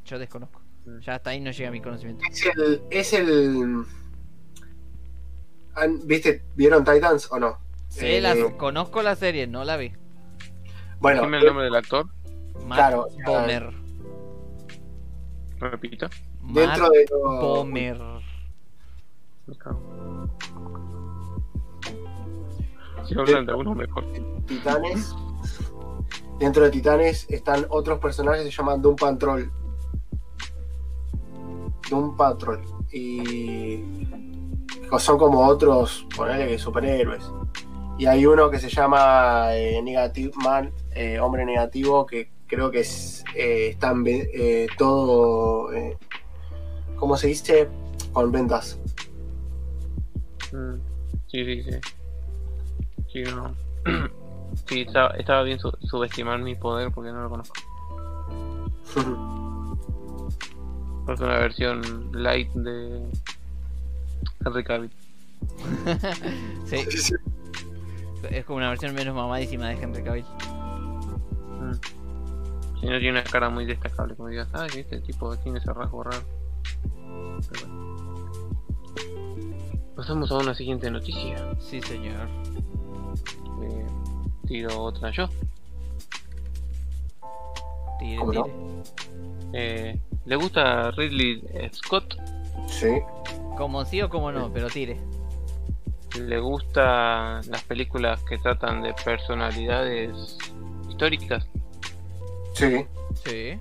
[0.04, 0.60] Yo desconozco.
[0.84, 0.98] Mm.
[1.00, 2.24] Ya hasta ahí no llega mi conocimiento.
[2.30, 2.82] Es el.
[2.90, 3.84] Es el...
[5.74, 6.44] ¿Han- ¿Viste?
[6.54, 7.58] ¿Vieron Titans o no?
[7.96, 9.92] Sí, Eh, las, conozco la serie, no la vi.
[11.00, 12.06] Bueno, Dime el nombre del actor.
[12.66, 13.70] Matt Claro, Bomer.
[15.58, 16.06] Repito.
[16.42, 17.98] dentro de los Bomer.
[19.46, 20.28] Me cago.
[23.06, 24.04] Si hablan de uno mejor.
[24.46, 25.14] Titanes.
[26.38, 29.50] Dentro de Titanes están otros personajes que se llaman Doom Patrol.
[31.88, 32.60] Doom Patrol.
[32.92, 33.82] Y
[34.98, 37.30] son como otros, ponele superhéroes.
[37.98, 42.80] Y hay uno que se llama eh, Negative Man, eh, Hombre Negativo, que creo que
[42.80, 45.96] es, eh, está eh, todo, eh,
[46.96, 47.68] ¿cómo se dice?
[48.12, 48.78] Con ventas.
[50.52, 50.74] Mm.
[51.28, 51.70] Sí, sí, sí.
[53.12, 53.54] Sí, no.
[54.68, 57.54] Sí, estaba, estaba bien su- subestimar mi poder porque no lo conozco.
[61.08, 63.00] Es una versión light de
[64.44, 64.90] Henry Cavill.
[66.66, 66.84] sí,
[68.30, 70.24] es como una versión menos mamadísima de Henry Cavill.
[71.60, 71.72] Mm.
[72.80, 75.72] Si no tiene una cara muy destacable, como digas, ah, que este tipo tiene ese
[75.72, 76.22] rasgo raro.
[77.50, 77.86] Pero bueno.
[79.96, 81.36] Pasamos a una siguiente noticia.
[81.58, 82.28] Sí, señor.
[83.62, 83.86] Eh,
[84.46, 85.28] tiro otra yo.
[87.98, 88.46] Tire, ¿Cómo no?
[89.54, 91.42] Eh, ¿Le gusta Ridley
[91.72, 92.14] Scott?
[92.68, 93.00] Sí.
[93.56, 95.00] Como sí o como no, pero tire.
[96.20, 100.38] ¿Le gustan las películas que tratan de personalidades
[100.88, 101.48] históricas?
[102.54, 102.86] Sí.
[103.24, 103.58] Sí.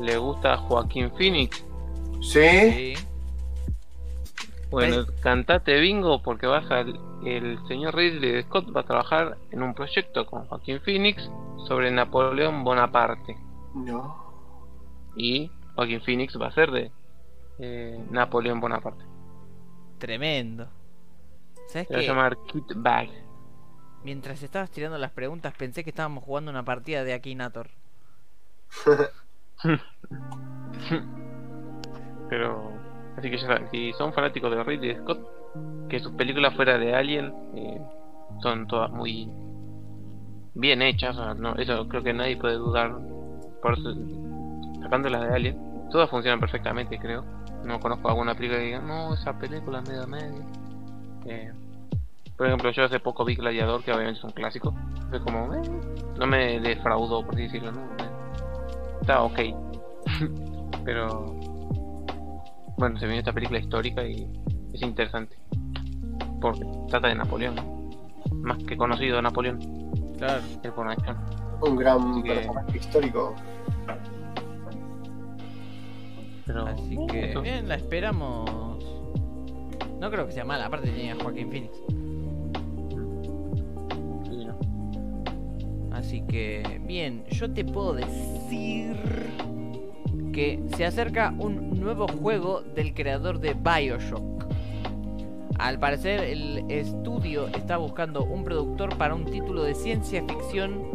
[0.00, 1.64] ¿Le gusta Joaquín Phoenix?
[2.20, 2.94] Sí.
[2.94, 2.94] Sí.
[4.70, 5.14] Bueno, Ay.
[5.22, 10.26] cantate bingo porque vas al, el señor Ridley Scott va a trabajar en un proyecto
[10.26, 11.30] con Joaquín Phoenix
[11.66, 13.36] sobre Napoleón Bonaparte.
[13.74, 14.24] No.
[15.16, 16.90] Y Joaquín Phoenix va a ser de
[17.58, 19.04] eh, Napoleón Bonaparte.
[19.98, 20.68] Tremendo.
[21.66, 22.06] ¿Sabes qué?
[22.06, 23.08] llamar Kit Bag.
[24.04, 27.68] Mientras estabas tirando las preguntas pensé que estábamos jugando una partida de Akinator.
[32.28, 32.72] Pero,
[33.16, 35.20] así que ya saben, si son fanáticos de Ridley Scott,
[35.88, 37.80] que sus películas fuera de Alien eh,
[38.42, 39.28] son todas muy
[40.54, 42.96] bien hechas, o sea, no, eso creo que nadie puede dudar,
[43.62, 43.94] por eso,
[44.82, 47.24] sacándolas de Alien, todas funcionan perfectamente, creo.
[47.64, 50.44] No conozco alguna película que diga, no, esa película es medio medio.
[51.28, 51.52] Eh,
[52.36, 54.74] por ejemplo, yo hace poco vi Gladiador, que obviamente es un clásico.
[55.10, 55.62] Fue como, eh,
[56.18, 57.80] no me defraudó, por así decirlo, ¿no?
[59.00, 59.38] Está ok.
[60.84, 61.34] Pero
[62.76, 64.26] bueno, se viene esta película histórica y
[64.72, 65.36] es interesante.
[66.40, 67.56] Porque trata de Napoleón.
[68.32, 69.58] Más que conocido Napoleón,
[70.18, 70.42] Claro.
[70.62, 71.16] el por acción.
[71.62, 73.34] Un gran Así que- personaje histórico.
[76.46, 78.48] Pero Así que bien, la esperamos.
[80.00, 81.72] No creo que sea mala, aparte tenía a Joaquín Phoenix.
[84.24, 84.58] Sí, no.
[85.92, 88.96] Así que bien, yo te puedo decir
[90.32, 94.44] que se acerca un nuevo juego del creador de Bioshock.
[95.58, 100.90] Al parecer el estudio está buscando un productor para un título de ciencia ficción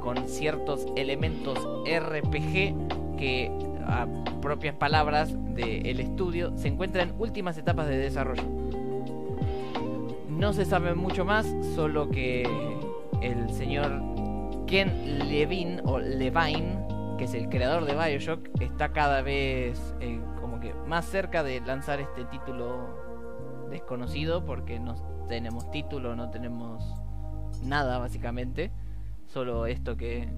[0.00, 3.52] con ciertos elementos RPG que
[3.90, 4.06] a
[4.40, 8.44] propias palabras del estudio se encuentra en últimas etapas de desarrollo.
[10.28, 12.44] No se sabe mucho más, solo que
[13.20, 14.02] el señor
[14.66, 16.78] Ken Levine o Levine,
[17.18, 21.60] que es el creador de Bioshock, está cada vez eh, como que más cerca de
[21.60, 24.94] lanzar este título desconocido porque no
[25.28, 26.84] tenemos título, no tenemos
[27.62, 28.72] nada básicamente.
[29.26, 30.28] Solo esto que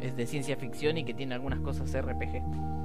[0.00, 2.81] es de ciencia ficción y que tiene algunas cosas RPG.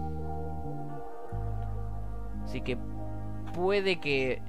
[2.48, 2.78] Así que
[3.54, 4.42] puede que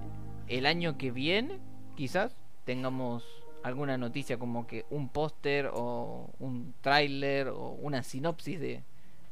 [0.46, 1.58] el año que viene,
[1.96, 3.24] quizás, tengamos
[3.64, 8.84] alguna noticia como que un póster o un tráiler o una sinopsis de,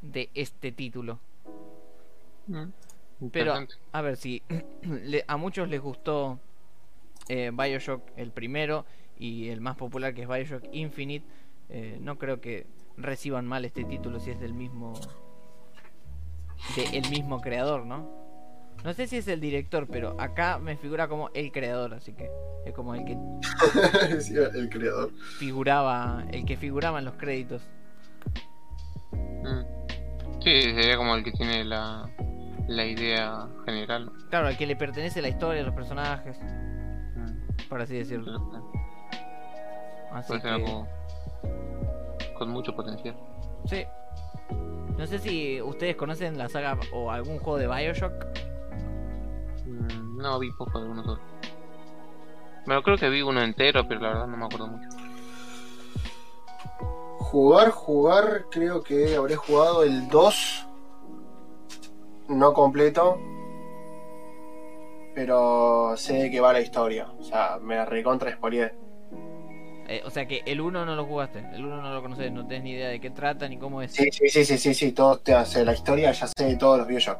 [0.02, 1.20] de este título.
[2.48, 2.64] Mm.
[3.30, 3.54] Pero,
[3.92, 4.42] a ver, si
[5.28, 6.40] a muchos les gustó
[7.28, 8.84] eh, Bioshock el primero
[9.16, 11.24] y el más popular que es Bioshock Infinite,
[11.68, 12.66] eh, no creo que
[12.96, 14.92] reciban mal este título si es del mismo
[16.74, 18.25] de el mismo creador, ¿no?
[18.86, 22.30] No sé si es el director, pero acá me figura como el creador, así que
[22.64, 23.14] es como el que
[24.58, 27.62] el creador figuraba, el que figuraba en los créditos.
[29.42, 30.40] Mm.
[30.40, 32.08] Sí, sería como el que tiene la
[32.68, 34.12] la idea general.
[34.30, 36.38] Claro, al que le pertenece la historia, los personajes.
[37.16, 37.68] Mm.
[37.68, 38.52] Por así decirlo.
[40.12, 40.84] Así que...
[42.38, 43.16] con mucho potencial.
[43.64, 43.84] Sí.
[44.96, 48.46] No sé si ustedes conocen la saga o algún juego de Bioshock.
[49.66, 51.20] Mm, no, vi poco de uno solo.
[52.66, 54.88] Bueno, creo que vi uno entero, pero la verdad no me acuerdo mucho.
[57.18, 60.66] Jugar, jugar, creo que habré jugado el 2
[62.28, 63.20] no completo,
[65.14, 67.08] pero sé de qué va la historia.
[67.18, 68.74] O sea, me recontra spoileé.
[69.88, 72.46] Eh, o sea que el 1 no lo jugaste, el 1 no lo conoces, no
[72.46, 73.92] tienes ni idea de qué trata ni cómo es.
[73.92, 76.78] Sí, sí, sí, sí, sí, sí todo te hace la historia, ya sé de todos
[76.78, 77.18] los Bioshock.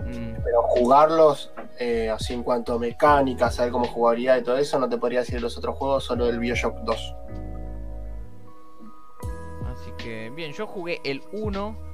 [0.00, 0.42] Mm.
[0.44, 4.88] Pero jugarlos, eh, así en cuanto a mecánica, saber cómo jugaría y todo eso, no
[4.88, 7.14] te podría decir los otros juegos, solo el Bioshock 2.
[9.72, 11.86] Así que, bien, yo jugué el 1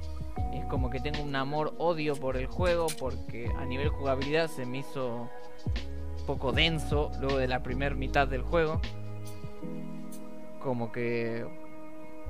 [0.53, 4.79] es como que tengo un amor-odio por el juego porque a nivel jugabilidad se me
[4.79, 5.29] hizo
[6.19, 8.79] un poco denso luego de la primera mitad del juego.
[10.61, 11.45] Como que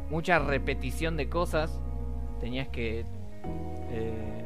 [0.10, 1.80] mucha repetición de cosas.
[2.40, 3.06] Tenías que
[3.90, 4.43] eh,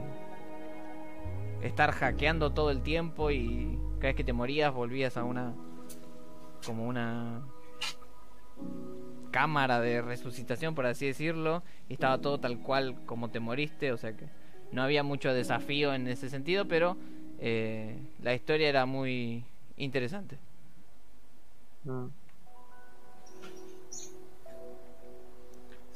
[1.62, 5.54] estar hackeando todo el tiempo y cada vez que te morías volvías a una
[6.66, 7.42] como una
[9.32, 13.98] cámara de resucitación, por así decirlo, y estaba todo tal cual como te moriste, o
[13.98, 14.26] sea que
[14.72, 16.98] no había mucho desafío en ese sentido, pero
[17.40, 19.44] eh, la historia era muy
[19.78, 20.38] interesante.
[21.84, 22.08] Mm.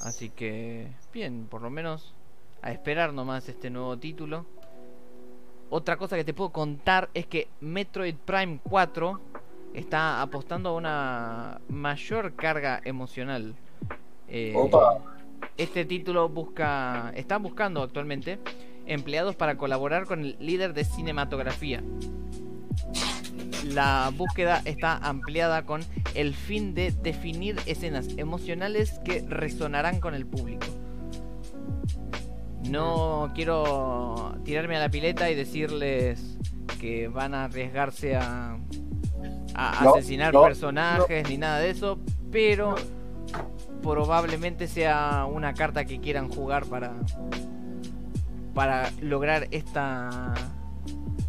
[0.02, 2.14] Así que, bien, por lo menos
[2.62, 4.46] a esperar nomás este nuevo título.
[5.74, 9.22] Otra cosa que te puedo contar es que Metroid Prime 4
[9.74, 13.56] está apostando a una mayor carga emocional.
[14.28, 14.54] Eh,
[15.56, 18.38] este título busca, está buscando actualmente
[18.86, 21.82] empleados para colaborar con el líder de cinematografía.
[23.64, 25.86] La búsqueda está ampliada con
[26.16, 30.66] el fin de definir escenas emocionales que resonarán con el público.
[32.70, 36.38] No quiero tirarme a la pileta y decirles
[36.80, 38.58] que van a arriesgarse a
[39.54, 42.00] a asesinar personajes ni nada de eso,
[42.32, 42.76] pero
[43.82, 46.94] probablemente sea una carta que quieran jugar para
[48.54, 50.34] para lograr esta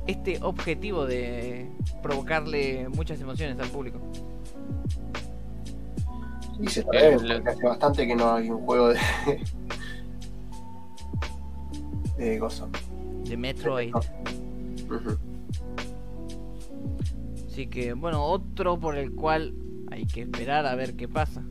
[0.07, 1.71] este objetivo de
[2.03, 4.01] provocarle muchas emociones al público.
[6.61, 8.99] Y se ve, hace bastante que no hay un juego de
[12.16, 12.68] de gozo.
[13.24, 13.94] De Metroid.
[17.47, 19.55] Así que, bueno, otro por el cual
[19.90, 21.44] hay que esperar a ver qué pasa.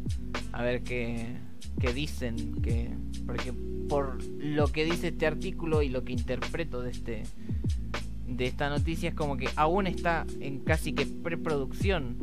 [0.52, 1.38] A ver qué,
[1.80, 2.62] qué dicen.
[2.62, 2.90] Que,
[3.26, 3.54] porque
[3.88, 7.24] por lo que dice este artículo y lo que interpreto de este
[8.26, 12.18] de esta noticia es como que aún está en casi que preproducción.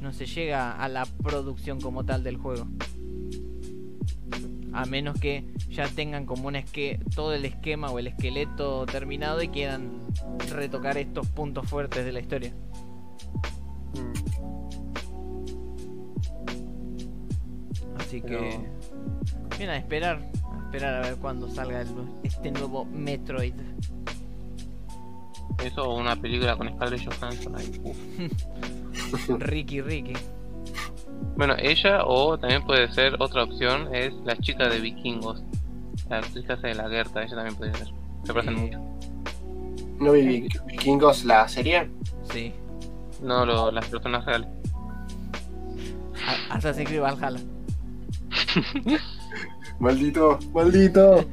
[0.00, 2.68] No se llega a la producción como tal del juego.
[4.78, 9.42] A menos que ya tengan como un esque todo el esquema o el esqueleto terminado
[9.42, 10.02] y quieran
[10.50, 12.52] retocar estos puntos fuertes de la historia.
[17.98, 18.60] Así que.
[19.58, 20.30] Bien, a esperar.
[20.44, 21.84] A esperar a ver cuándo salga
[22.22, 23.54] este nuevo Metroid.
[25.64, 27.80] Eso o una película con Scarlett Johansson ahí.
[27.82, 29.28] uf.
[29.40, 30.12] Ricky, Ricky.
[31.36, 35.42] Bueno, ella o también puede ser otra opción es la chica de vikingos.
[36.08, 37.88] La hace de la Gerta, ella también puede ser.
[38.24, 38.60] Se parecen Sí.
[38.62, 38.78] mucho.
[40.00, 41.90] ¿No vi Vik- Vikingos la serie?
[42.32, 42.52] Sí.
[43.22, 44.48] No lo- las personas reales.
[46.50, 47.40] Assassin's Creed Valhalla.
[49.78, 51.24] Maldito, maldito.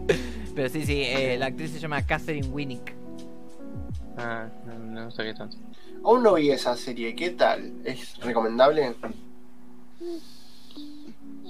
[0.54, 2.94] Pero sí, sí, eh, la actriz se llama Catherine Winnick.
[4.18, 5.56] Ah, no, no sabía tanto.
[6.04, 7.72] Aún no vi esa serie, ¿qué tal?
[7.84, 8.94] ¿Es recomendable?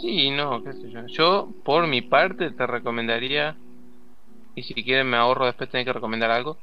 [0.01, 1.06] Sí, no, qué sé yo.
[1.06, 3.56] Yo, por mi parte, te recomendaría,
[4.55, 6.56] y si quieren me ahorro después tener que recomendar algo,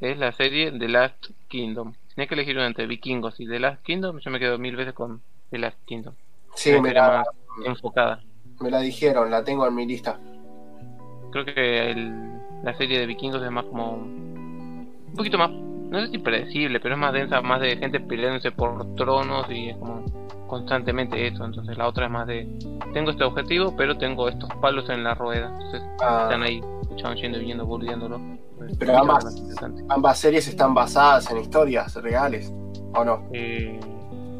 [0.00, 1.94] es la serie The Last Kingdom.
[2.14, 4.92] Tienes que elegir una entre Vikingos y The Last Kingdom, yo me quedo mil veces
[4.94, 6.14] con The Last Kingdom.
[6.54, 7.24] Sí, me la,
[7.64, 8.22] enfocada.
[8.60, 10.20] me la dijeron, la tengo en mi lista.
[11.30, 12.32] Creo que el-
[12.62, 13.94] la serie de Vikingos es más como...
[13.94, 15.50] Un poquito más,
[15.92, 19.68] no sé si predecible, pero es más densa, más de gente peleándose por tronos y
[19.68, 20.02] es como
[20.48, 21.44] constantemente eso.
[21.44, 22.48] Entonces la otra es más de...
[22.92, 25.48] Tengo este objetivo, pero tengo estos palos en la rueda.
[25.52, 28.20] Entonces Ah, están ahí escuchando, yendo y viniendo, boludeándolo.
[28.78, 29.34] Pero ambas-
[29.88, 32.52] ambas series están basadas en historias reales,
[32.94, 33.22] ¿o no?
[33.32, 33.78] Eh,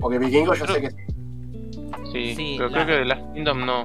[0.00, 0.90] Porque Vikingos yo sé que
[2.12, 3.84] sí, Sí, pero la- creo que The Last Kingdom no.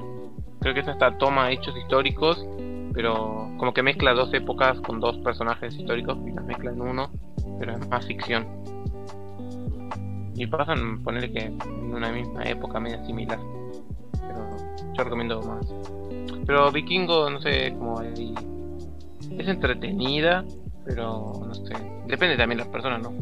[0.61, 2.45] Creo que esa está toma hechos históricos,
[2.93, 7.09] pero como que mezcla dos épocas con dos personajes históricos y las mezcla en uno,
[7.59, 8.45] pero es más ficción.
[10.35, 13.39] Y pasan, ponerle que en una misma época media similar.
[14.21, 14.57] Pero
[14.93, 15.73] yo recomiendo más.
[16.45, 18.35] Pero Vikingo, no sé, como ahí-
[19.37, 20.45] es entretenida,
[20.85, 21.73] pero no sé.
[22.07, 23.13] Depende también de las personas, ¿no?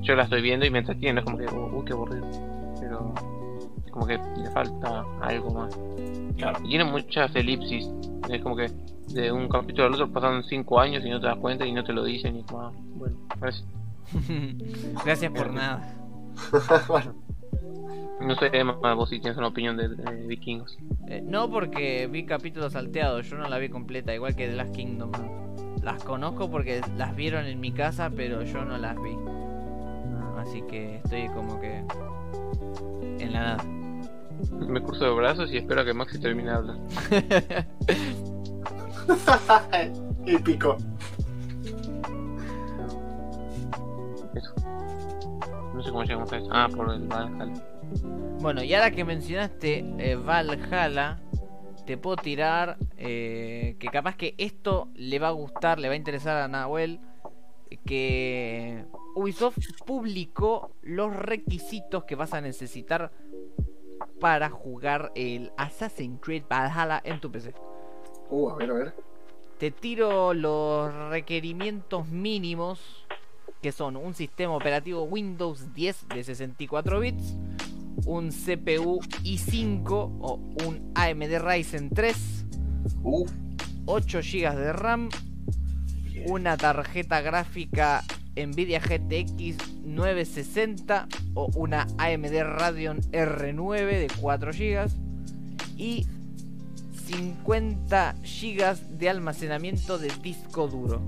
[0.00, 2.26] Yo la estoy viendo y me entretiene, es como que, uy, qué aburrido.
[3.92, 5.78] Como que le falta algo más.
[6.36, 6.58] Claro.
[6.64, 7.88] Y tiene muchas elipsis.
[8.28, 8.70] Es como que
[9.08, 11.84] de un capítulo al otro pasan 5 años y no te das cuenta y no
[11.84, 12.38] te lo dicen.
[12.38, 13.64] Y como, ah, bueno, gracias.
[15.04, 15.94] Gracias por nada.
[16.88, 17.14] bueno,
[18.20, 20.76] No sé, Emma, vos si tienes una opinión de, de vikingos.
[21.08, 24.74] Eh, no porque vi capítulos salteados, yo no la vi completa, igual que The Last
[24.74, 25.12] Kingdom.
[25.82, 29.16] Las conozco porque las vieron en mi casa, pero yo no las vi.
[30.38, 31.84] Así que estoy como que
[33.18, 33.81] en la nada.
[34.50, 36.78] Me cruzo de brazos y espero a que Maxi termine de hablar.
[40.26, 40.76] épico.
[44.34, 44.54] Eso.
[45.74, 46.48] No sé cómo llegamos a eso.
[46.50, 47.62] Ah, por el Valhalla.
[48.40, 51.20] Bueno, y ahora que mencionaste eh, Valhalla,
[51.86, 55.96] te puedo tirar eh, que capaz que esto le va a gustar, le va a
[55.96, 57.00] interesar a Nahuel,
[57.84, 63.12] que Ubisoft publicó los requisitos que vas a necesitar
[64.22, 67.52] para jugar el Assassin's Creed Valhalla en tu PC.
[68.30, 68.94] Uh, a ver, a ver.
[69.58, 73.04] Te tiro los requerimientos mínimos
[73.60, 77.34] que son un sistema operativo Windows 10 de 64 bits,
[78.06, 80.34] un CPU i5 o
[80.66, 82.46] un AMD Ryzen 3,
[83.02, 83.26] Uh,
[83.86, 85.08] 8 GB de RAM,
[86.26, 88.04] una tarjeta gráfica
[88.36, 94.90] Nvidia GTX 960 o una AMD Radeon R9 de 4 GB
[95.76, 96.06] y
[97.06, 101.02] 50 GB de almacenamiento de disco duro.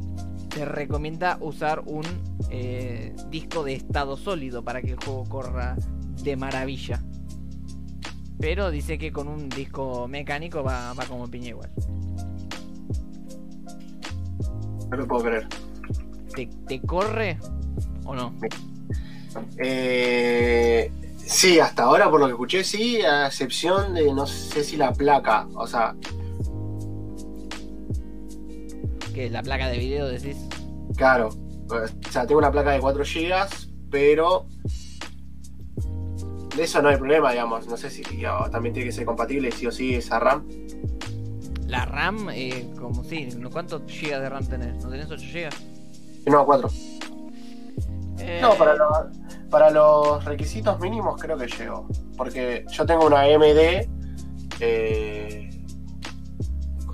[0.52, 2.04] Se recomienda usar un
[2.50, 5.76] eh, disco de estado sólido para que el juego corra
[6.22, 7.02] de maravilla.
[8.38, 11.70] Pero dice que con un disco mecánico va, va como piña igual.
[14.90, 15.48] No lo puedo creer.
[16.34, 17.38] ¿Te, te corre
[18.04, 18.34] o no?
[19.58, 24.76] Eh, sí, hasta ahora por lo que escuché, sí, a excepción de no sé si
[24.76, 25.46] la placa.
[25.54, 25.94] O sea,
[29.14, 30.36] Que la placa de video decís.
[30.96, 31.30] claro.
[31.70, 33.48] O sea, tengo una placa de 4 GB,
[33.90, 34.46] pero
[36.54, 37.66] de eso no hay problema, digamos.
[37.66, 40.46] No sé si digamos, también tiene que ser compatible sí o sí esa RAM.
[41.66, 44.84] La RAM, eh, como si, ¿cuántos GB de RAM tenés?
[44.84, 45.48] ¿No tenés 8 GB?
[46.26, 46.68] No, 4.
[48.18, 49.10] Eh, No, para, lo-
[49.50, 51.88] para los requisitos mínimos creo que llego.
[52.16, 53.88] Porque yo tengo una AMD.
[54.60, 55.50] eh,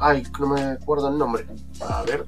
[0.03, 1.47] Ay, no me acuerdo el nombre.
[1.89, 2.25] A ver.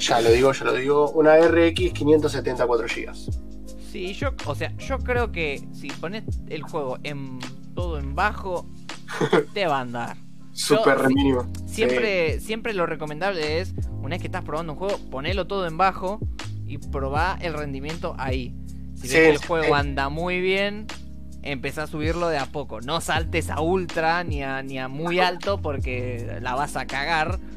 [0.00, 1.10] Ya lo digo, ya lo digo.
[1.10, 3.14] Una RX 574 GB.
[3.92, 7.38] Sí, yo, o sea, yo creo que si pones el juego en
[7.74, 8.66] todo en bajo,
[9.54, 10.16] te va a andar.
[10.52, 11.50] Súper re mínimo.
[11.66, 15.76] Siempre, siempre lo recomendable es, una vez que estás probando un juego, ponelo todo en
[15.78, 16.20] bajo
[16.66, 18.54] y probá el rendimiento ahí.
[18.94, 19.72] Si ves Sí, que el sí, juego sí.
[19.80, 20.86] anda muy bien,
[21.42, 22.80] empezá a subirlo de a poco.
[22.82, 27.38] No saltes a ultra ni a, ni a muy alto porque la vas a cagar.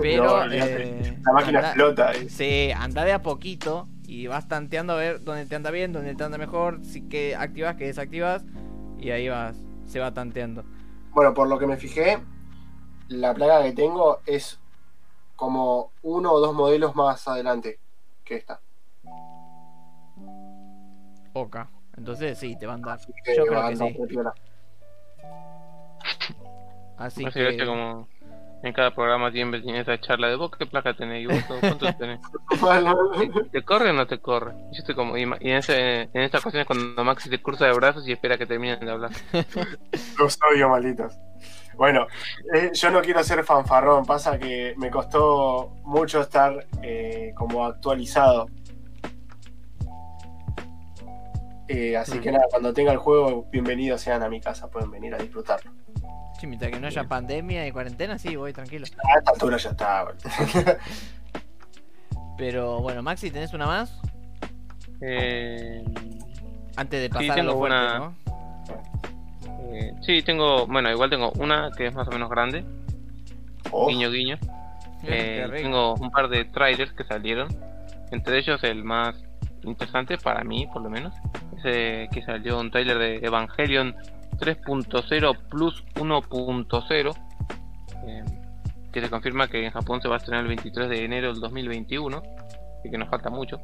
[0.00, 2.12] Pero No, eh, La máquina anda- explota.
[2.12, 2.28] eh.
[2.28, 6.14] Sí, anda de a poquito y vas tanteando a ver dónde te anda bien, dónde
[6.14, 8.44] te anda mejor, si que activas, que desactivas
[8.98, 9.56] y ahí vas,
[9.86, 10.64] se va tanteando.
[11.14, 12.18] Bueno, por lo que me fijé,
[13.08, 14.58] la placa que tengo es
[15.36, 17.78] como uno o dos modelos más adelante
[18.24, 18.60] que esta.
[21.32, 21.70] Oca.
[21.96, 23.96] Entonces sí, te va a que Yo creo que sí.
[26.96, 28.08] Así que que como
[28.64, 31.92] en cada programa siempre tiene esa charla de vos qué placa tenés y vos cuánto
[31.98, 32.20] tenés.
[33.52, 34.52] ¿Te, corre o no te corre?
[34.72, 38.08] Yo estoy como, y, en, ese, en estas ocasiones cuando Maxi te cruza de brazos
[38.08, 39.10] y espera que terminen de hablar.
[40.18, 41.14] Los odio, malditos.
[41.76, 42.06] Bueno,
[42.54, 48.46] eh, yo no quiero ser fanfarrón, pasa que me costó mucho estar eh, como actualizado.
[51.68, 55.14] Eh, así que nada, cuando tenga el juego, bienvenidos sean a mi casa, pueden venir
[55.14, 55.70] a disfrutarlo.
[56.38, 58.86] Sí, mientras que no haya pandemia y cuarentena, sí, voy tranquilo.
[59.14, 60.06] A esta altura ya está.
[62.36, 64.00] Pero bueno, Maxi, ¿tenés una más?
[65.00, 65.84] Eh,
[66.76, 68.14] Antes de Sí, pasar a tengo lo fuerte, una- ¿no?
[69.72, 72.64] eh, sí, tengo, bueno, igual tengo una que es más o menos grande,
[73.70, 74.38] Oh, guiño guiño.
[75.04, 77.48] Eh, tengo un par de trailers que salieron.
[78.10, 79.16] Entre ellos el más
[79.64, 81.14] interesante para mí, por lo menos.
[81.58, 83.94] Ese que salió un trailer de Evangelion
[84.38, 87.16] 3.0 plus 1.0.
[88.06, 88.24] eh,
[88.92, 91.40] que se confirma que en Japón se va a estrenar el 23 de enero del
[91.40, 92.22] 2021.
[92.78, 93.58] Así que nos falta mucho.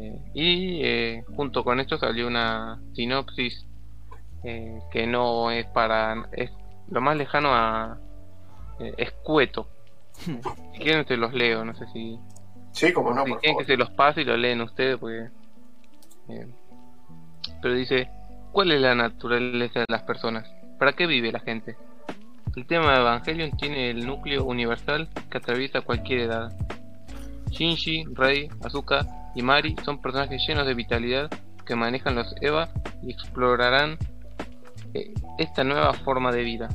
[0.00, 3.66] Eh, y eh, junto con esto salió una sinopsis
[4.42, 6.28] eh, que no es para...
[6.32, 6.50] es
[6.88, 7.98] lo más lejano a...
[8.80, 9.68] eh, escueto.
[10.72, 12.18] Si quieren te los leo, no sé si,
[12.72, 15.28] sí, como no, si por quieren que se los pase y lo leen ustedes, porque...
[16.28, 16.46] eh,
[17.62, 18.10] pero dice,
[18.56, 20.50] ¿cuál es la naturaleza de las personas?
[20.78, 21.76] ¿Para qué vive la gente?
[22.56, 26.56] El tema de Evangelion tiene el núcleo universal que atraviesa cualquier edad.
[27.50, 31.28] Shinji, Rei, Asuka y Mari son personajes llenos de vitalidad
[31.66, 32.70] que manejan los Eva
[33.02, 33.98] y explorarán
[34.94, 36.70] eh, esta nueva forma de vida.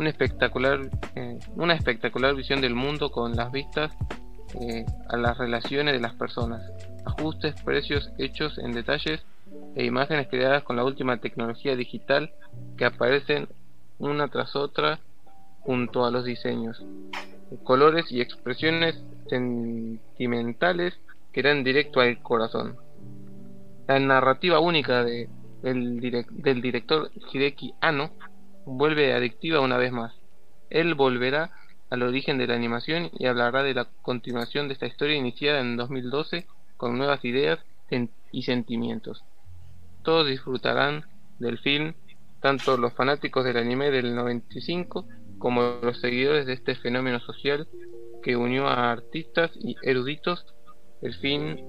[0.00, 3.92] Una espectacular, eh, una espectacular visión del mundo con las vistas
[4.60, 6.68] eh, a las relaciones de las personas,
[7.06, 9.24] ajustes, precios, hechos en detalles
[9.74, 12.30] e imágenes creadas con la última tecnología digital
[12.76, 13.48] que aparecen
[13.98, 15.00] una tras otra
[15.60, 16.82] junto a los diseños,
[17.64, 20.98] colores y expresiones sentimentales
[21.32, 22.76] que irán directo al corazón.
[23.86, 25.28] La narrativa única de,
[25.62, 28.10] del, direc- del director Hideki Anno
[28.64, 30.14] vuelve adictiva una vez más.
[30.70, 31.50] Él volverá
[31.90, 35.76] al origen de la animación y hablará de la continuación de esta historia iniciada en
[35.76, 36.46] 2012
[36.76, 37.58] con nuevas ideas
[38.30, 39.24] y sentimientos.
[40.08, 41.04] Todos disfrutarán
[41.38, 41.92] del film,
[42.40, 45.06] tanto los fanáticos del anime del 95
[45.36, 47.68] como los seguidores de este fenómeno social
[48.22, 50.46] que unió a artistas y eruditos.
[51.02, 51.62] El fin,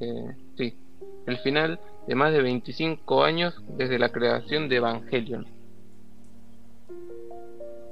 [0.00, 0.78] eh, sí,
[1.26, 5.46] el final de más de 25 años desde la creación de Evangelion.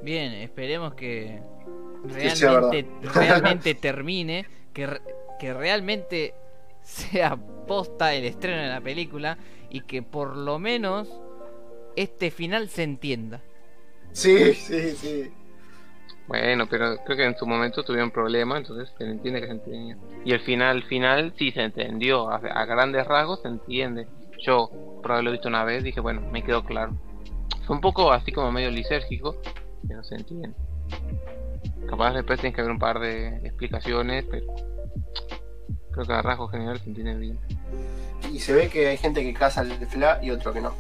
[0.03, 1.43] Bien, esperemos que
[2.05, 5.03] realmente, realmente termine, que, re-
[5.39, 6.33] que realmente
[6.91, 7.37] sea
[7.67, 9.39] posta el estreno de la película
[9.71, 11.09] y que por lo menos
[11.97, 13.41] este final se entienda.
[14.13, 15.31] Sí, sí, sí.
[16.27, 19.97] Bueno, pero creo que en su momento tuvieron problemas, entonces se entiende que se entendió.
[20.25, 24.07] Y el final, final, sí se entendió, a, a grandes rasgos se entiende.
[24.39, 24.71] Yo,
[25.03, 26.93] por haberlo visto una vez, dije, bueno, me quedó claro.
[27.67, 29.37] Fue un poco así como medio lisérgico,
[29.87, 30.53] pero se entiende.
[31.89, 34.47] Capaz después tienes que ver un par de explicaciones, pero
[36.05, 37.39] creo que a rasgos generales se entiende bien.
[38.33, 40.71] Y se ve que hay gente que caza el fla y otro que no.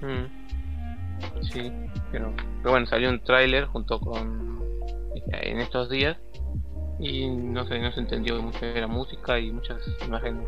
[0.00, 1.42] Mm.
[1.42, 1.72] Sí,
[2.10, 4.60] pero, pero bueno, salió un tráiler junto con
[5.32, 6.16] en estos días
[6.98, 10.44] y no sé, no se entendió mucho de la música y muchas imágenes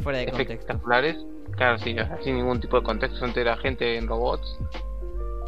[0.00, 0.52] Fuera de contexto.
[0.54, 1.16] espectaculares.
[1.56, 4.58] Claro, sí, sin ningún tipo de contexto, solamente era gente en robots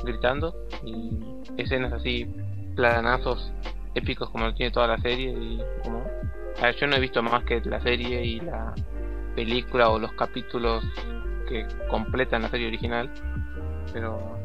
[0.04, 0.54] gritando
[0.84, 1.18] y
[1.58, 2.26] escenas así,
[2.74, 3.52] planazos
[3.94, 6.02] épicos como lo tiene toda la serie y como
[6.78, 8.74] yo no he visto más que la serie y la
[9.34, 10.84] película o los capítulos
[11.48, 13.10] que completan la serie original,
[13.92, 14.38] pero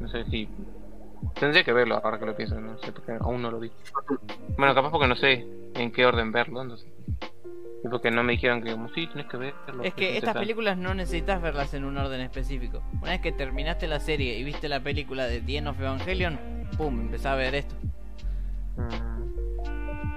[0.00, 0.48] no sé si
[1.38, 3.70] tendría que verlo ahora que lo pienso, no sé porque aún no lo vi.
[4.58, 6.90] Bueno, capaz porque no sé en qué orden verlo, entonces.
[7.84, 9.82] Y porque no me dijeron que como sí, tienes que verlo.
[9.82, 10.40] Es que estas interesante".
[10.40, 12.82] películas no necesitas verlas en un orden específico.
[13.02, 16.38] Una vez que terminaste la serie y viste la película de The End of Evangelion,
[16.78, 17.74] pum, empezás a ver esto.
[18.76, 19.13] Mm.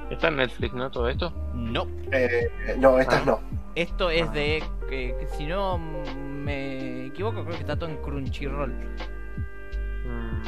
[0.09, 0.89] Está en Netflix, ¿no?
[0.89, 1.33] Todo esto.
[1.53, 3.25] No, Eh, no, estas Ah.
[3.25, 3.39] no.
[3.75, 8.71] esto es de que, que si no me equivoco, creo que está todo en Crunchyroll.
[10.05, 10.43] Mm.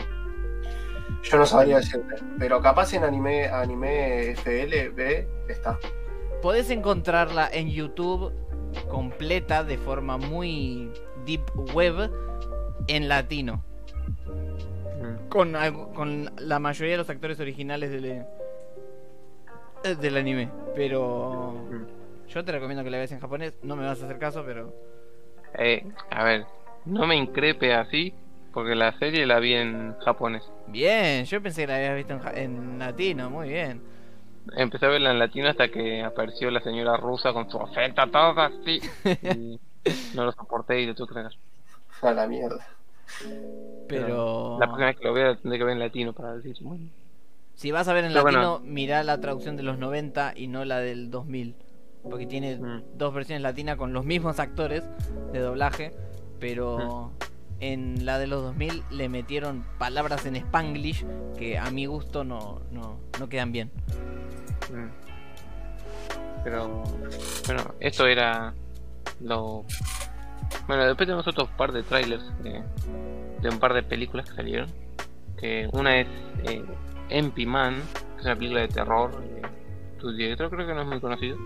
[1.24, 5.78] Yo no sabría decirte, pero capaz en anime, anime FLB está.
[6.42, 8.32] Podés encontrarla en YouTube
[8.88, 10.90] completa de forma muy
[11.26, 11.42] deep
[11.74, 12.10] web
[12.88, 13.62] en latino.
[14.26, 15.28] Mm.
[15.28, 18.26] Con, algo- con la mayoría de los actores originales del, eh,
[19.84, 20.50] del anime.
[20.76, 22.28] Pero Mm.
[22.30, 23.54] yo te recomiendo que la veas en japonés.
[23.64, 24.74] No me vas a hacer caso, pero...
[25.58, 26.46] Eh, a ver,
[26.86, 28.14] no me increpe así,
[28.54, 30.44] porque la serie la vi en japonés.
[30.68, 33.30] Bien, yo pensé que la habías visto en, ja- en latino.
[33.30, 33.82] Muy bien.
[34.56, 38.40] Empecé a verla en latino hasta que apareció la señora rusa con su acento todo
[38.42, 38.80] así.
[39.24, 39.60] Y
[40.16, 42.08] no lo soporté y lo tuve que.
[42.08, 42.66] A la mierda.
[43.88, 44.58] Pero...
[44.60, 46.86] La próxima vez que lo vea tendré que ver en latino para decir, bueno.
[47.60, 48.72] Si vas a ver en Pero latino, bueno.
[48.72, 51.56] mirá la traducción de los 90 y no la del 2000.
[52.10, 52.84] Porque tiene Mm.
[52.96, 54.86] dos versiones latinas con los mismos actores
[55.34, 55.94] de doblaje,
[56.40, 57.12] pero
[57.60, 61.06] en la de los 2000 le metieron palabras en spanglish
[61.38, 63.70] que a mi gusto no, no, no quedan bien.
[64.74, 66.44] Mm.
[66.46, 66.84] Pero
[67.46, 68.54] bueno, esto era
[69.20, 69.66] lo.
[70.66, 72.64] Bueno, después tenemos otro par de trailers de,
[73.42, 74.70] de un par de películas que salieron.
[75.38, 76.08] Que una es
[76.46, 76.64] eh,
[77.10, 77.82] MP Man,
[78.16, 79.12] que es una película de terror.
[79.24, 79.42] eh,
[80.00, 81.38] su director creo que no es muy conocido.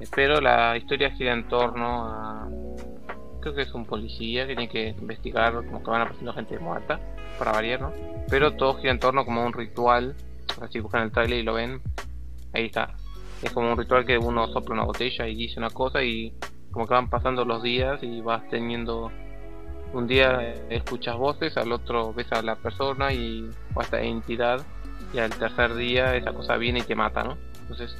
[0.00, 2.48] Eh, Pero la historia gira en torno a.
[3.40, 7.00] Creo que es un policía que tiene que investigar, como que van apareciendo gente muerta,
[7.38, 7.92] para variar, ¿no?
[8.28, 10.14] Pero todo gira en torno como a un ritual.
[10.60, 11.80] Así buscan el trailer y lo ven.
[12.52, 12.94] Ahí está.
[13.42, 16.32] Es como un ritual que uno sopla una botella y dice una cosa y
[16.70, 19.10] como que van pasando los días y vas teniendo
[19.92, 24.62] un día escuchas voces, al otro ves a la persona y o hasta entidad
[25.12, 27.36] y al tercer día esa cosa viene y te mata, ¿no?
[27.62, 27.96] Entonces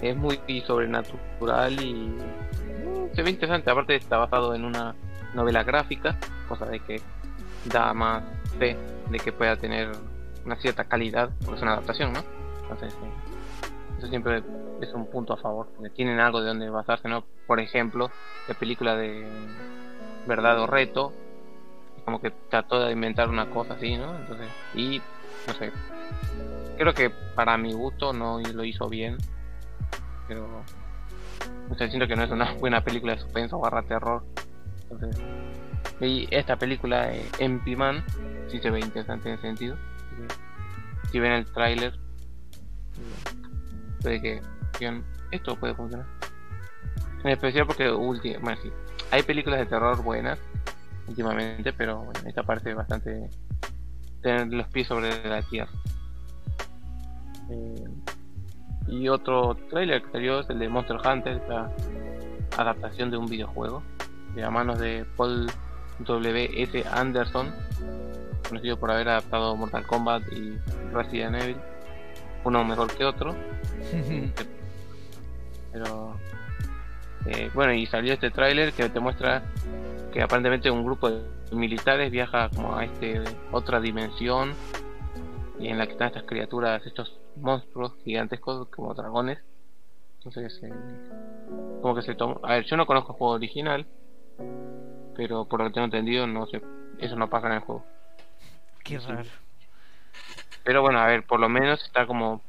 [0.00, 3.70] es muy sobrenatural y mm, se ve interesante.
[3.70, 4.94] Aparte está basado en una
[5.34, 6.16] novela gráfica,
[6.48, 7.00] cosa de que
[7.64, 8.22] da más
[8.58, 8.76] fe
[9.10, 9.90] de que pueda tener
[10.44, 12.20] una cierta calidad, porque es una adaptación, ¿no?
[12.62, 13.10] Entonces, eh,
[13.98, 14.42] eso siempre
[14.80, 17.24] es un punto a favor, porque tienen algo de donde basarse, ¿no?
[17.46, 18.10] Por ejemplo,
[18.48, 19.26] la película de
[20.26, 21.12] Verdad o Reto,
[22.04, 24.14] como que trató de inventar una cosa así, ¿no?
[24.16, 25.00] Entonces, y
[25.46, 25.72] no sé,
[26.76, 29.16] creo que para mi gusto no lo hizo bien,
[30.28, 30.46] pero
[31.68, 34.22] no sé, siento que no es una buena película de suspenso barra terror.
[34.90, 35.20] Entonces,
[36.00, 38.04] y esta película, eh, MP Man,
[38.48, 39.76] sí se ve interesante en ese sentido.
[41.10, 43.42] Si ven el tráiler, eh,
[44.02, 44.40] puede que
[45.30, 46.06] esto puede funcionar.
[47.24, 48.70] En especial porque ulti- bueno, sí,
[49.10, 50.38] hay películas de terror buenas
[51.08, 53.30] últimamente, pero bueno, esta parece bastante
[54.22, 55.70] tener los pies sobre la tierra.
[57.50, 57.84] Eh,
[58.88, 61.70] y otro tráiler que salió es el de Monster Hunter, la
[62.56, 63.82] adaptación de un videojuego
[64.34, 65.46] de a manos de Paul
[66.00, 66.84] W.S.
[66.92, 67.52] Anderson,
[68.48, 70.58] conocido por haber adaptado Mortal Kombat y
[70.92, 71.56] Resident Evil,
[72.44, 73.34] uno mejor que otro,
[75.72, 76.16] pero
[77.28, 79.42] eh, bueno, y salió este tráiler que te muestra
[80.12, 81.22] que aparentemente un grupo de
[81.52, 83.22] militares viaja como a este
[83.52, 84.54] otra dimensión
[85.58, 89.38] y en la que están estas criaturas, estos monstruos gigantescos como dragones.
[90.18, 90.74] Entonces, eh,
[91.82, 92.36] como que se toma.
[92.42, 93.86] A ver, yo no conozco el juego original,
[95.16, 96.60] pero por lo que tengo entendido, no sé,
[96.98, 97.84] eso no pasa en el juego.
[98.82, 99.28] Qué raro.
[100.64, 102.40] Pero bueno, a ver, por lo menos está como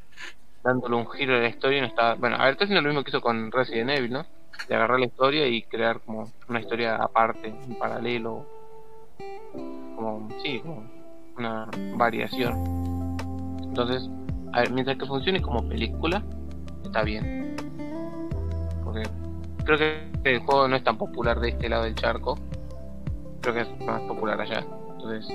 [0.63, 2.15] dándole un giro a la historia y no está.
[2.15, 4.36] Bueno, a ver, está haciendo lo mismo que hizo con Resident Evil, ¿no?
[4.67, 8.45] De agarrar la historia y crear como una historia aparte, en paralelo.
[9.95, 10.83] Como, sí, como
[11.37, 12.53] una variación.
[13.63, 14.09] Entonces,
[14.53, 16.23] a ver, mientras que funcione como película,
[16.83, 17.55] está bien.
[18.83, 19.03] Porque
[19.63, 22.37] creo que el juego no es tan popular de este lado del charco.
[23.41, 24.65] Creo que es más popular allá.
[24.93, 25.27] Entonces,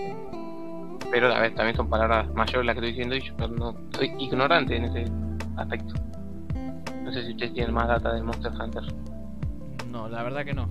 [1.12, 4.14] pero a ver, también son palabras mayores las que estoy diciendo y yo no soy
[4.18, 5.04] ignorante en ese
[5.56, 5.94] aspecto.
[7.02, 8.82] No sé si ustedes tienen más data de Monster Hunter.
[9.92, 10.68] No, la verdad que no.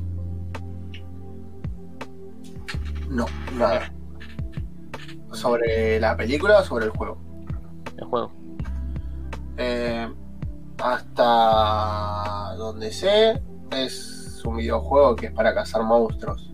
[3.09, 3.25] No,
[3.57, 3.93] nada.
[5.31, 7.17] ¿Sobre la película o sobre el juego?
[7.97, 8.31] El juego.
[9.57, 10.11] Eh,
[10.81, 13.41] hasta donde sé,
[13.71, 16.51] es un videojuego que es para cazar monstruos.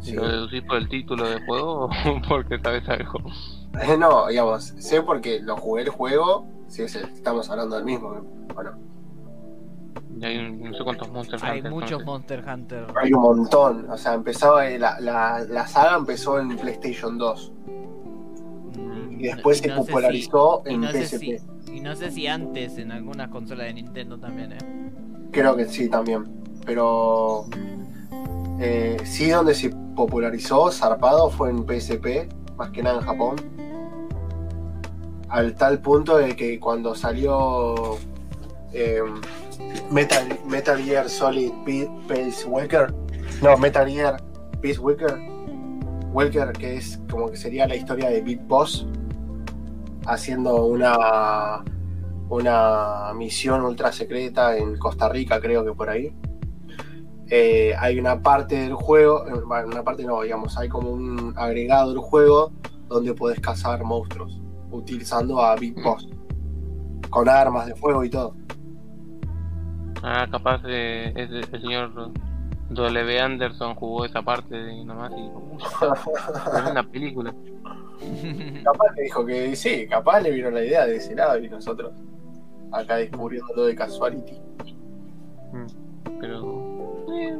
[0.00, 0.14] Sí.
[0.14, 1.90] ¿Lo deducís por el título del juego o
[2.28, 3.20] porque sabes algo?
[3.98, 8.10] No, digamos, sé porque lo jugué el juego, si es el- estamos hablando del mismo.
[8.54, 8.72] Bueno,
[10.26, 11.70] hay no sé cuántos Monster Hay Hunter.
[11.72, 12.06] muchos entonces.
[12.06, 12.86] Monster Hunter.
[13.00, 13.90] hay un montón.
[13.90, 17.52] O sea, empezaba la, la, la saga empezó en PlayStation 2
[18.74, 21.18] Mm, y después y se no popularizó si- en no PSP.
[21.18, 24.58] si- y no sé si antes en algunas consolas de Nintendo también, ¿eh?
[25.30, 26.24] Creo que sí también.
[26.64, 27.44] Pero
[28.60, 33.36] eh, sí donde se popularizó, zarpado, fue en PSP más que nada en Japón.
[35.28, 37.96] Al tal punto de que cuando salió
[38.72, 39.00] eh,
[39.90, 42.92] Metal, Metal Gear Solid Peace Walker,
[43.42, 44.22] no, Metal Gear
[44.60, 45.18] Peace Walker,
[46.12, 48.86] Walker, que es como que sería la historia de Big Boss,
[50.06, 51.64] haciendo una,
[52.28, 56.14] una misión ultra secreta en Costa Rica, creo que por ahí.
[57.28, 61.32] Eh, hay una parte del juego, eh, bueno, una parte no, digamos, hay como un
[61.36, 62.52] agregado del juego
[62.88, 64.38] donde puedes cazar monstruos
[64.70, 65.82] utilizando a Big mm.
[65.82, 66.08] Boss
[67.10, 68.34] con armas de fuego y todo.
[70.02, 72.12] Ah, capaz de, el señor
[72.70, 73.20] W.
[73.20, 77.32] Anderson jugó esa parte de nomás y es una película.
[78.64, 81.92] capaz le dijo que sí, capaz le vino la idea de ese lado y nosotros
[82.72, 84.40] acá descubriendo de casuality.
[85.52, 87.38] Mm, pero eh,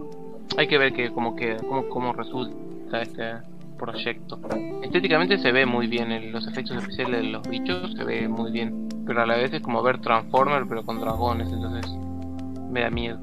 [0.58, 3.38] hay que ver que como que cómo, cómo resulta este
[3.76, 4.38] proyecto.
[4.82, 8.88] Estéticamente se ve muy bien, los efectos especiales de los bichos se ve muy bien,
[9.04, 11.90] pero a la vez es como ver Transformer pero con dragones, entonces
[12.72, 13.18] me da miedo.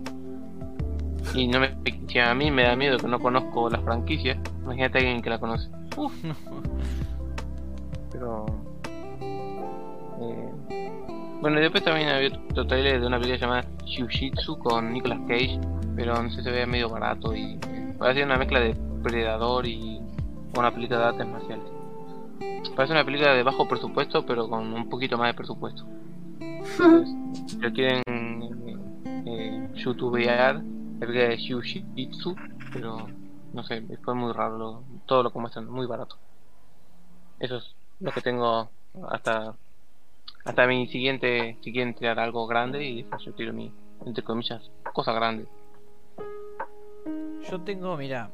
[1.33, 1.75] Y no me,
[2.21, 5.39] a mí me da miedo que no conozco la franquicia, imagínate a alguien que la
[5.39, 5.69] conoce.
[8.11, 8.45] Pero.
[10.21, 10.51] Eh,
[11.41, 15.59] bueno, y después también había otro trailer de una película llamada Shujitsu con Nicolas Cage,
[15.95, 20.01] pero no sé, se ve medio barato y eh, parece una mezcla de Predador y
[20.57, 21.65] una película de artes marciales.
[22.75, 25.85] Parece una película de bajo presupuesto, pero con un poquito más de presupuesto.
[27.47, 28.01] si lo quieren
[29.29, 30.61] eh, youtubear,
[31.01, 32.35] el de Shujitsu,
[32.73, 33.07] pero
[33.53, 36.17] no sé, fue muy raro todo lo que muestran, muy barato.
[37.39, 38.69] Eso es lo que tengo
[39.09, 39.55] hasta
[40.45, 43.71] hasta mi siguiente si quieren tirar algo grande y después yo tiro mi
[44.05, 45.45] entre comillas cosa grande
[47.49, 48.31] yo tengo mira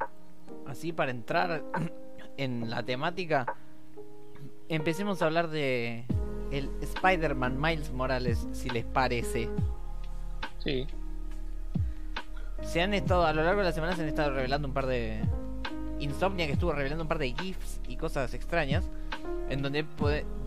[0.68, 1.64] así para entrar
[2.38, 3.46] en la temática
[4.70, 6.06] empecemos a hablar de
[6.52, 9.50] el Spider-Man Miles Morales si les parece
[10.66, 10.86] sí
[12.66, 14.88] se han estado a lo largo de las semanas se han estado revelando un par
[14.88, 15.22] de
[16.00, 18.90] Insomnia que estuvo revelando un par de GIFs y cosas extrañas.
[19.50, 19.86] En donde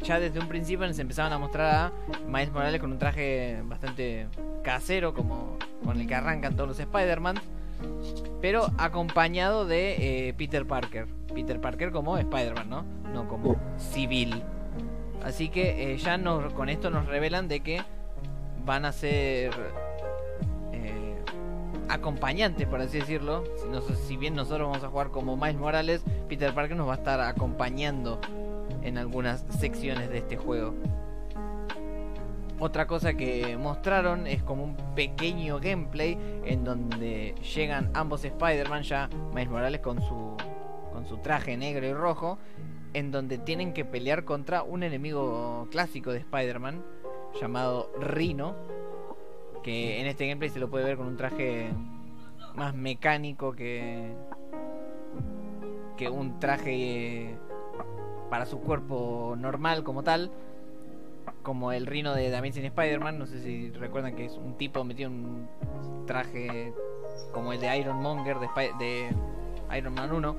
[0.02, 1.92] ya desde un principio nos empezaban a mostrar a
[2.26, 4.26] Miles Morales con un traje bastante
[4.62, 7.36] casero, como con el que arrancan todos los Spider-Man.
[8.40, 11.06] Pero acompañado de eh, Peter Parker.
[11.32, 12.84] Peter Parker como Spider-Man, ¿no?
[13.12, 14.42] No como civil.
[15.22, 17.82] Así que eh, ya nos, con esto nos revelan de que
[18.64, 19.52] van a ser
[21.88, 23.44] acompañante, por así decirlo.
[23.56, 26.96] Si, si bien nosotros vamos a jugar como Miles Morales, Peter Parker nos va a
[26.96, 28.20] estar acompañando
[28.82, 30.74] en algunas secciones de este juego.
[32.60, 39.08] Otra cosa que mostraron es como un pequeño gameplay en donde llegan ambos Spider-Man, ya
[39.32, 40.36] Miles Morales con su,
[40.92, 42.38] con su traje negro y rojo,
[42.94, 46.82] en donde tienen que pelear contra un enemigo clásico de Spider-Man
[47.40, 48.56] llamado Rhino,
[49.68, 51.68] que en este gameplay se lo puede ver con un traje
[52.54, 54.14] más mecánico que
[55.98, 57.36] que un traje
[58.30, 60.30] para su cuerpo normal como tal
[61.42, 63.18] como el rino de The Amazing Spider-Man.
[63.18, 66.72] No sé si recuerdan que es un tipo metido en un traje
[67.34, 69.10] como el de Iron Monger de, de
[69.76, 70.36] Iron Man 1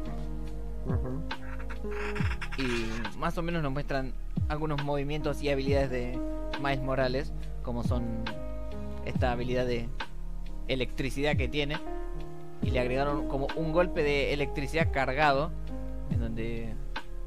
[2.57, 4.11] y más o menos nos muestran
[4.47, 6.19] algunos movimientos y habilidades de
[6.63, 7.31] Miles Morales
[7.61, 8.23] como son
[9.05, 9.89] esta habilidad de
[10.67, 11.77] electricidad que tiene.
[12.61, 15.51] Y le agregaron como un golpe de electricidad cargado,
[16.11, 16.73] en donde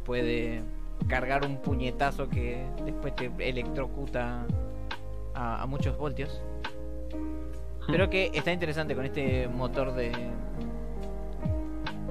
[0.05, 0.63] puede
[1.09, 4.47] cargar un puñetazo que después te electrocuta
[5.35, 6.41] a, muchos voltios.
[7.87, 10.13] Pero que está interesante con este motor de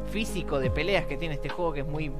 [0.08, 2.12] físico de peleas que tiene este juego, que es muy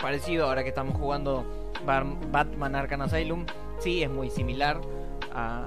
[0.00, 1.44] parecido ahora que estamos jugando
[1.84, 3.44] Batman Arkham Asylum.
[3.78, 4.80] Sí, es muy similar
[5.34, 5.66] a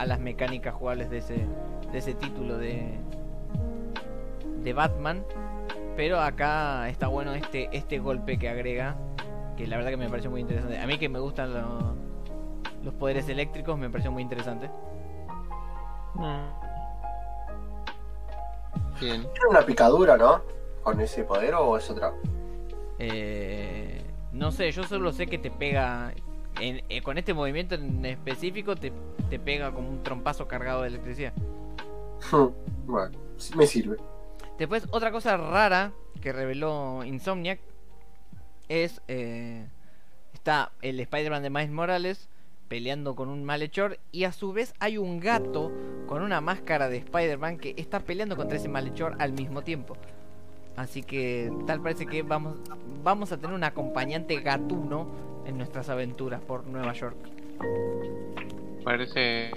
[0.00, 1.46] a las mecánicas jugables de ese,
[1.92, 2.98] de ese título de,
[4.62, 5.22] de Batman.
[5.94, 8.96] Pero acá está bueno este, este golpe que agrega,
[9.58, 10.78] que la verdad que me pareció muy interesante.
[10.78, 11.52] A mí que me gustan
[12.82, 14.70] los poderes eléctricos, me pareció muy interesante.
[18.98, 19.20] Bien.
[19.20, 20.40] Tiene una picadura, ¿no?
[20.82, 22.14] Con ese poder o es otra.
[22.98, 24.02] Eh,
[24.32, 26.14] no sé, yo solo sé que te pega
[27.02, 28.92] con este movimiento en específico te,
[29.38, 31.32] pega como un trompazo cargado de electricidad.
[32.86, 33.18] bueno,
[33.56, 33.96] me sirve.
[34.58, 37.60] Después, otra cosa rara que reveló Insomniac
[38.68, 39.00] es.
[39.08, 39.66] Eh,
[40.34, 42.28] está el Spider-Man de Miles Morales
[42.68, 45.72] peleando con un malhechor y a su vez hay un gato
[46.06, 49.96] con una máscara de Spider-Man que está peleando contra ese malhechor al mismo tiempo.
[50.76, 52.58] Así que tal parece que vamos,
[53.02, 55.08] vamos a tener un acompañante gatuno
[55.50, 57.16] en nuestras aventuras por Nueva York.
[58.84, 59.50] Parece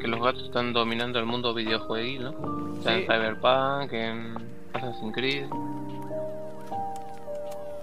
[0.00, 2.30] que los gatos están dominando el mundo videojueguil, ¿no?
[2.30, 4.34] O en Cyberpunk, en
[4.72, 5.46] Assassin's Creed.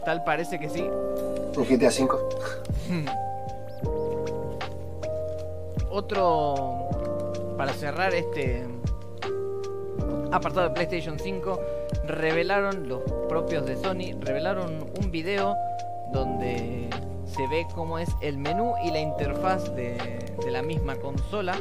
[0.04, 0.82] Tal parece que sí.
[0.82, 3.06] En GTA V.
[5.90, 6.90] Otro.
[7.58, 8.66] Para cerrar este
[10.34, 11.60] apartado de PlayStation 5,
[12.06, 15.56] revelaron los propios de Sony, revelaron un video
[16.12, 16.90] donde
[17.26, 19.98] se ve cómo es el menú y la interfaz de,
[20.50, 21.56] la misma consola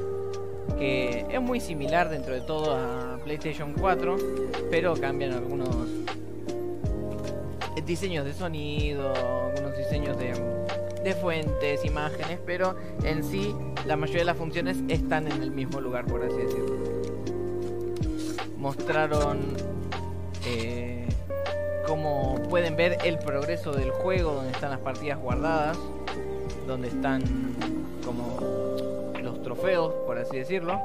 [0.78, 4.16] que es muy similar dentro de todo a PlayStation 4,
[4.70, 5.68] pero cambian algunos
[7.84, 10.32] diseños de sonido, algunos diseños de,
[11.02, 13.54] de fuentes, imágenes, pero en sí
[13.86, 16.76] la mayoría de las funciones están en el mismo lugar, por así decirlo.
[18.56, 19.38] Mostraron
[20.46, 21.03] eh,
[21.86, 25.78] cómo pueden ver el progreso del juego, donde están las partidas guardadas,
[26.66, 27.22] donde están
[28.04, 28.38] como
[29.22, 30.80] los trofeos, por así decirlo,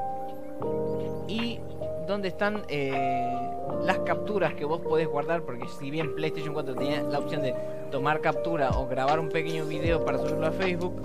[1.28, 1.60] y
[2.06, 3.50] donde están eh,
[3.84, 7.54] las capturas que vos podés guardar, porque si bien PlayStation 4 tenía la opción de
[7.90, 11.02] tomar captura o grabar un pequeño video para subirlo a Facebook,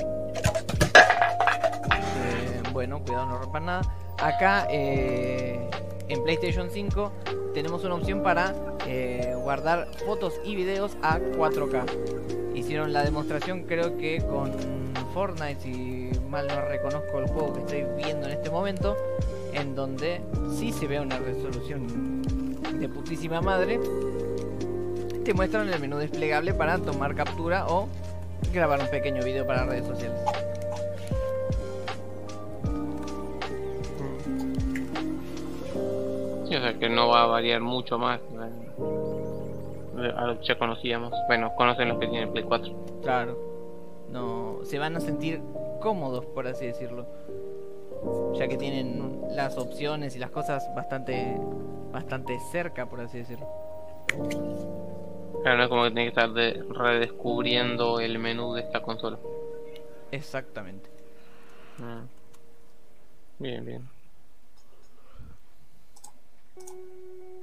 [2.76, 3.82] bueno, cuidado no rompan nada,
[4.18, 5.70] acá eh,
[6.10, 7.10] en PlayStation 5
[7.54, 8.54] tenemos una opción para
[9.42, 12.54] guardar fotos y videos a 4K.
[12.54, 14.52] Hicieron la demostración creo que con
[15.14, 18.98] Fortnite, si mal no reconozco el juego que estoy viendo en este momento,
[19.54, 20.20] en donde
[20.54, 22.22] sí se ve una resolución
[22.78, 23.80] de putísima madre.
[25.24, 27.88] Te muestran el menú desplegable para tomar captura o
[28.54, 30.20] grabar un pequeño video para redes sociales.
[36.48, 38.20] Sí, o sea que no va a variar mucho más
[39.98, 41.14] a lo que ya conocíamos.
[41.28, 42.74] Bueno, conocen los que tienen Play 4.
[43.02, 43.38] Claro.
[44.10, 45.42] No, se van a sentir
[45.82, 47.06] cómodos, por así decirlo
[48.38, 51.38] ya que tienen las opciones y las cosas bastante
[51.92, 53.48] bastante cerca, por así decirlo.
[55.44, 59.18] Claro, no es como que tiene que estar redescubriendo el menú de esta consola.
[60.12, 60.90] Exactamente.
[61.78, 62.06] Mm.
[63.40, 63.95] Bien, bien.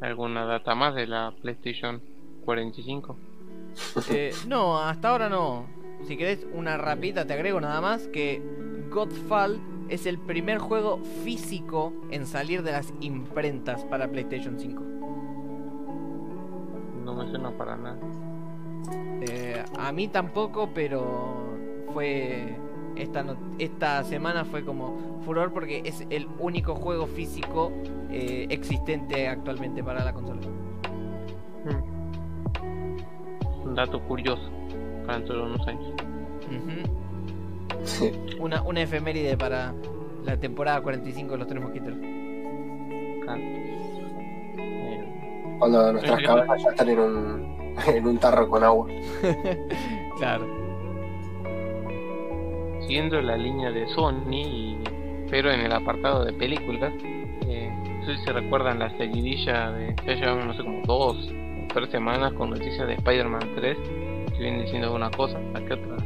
[0.02, 2.02] ¿Alguna data más de la PlayStation
[2.44, 3.16] 45?
[4.10, 5.66] Eh, no, hasta ahora no.
[6.06, 8.42] Si querés una rapita te agrego nada más que
[8.90, 14.82] Godfall es el primer juego físico en salir de las imprentas para PlayStation 5.
[17.04, 17.98] No me suena para nada.
[19.20, 21.56] Eh, a mí tampoco, pero
[21.92, 22.56] fue
[22.96, 23.24] esta,
[23.58, 27.72] esta semana fue como furor porque es el único juego físico
[28.10, 30.40] eh, existente actualmente para la consola.
[31.64, 31.82] Hmm.
[33.68, 34.50] Un dato curioso
[35.06, 35.92] para dentro de unos años.
[38.38, 39.72] Una, una efeméride para
[40.24, 41.98] la temporada 45 de los Tres Mosquiteros.
[45.58, 47.56] Cuando nuestras cabezas ya están en un,
[47.86, 48.88] en un tarro con agua.
[50.18, 50.61] claro.
[52.92, 54.76] Siguiendo la línea de Sony,
[55.30, 56.92] pero en el apartado de películas,
[57.48, 61.16] eh, no sé si se recuerdan la seguidilla de ya llevamos no sé como dos
[61.26, 63.78] o tres semanas con noticias de Spider-Man 3
[64.30, 65.96] que vienen diciendo una cosa, que otra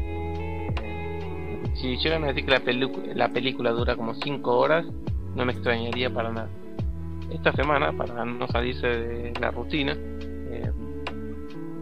[1.74, 2.62] si llegan a decir que la,
[3.16, 4.86] la película dura como 5 horas,
[5.34, 6.50] no me extrañaría para nada.
[7.32, 10.70] Esta semana, para no salirse de la rutina, eh,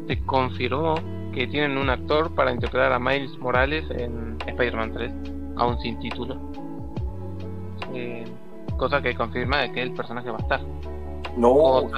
[0.07, 0.95] se confirmó
[1.35, 5.13] que tienen un actor para interpretar a Miles Morales en Spider-Man 3,
[5.57, 6.39] aún sin título.
[7.93, 8.25] Eh,
[8.77, 10.61] cosa que confirma que el personaje va a estar.
[11.37, 11.89] No,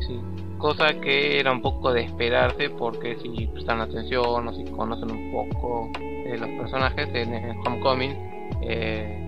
[0.00, 0.20] sí,
[0.58, 5.32] cosa que era un poco de esperarse porque si prestan atención o si conocen un
[5.32, 9.24] poco de los personajes en Homecoming eh,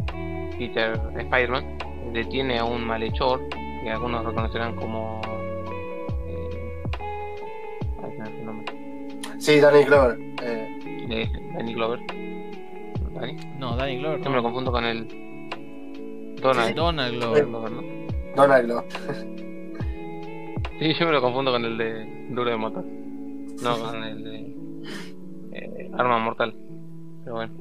[0.58, 1.78] Peter Spider-Man
[2.12, 5.37] detiene a un malhechor que algunos reconocerán como eh,
[9.38, 11.28] sí Danny Glover eh.
[11.54, 12.00] Danny Glover
[13.14, 13.36] ¿Danny?
[13.58, 15.08] no Danny Glover yo me lo confundo con el
[16.40, 17.46] Donald Donald Glover,
[18.34, 19.38] Donald Glover
[20.78, 22.84] Sí, yo me lo confundo con el de Duro de Motor.
[22.84, 26.54] No, con el de eh, Arma Mortal.
[27.24, 27.52] Pero bueno.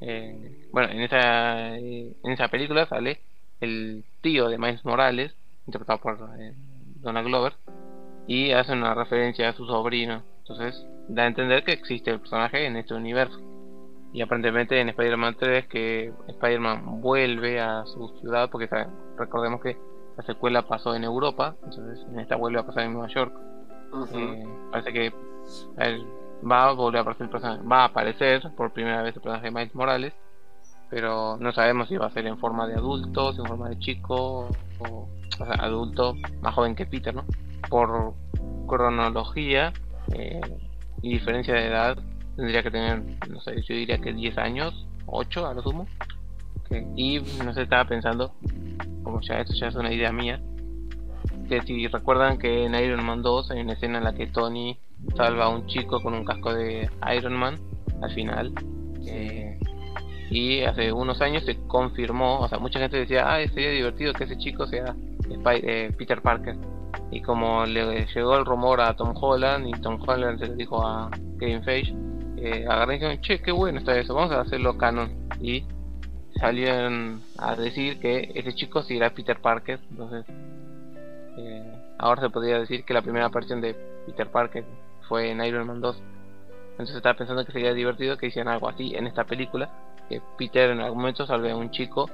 [0.00, 3.20] Eh, bueno, en esa, en esa película sale
[3.60, 5.34] el tío de Miles Morales,
[5.66, 6.54] interpretado por eh,
[7.02, 7.52] Donald Glover,
[8.26, 10.22] y hace una referencia a su sobrino.
[10.38, 13.40] Entonces da a entender que existe el personaje en este universo.
[14.12, 18.68] Y aparentemente en Spider-Man 3 que Spider-Man vuelve a su ciudad, porque
[19.16, 19.76] recordemos que
[20.16, 23.34] la secuela pasó en Europa, entonces en esta vuelve a pasar en Nueva York.
[24.14, 25.12] Eh, parece que
[26.48, 29.46] va a volver a aparecer el personaje, va a aparecer por primera vez el personaje
[29.46, 30.14] de Miles Morales,
[30.90, 33.78] pero no sabemos si va a ser en forma de adulto, si en forma de
[33.78, 34.48] chico,
[34.78, 35.08] o,
[35.58, 37.24] adulto más joven que Peter, ¿no?
[37.68, 38.14] Por
[38.66, 39.72] cronología
[40.12, 40.40] eh,
[41.02, 41.98] y diferencia de edad,
[42.36, 45.86] tendría que tener, no sé, yo diría que 10 años, 8 a lo sumo.
[46.96, 48.34] Y no sé, estaba pensando,
[49.02, 50.40] como ya esto ya es una idea mía,
[51.48, 54.78] que si recuerdan que en Iron Man 2 hay una escena en la que Tony
[55.16, 57.58] salva a un chico con un casco de Iron Man
[58.02, 58.52] al final.
[59.06, 59.58] Eh,
[60.30, 64.24] y hace unos años se confirmó, o sea, mucha gente decía, ah, sería divertido que
[64.24, 64.96] ese chico sea
[65.52, 66.56] eh, Peter Parker.
[67.10, 70.86] Y como le llegó el rumor a Tom Holland y Tom Holland se lo dijo
[70.86, 71.94] a Kevin Feige,
[72.36, 75.28] eh, agarré y dijeron, che, qué bueno está eso, vamos a hacerlo canon.
[75.40, 75.64] Y
[76.40, 79.80] salieron a decir que ese chico sí era Peter Parker.
[79.90, 80.24] Entonces,
[81.38, 83.74] eh, ahora se podría decir que la primera aparición de
[84.06, 84.64] Peter Parker
[85.08, 86.02] fue en Iron Man 2.
[86.72, 89.70] Entonces estaba pensando que sería divertido que hicieran algo así en esta película.
[90.08, 92.10] Que Peter en algún momento salve a un chico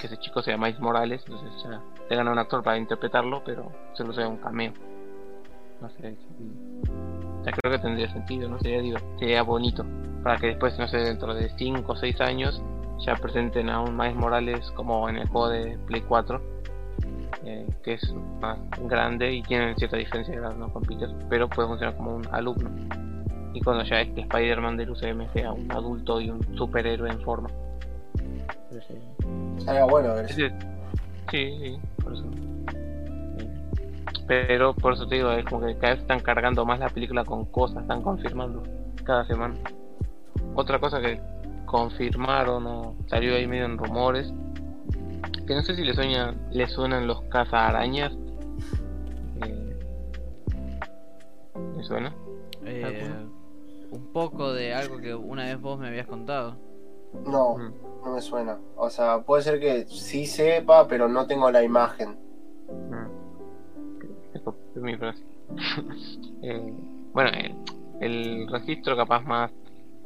[0.00, 1.22] que ese chico sea Miles Morales.
[1.26, 4.72] Entonces ya tengan a un actor para interpretarlo, pero solo sea un cameo.
[5.80, 6.16] No sé.
[7.44, 8.58] Ya creo que tendría sentido, ¿no?
[8.60, 9.84] Sería, sería bonito.
[10.22, 12.62] Para que después, no sé, dentro de 5 o 6 años
[13.04, 16.40] ya presenten a un Miles Morales como en el juego de Play 4,
[17.44, 20.72] eh, que es más grande y tiene cierta diferencia de edad ¿no?
[20.72, 22.70] con Peter, pero puede funcionar como un alumno.
[23.52, 27.48] Y cuando ya este Spider-Man del UCM sea un adulto y un superhéroe en forma.
[29.58, 30.48] Sería bueno Sí,
[31.30, 32.24] sí, por eso.
[34.26, 37.24] Pero por eso te digo, es como que cada vez están cargando más la película
[37.24, 38.62] con cosas, están confirmando
[39.04, 39.54] cada semana.
[40.54, 41.20] Otra cosa que
[41.66, 44.32] confirmaron o salió ahí medio en rumores.
[45.46, 48.12] Que no sé si le, sueña, le suenan los cazarañas.
[49.44, 49.76] Eh,
[51.76, 52.14] ¿Me suena?
[52.64, 53.10] Eh,
[53.90, 56.56] un poco de algo que una vez vos me habías contado.
[57.26, 57.56] No,
[58.04, 58.58] no me suena.
[58.76, 62.16] O sea, puede ser que sí sepa, pero no tengo la imagen.
[64.34, 64.42] Es
[64.98, 65.24] frase.
[66.42, 66.74] Eh,
[67.14, 67.30] bueno,
[68.00, 69.50] el registro capaz más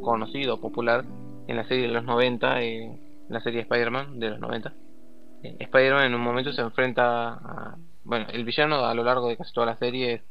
[0.01, 1.05] conocido, popular,
[1.49, 4.73] en la serie de los 90, eh, la serie Spider-Man de los 90.
[5.43, 7.77] Eh, Spider-Man en un momento se enfrenta a.
[8.05, 10.23] Bueno, el villano a lo largo de casi toda la serie es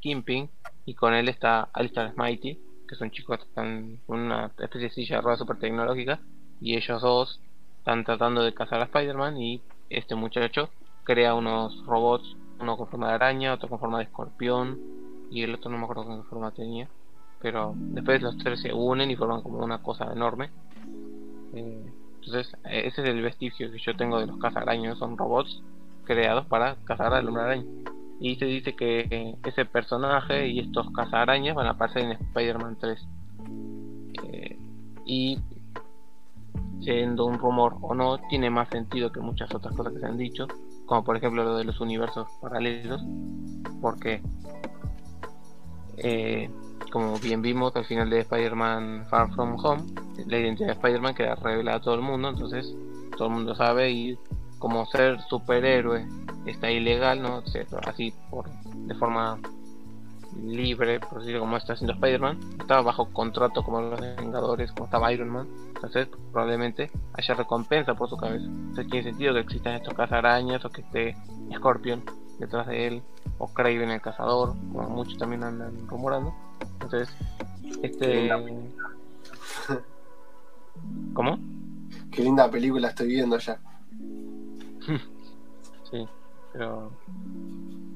[0.00, 0.50] Kingpin,
[0.84, 4.90] y con él está Alistair Smitey, que son chicos que están con una especie de
[4.90, 6.20] silla de rueda super tecnológica,
[6.64, 7.40] y ellos dos
[7.78, 10.70] están tratando de cazar a Spider-Man, y este muchacho
[11.04, 14.80] crea unos robots, uno con forma de araña, otro con forma de escorpión,
[15.30, 16.88] y el otro no me acuerdo qué forma tenía
[17.44, 20.48] pero después los tres se unen y forman como una cosa enorme.
[21.52, 21.92] Eh,
[22.24, 25.62] entonces, eh, ese es el vestigio que yo tengo de los cazaraños, son robots
[26.04, 27.66] creados para cazar al hombre araña.
[28.18, 33.06] Y se dice que ese personaje y estos cazarañas van a aparecer en Spider-Man 3.
[34.22, 34.58] Eh,
[35.04, 35.38] y
[36.84, 40.18] siendo un rumor o no, tiene más sentido que muchas otras cosas que se han
[40.18, 40.46] dicho,
[40.86, 43.02] como por ejemplo lo de los universos paralelos,
[43.80, 44.22] porque
[45.96, 46.50] eh,
[46.92, 49.82] como bien vimos al final de Spider-Man Far From Home,
[50.26, 52.74] la identidad de Spider-Man queda revelada a todo el mundo, entonces
[53.16, 54.18] todo el mundo sabe y
[54.58, 56.06] como ser superhéroe
[56.46, 57.42] está ilegal, ¿no?
[57.86, 59.38] Así por de forma
[60.42, 65.12] libre, por decirlo como está haciendo Spider-Man, estaba bajo contrato como los Vengadores, como estaba
[65.12, 68.44] Iron Man, entonces probablemente haya recompensa por su cabeza.
[68.44, 71.16] Entonces tiene sentido que existan estos cazarañas o que esté
[71.54, 72.02] Scorpion
[72.38, 73.02] detrás de él
[73.38, 76.34] o Kraven el cazador, como muchos también andan rumorando.
[76.80, 77.14] Entonces,
[77.82, 78.28] este.
[81.14, 81.38] ¿Cómo?
[82.10, 83.58] Qué linda película estoy viendo ya.
[85.90, 86.08] sí,
[86.52, 86.92] pero.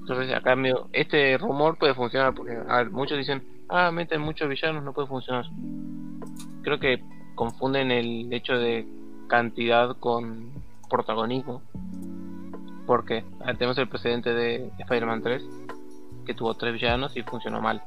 [0.08, 4.82] Entonces, acá medio, este rumor puede funcionar porque, a muchos dicen, ah, meten muchos villanos,
[4.82, 5.44] no puede funcionar.
[6.62, 7.02] Creo que
[7.34, 8.86] confunden el hecho de
[9.28, 10.50] cantidad con
[10.88, 11.62] protagonismo.
[12.86, 13.22] Porque
[13.58, 15.44] tenemos el precedente de Spider-Man 3,
[16.24, 17.82] que tuvo tres villanos y funcionó mal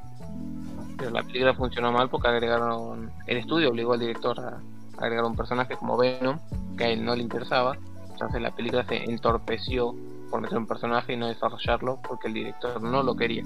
[1.10, 3.10] la película funcionó mal porque agregaron.
[3.26, 4.60] El estudio obligó al director a
[4.98, 6.38] agregar un personaje como Venom,
[6.76, 7.76] que a él no le interesaba.
[8.10, 9.94] Entonces la película se entorpeció
[10.32, 13.44] por meter un personaje y no desarrollarlo porque el director no lo quería.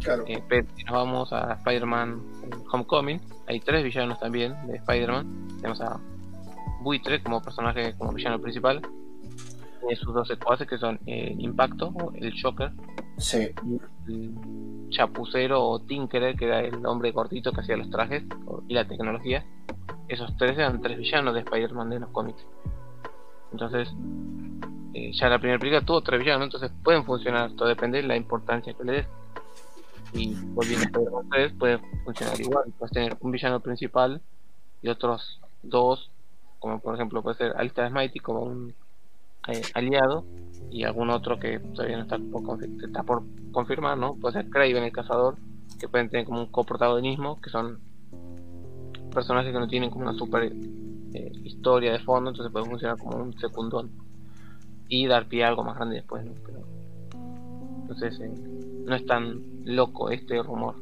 [0.00, 0.24] Claro.
[0.26, 2.22] Eh, pero si nos vamos a Spider-Man
[2.70, 5.48] Homecoming, hay tres villanos también de Spider-Man.
[5.56, 6.00] Tenemos a
[6.80, 8.80] Buitre como personaje, como villano principal.
[9.80, 12.72] Tiene sus dos secuaces que son eh, Impacto, el Shocker.
[13.18, 13.52] Sí
[14.90, 18.24] chapucero o Tinkerer, que era el hombre cortito que hacía los trajes
[18.68, 19.44] y la tecnología,
[20.08, 22.46] esos tres eran tres villanos de Spider-Man de los cómics.
[23.52, 23.88] Entonces,
[24.96, 28.16] eh, ya la primera película tuvo tres villanos, entonces pueden funcionar, todo depende de la
[28.16, 29.06] importancia que le des.
[30.14, 32.72] Y volviendo a Spider-Man 3, puede funcionar igual.
[32.78, 34.22] Puedes tener un villano principal
[34.80, 36.10] y otros dos,
[36.58, 38.74] como por ejemplo puede ser Alistair Smitey como un
[39.48, 40.24] eh, aliado
[40.70, 44.14] y algún otro que todavía no está por, confirmar, ¿no?
[44.14, 45.36] Puede ser Craven el cazador,
[45.78, 47.80] que pueden tener como un coprotagonismo, que son
[49.12, 53.18] personajes que no tienen como una super eh, historia de fondo, entonces puede funcionar como
[53.18, 54.05] un secundón
[54.88, 56.32] y dar pie a algo más grande después, ¿no?
[56.44, 56.60] Pero,
[57.82, 58.32] entonces eh,
[58.84, 60.76] no es tan loco este rumor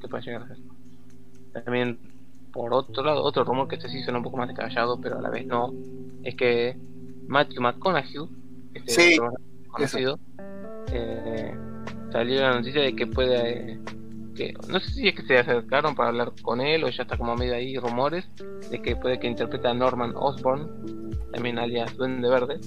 [0.00, 0.58] que puede llegar a ser.
[1.52, 1.98] También
[2.52, 5.22] por otro lado, otro rumor que este sí suena un poco más descabellado, pero a
[5.22, 5.72] la vez no,
[6.22, 6.76] es que
[7.26, 8.28] Matthew McConaughey,
[8.74, 9.18] este
[9.68, 10.18] conocido,
[10.92, 11.54] eh,
[12.10, 13.80] salió la noticia de que puede
[14.34, 17.16] que no sé si es que se acercaron para hablar con él o ya está
[17.16, 18.28] como medio ahí rumores
[18.70, 22.60] de que puede que interprete a Norman Osborn, también alias Duende Verde,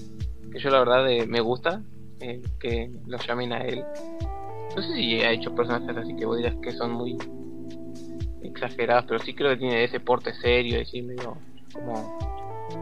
[0.54, 1.82] que yo la verdad eh, me gusta
[2.20, 3.84] eh, que lo llamen a él.
[4.76, 7.18] No sé si ha hecho personajes así que vos dirás que son muy
[8.44, 11.38] exagerados, pero sí creo que tiene ese porte serio, y medio
[11.74, 12.18] como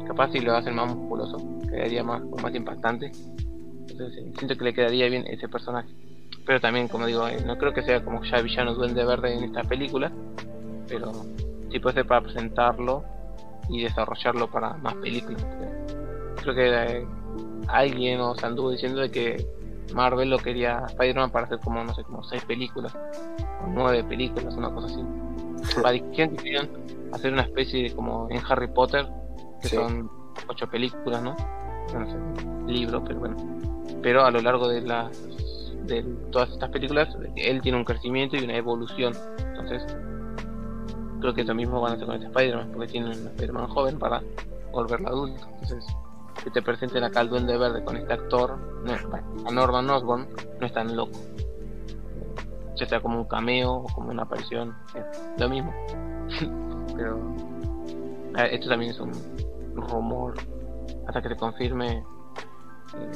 [0.08, 1.38] capaz si lo hacen más musculoso,
[1.70, 3.12] quedaría más, más impactante.
[3.90, 5.90] Entonces siento que le quedaría bien ese personaje.
[6.46, 9.44] Pero también, como digo, eh, no creo que sea como ya villano duende verde en
[9.46, 10.12] esta película,
[10.88, 11.12] pero
[11.72, 13.04] sí puede ser para presentarlo
[13.70, 15.46] y desarrollarlo para más películas.
[16.42, 17.08] Creo que eh,
[17.68, 19.46] alguien o se anduvo diciendo de que
[19.94, 24.56] Marvel lo quería Spider-Man para hacer como, no sé, como seis películas, o nueve películas,
[24.56, 25.04] una cosa así.
[25.82, 26.70] Para querían
[27.12, 29.08] hacer una especie de como en Harry Potter,
[29.62, 30.10] que son
[30.48, 31.36] ocho películas, ¿no?
[31.94, 33.36] No sé, libro, pero bueno.
[34.02, 35.12] Pero a lo largo de las
[35.86, 39.14] de todas estas películas, él tiene un crecimiento y una evolución.
[39.40, 39.86] Entonces,
[41.20, 44.00] creo que lo mismo van a hacer con este Spider-Man, porque tiene un Spider-Man joven
[44.00, 44.22] para
[44.72, 45.48] volverlo adulto.
[45.54, 45.86] Entonces,
[46.44, 50.28] que te presenten acá al Duende Verde con este actor, no, a Norman Osborn,
[50.60, 51.20] no es tan loco.
[52.76, 55.74] Ya sea como un cameo o como una aparición, es lo mismo.
[56.96, 57.20] Pero
[58.50, 59.12] esto también es un
[59.76, 60.36] rumor
[61.08, 62.04] hasta que se confirme.
[62.96, 63.12] Eh,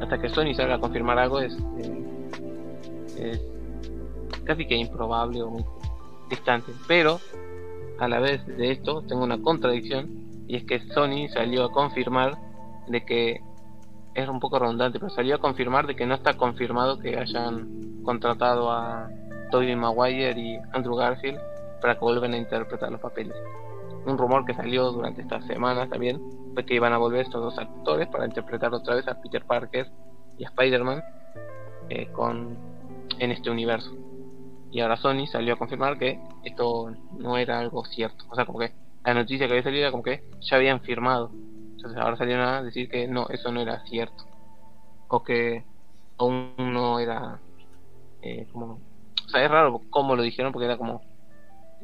[0.00, 1.56] hasta que Sony salga a confirmar algo es,
[3.16, 3.40] eh,
[4.44, 5.64] casi que improbable o muy
[6.28, 6.72] distante.
[6.86, 7.20] Pero
[7.98, 12.36] a la vez de esto tengo una contradicción y es que Sony salió a confirmar
[12.86, 13.40] de que
[14.14, 18.02] es un poco redundante, pero salió a confirmar de que no está confirmado que hayan
[18.02, 19.08] contratado a
[19.50, 21.38] Tobey Maguire y Andrew Garfield
[21.80, 23.36] para que vuelvan a interpretar los papeles.
[24.06, 26.20] Un rumor que salió durante estas semanas también
[26.64, 29.90] que iban a volver estos dos actores para interpretar otra vez a Peter Parker
[30.38, 31.02] y a Spider-Man
[31.90, 32.08] eh,
[33.18, 33.92] en este universo.
[34.70, 38.24] Y ahora Sony salió a confirmar que esto no era algo cierto.
[38.30, 38.72] O sea, como que
[39.06, 41.30] la noticia que había salido era como que ya habían firmado.
[41.76, 44.24] Entonces ahora salieron a decir que no, eso no era cierto.
[45.06, 45.64] O que
[46.18, 47.38] aún no era
[48.20, 48.80] eh, como...
[49.24, 51.02] O sea, es raro cómo lo dijeron porque era como...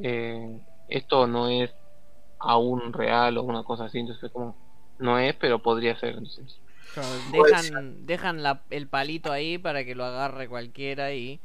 [0.02, 0.58] Eh,
[0.88, 1.70] esto no es
[2.40, 4.00] aún real o una cosa así.
[4.00, 4.56] Entonces como
[4.98, 6.18] no es, pero podría ser.
[7.30, 11.38] dejan dejan la, el palito ahí para que lo agarre cualquiera y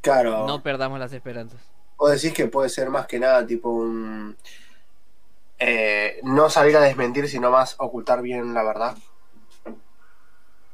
[0.00, 0.46] claro.
[0.46, 1.60] no perdamos las esperanzas.
[1.96, 4.36] O decís que puede ser más que nada tipo un...
[5.58, 8.96] Eh, no salir a desmentir, sino más ocultar bien la verdad.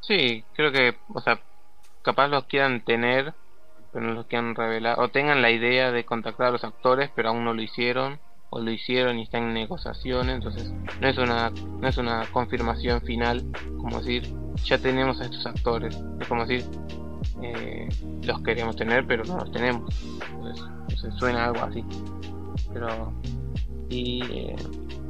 [0.00, 1.40] Sí, creo que, o sea,
[2.02, 3.34] capaz los quieran tener,
[3.92, 7.28] pero no los quieran revelar, o tengan la idea de contactar a los actores, pero
[7.28, 8.18] aún no lo hicieron
[8.50, 13.00] o lo hicieron y están en negociaciones, entonces no es una no es una confirmación
[13.02, 13.44] final,
[13.80, 14.34] como decir
[14.64, 16.68] ya tenemos a estos actores, es como decir
[17.42, 17.88] eh,
[18.22, 19.94] los queremos tener pero no los tenemos,
[20.88, 21.84] entonces, suena algo así,
[22.72, 23.12] pero
[23.90, 24.56] y eh,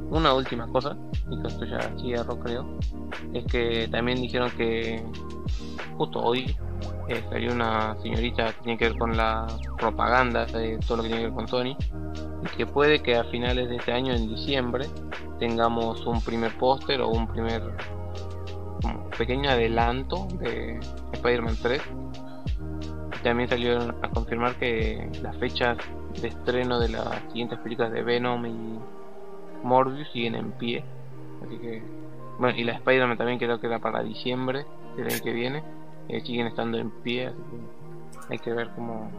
[0.09, 0.97] una última cosa,
[1.29, 2.77] y con esto ya cierro creo,
[3.33, 5.01] es que también dijeron que
[5.97, 6.55] justo hoy
[7.07, 9.47] eh, salió una señorita que tiene que ver con la
[9.77, 11.77] propaganda todo lo que tiene que ver con Sony
[12.43, 14.87] y que puede que a finales de este año en diciembre
[15.39, 17.61] tengamos un primer póster o un primer
[19.17, 20.79] pequeño adelanto de
[21.13, 21.81] Spider-Man 3
[23.21, 25.77] también salieron a confirmar que las fechas
[26.19, 28.79] de estreno de las siguientes películas de Venom y
[29.63, 30.83] Morbius siguen en pie
[31.45, 31.83] así que
[32.39, 34.65] bueno y la Spider-Man también creo que era para diciembre
[34.95, 35.63] del año que viene
[36.11, 39.09] eh, siguen estando en pie, así que hay que ver cómo,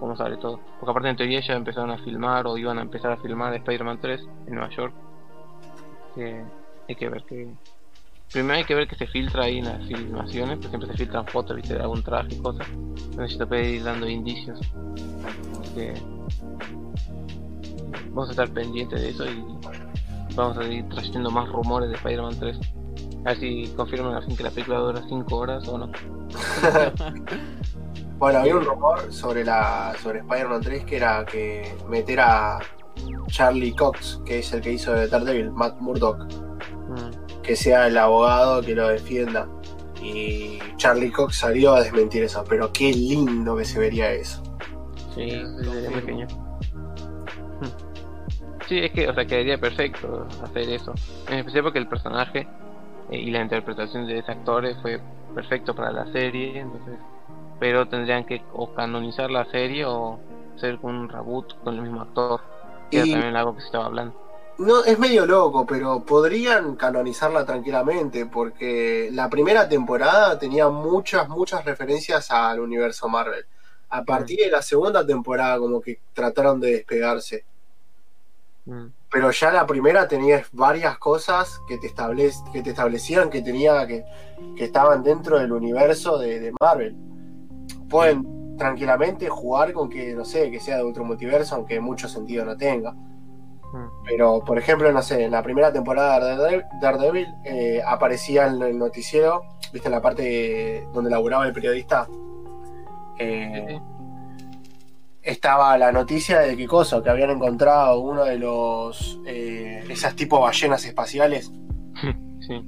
[0.00, 0.58] cómo sale todo.
[0.80, 4.00] Porque aparte en teoría ya empezaron a filmar o iban a empezar a filmar Spider-Man
[4.00, 4.92] 3 en Nueva York.
[6.16, 6.42] Que
[6.88, 7.48] hay que ver que...
[8.32, 11.26] Primero hay que ver que se filtra ahí en las filmaciones, porque siempre se filtran
[11.26, 11.74] fotos ¿viste?
[11.74, 12.66] de algún traje y cosas.
[12.68, 14.60] Entonces te puede ir dando indicios.
[15.74, 15.94] que
[18.10, 19.44] vamos a estar pendientes de eso y
[20.34, 22.58] vamos a ir trayendo más rumores de Spider-Man 3
[23.24, 25.86] A ver si confirman al fin que la película dura 5 horas o no.
[28.18, 32.58] bueno, había un rumor sobre la sobre Spider-Man 3 que era que meter a
[33.28, 36.26] Charlie Cox, que es el que hizo de Daredevil, Matt Murdock,
[36.88, 37.42] mm.
[37.42, 39.48] que sea el abogado que lo defienda.
[40.02, 44.42] Y Charlie Cox salió a desmentir eso, pero qué lindo que se vería eso.
[45.14, 45.30] Sí,
[45.62, 46.26] sería pequeño.
[48.68, 50.92] Sí, es que, o sea, quedaría perfecto hacer eso.
[51.28, 52.48] En especial porque el personaje
[53.10, 55.00] eh, y la interpretación de ese actor fue
[55.34, 56.98] perfecto para la serie, entonces.
[57.60, 60.18] Pero tendrían que o canonizar la serie o
[60.56, 62.40] hacer un reboot con el mismo actor.
[62.90, 64.25] Que era también algo que se estaba hablando.
[64.58, 71.64] No, es medio loco, pero podrían canonizarla tranquilamente, porque la primera temporada tenía muchas, muchas
[71.64, 73.44] referencias al universo Marvel.
[73.90, 77.44] A partir de la segunda temporada, como que trataron de despegarse.
[78.64, 78.86] Mm.
[79.10, 81.94] Pero ya la primera tenías varias cosas que te,
[82.52, 84.04] que te establecían que tenía que,
[84.56, 86.96] que estaban dentro del universo de, Marvel.
[87.88, 92.44] Pueden tranquilamente jugar con que, no sé, que sea de otro multiverso, aunque mucho sentido
[92.44, 92.94] no tenga.
[94.04, 98.78] Pero, por ejemplo, no sé, en la primera temporada de Daredevil eh, aparecía en el
[98.78, 99.42] noticiero,
[99.72, 102.06] viste, en la parte donde laburaba el periodista.
[103.18, 103.80] Eh,
[105.22, 110.40] estaba la noticia de que cosa, que habían encontrado uno de los eh, esas tipo
[110.40, 111.50] ballenas espaciales.
[112.38, 112.62] Sí.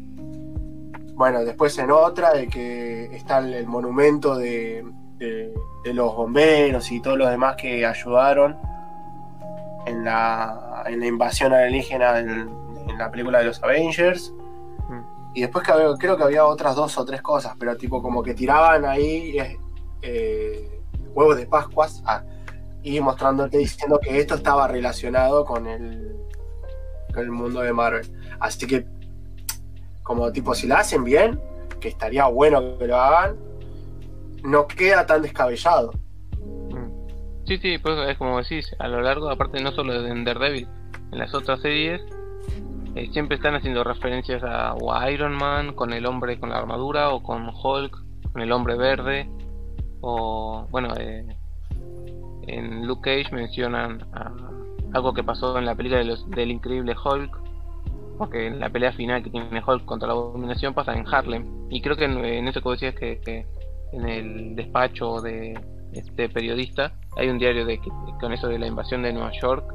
[1.14, 4.84] Bueno, después en otra de que está el, monumento de,
[5.18, 5.52] de,
[5.94, 8.56] los bomberos y todos los demás que ayudaron
[9.88, 14.32] en la, en la invasión alienígena en, la película de los Avengers.
[14.88, 15.00] Mm.
[15.34, 15.64] Y después
[15.98, 19.36] creo que había otras dos o tres cosas, pero tipo como que tiraban ahí
[20.02, 20.80] eh,
[21.14, 22.02] huevos de Pascuas.
[22.06, 22.22] Ah,
[22.82, 26.16] y mostrándote diciendo que esto estaba relacionado con el,
[27.12, 28.10] con el mundo de Marvel.
[28.40, 28.86] Así que,
[30.02, 31.40] como tipo, si la hacen bien,
[31.80, 33.36] que estaría bueno que lo hagan,
[34.42, 35.92] no queda tan descabellado.
[37.48, 40.68] Sí, sí, pues es como decís, a lo largo, aparte no solo de Daredevil,
[41.10, 42.02] en las otras series
[42.94, 44.76] eh, siempre están haciendo referencias a,
[45.10, 47.96] Iron Man con el hombre con la armadura o con Hulk
[48.32, 49.30] con el hombre verde
[50.02, 51.24] o bueno eh,
[52.48, 54.04] en Luke Cage mencionan
[54.92, 57.34] algo que pasó en la película del increíble Hulk,
[58.18, 61.46] porque en la pelea final que tiene Hulk contra la abominación pasa en Harlem.
[61.70, 63.46] Y creo que en, eso que decías que,
[63.92, 65.58] en el despacho de
[65.92, 66.92] este periodista.
[67.16, 67.80] Hay un diario de
[68.20, 69.74] con eso de la invasión de Nueva York.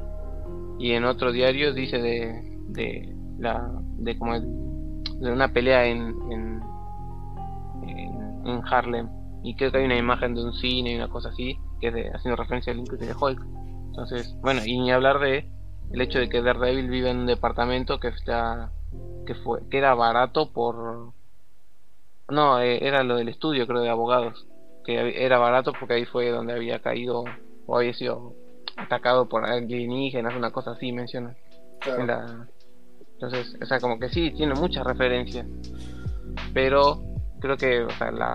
[0.78, 6.62] Y en otro diario dice de, de la de como de una pelea en, en,
[8.70, 9.08] Harlem.
[9.42, 11.58] Y creo que hay una imagen de un cine y una cosa así
[12.14, 13.42] haciendo referencia al Increíble de Hulk.
[13.88, 15.48] Entonces, bueno, y ni hablar de
[15.92, 18.70] el hecho de que Daredevil vive en un departamento que está
[19.26, 21.12] que fue que era barato por
[22.28, 24.46] no, eh, era lo del estudio creo de abogados,
[24.84, 27.24] que era barato porque ahí fue donde había caído
[27.66, 28.34] o había sido
[28.76, 31.34] atacado por alienígenas, una cosa así menciona.
[33.14, 35.46] Entonces, o sea, como que sí, tiene muchas referencias.
[36.52, 37.02] Pero
[37.40, 38.34] creo que, o sea, la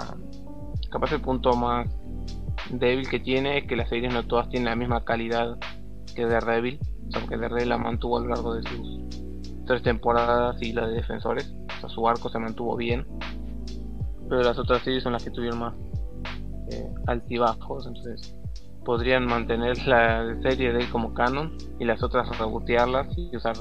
[0.91, 1.87] capaz el punto más
[2.71, 5.57] débil que tiene es que las series no todas tienen la misma calidad
[6.15, 6.79] que Daredevil,
[7.13, 11.53] aunque Daredevil la mantuvo a lo largo de sus tres temporadas y la de Defensores,
[11.77, 13.05] o sea, su arco se mantuvo bien,
[14.27, 15.73] pero las otras series son las que tuvieron más
[16.71, 18.35] eh, altibajos, entonces
[18.83, 23.55] podrían mantener la serie de él como canon y las otras rebotearlas y usar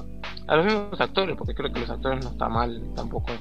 [0.46, 3.32] a los mismos actores, porque creo que los actores no está mal tampoco.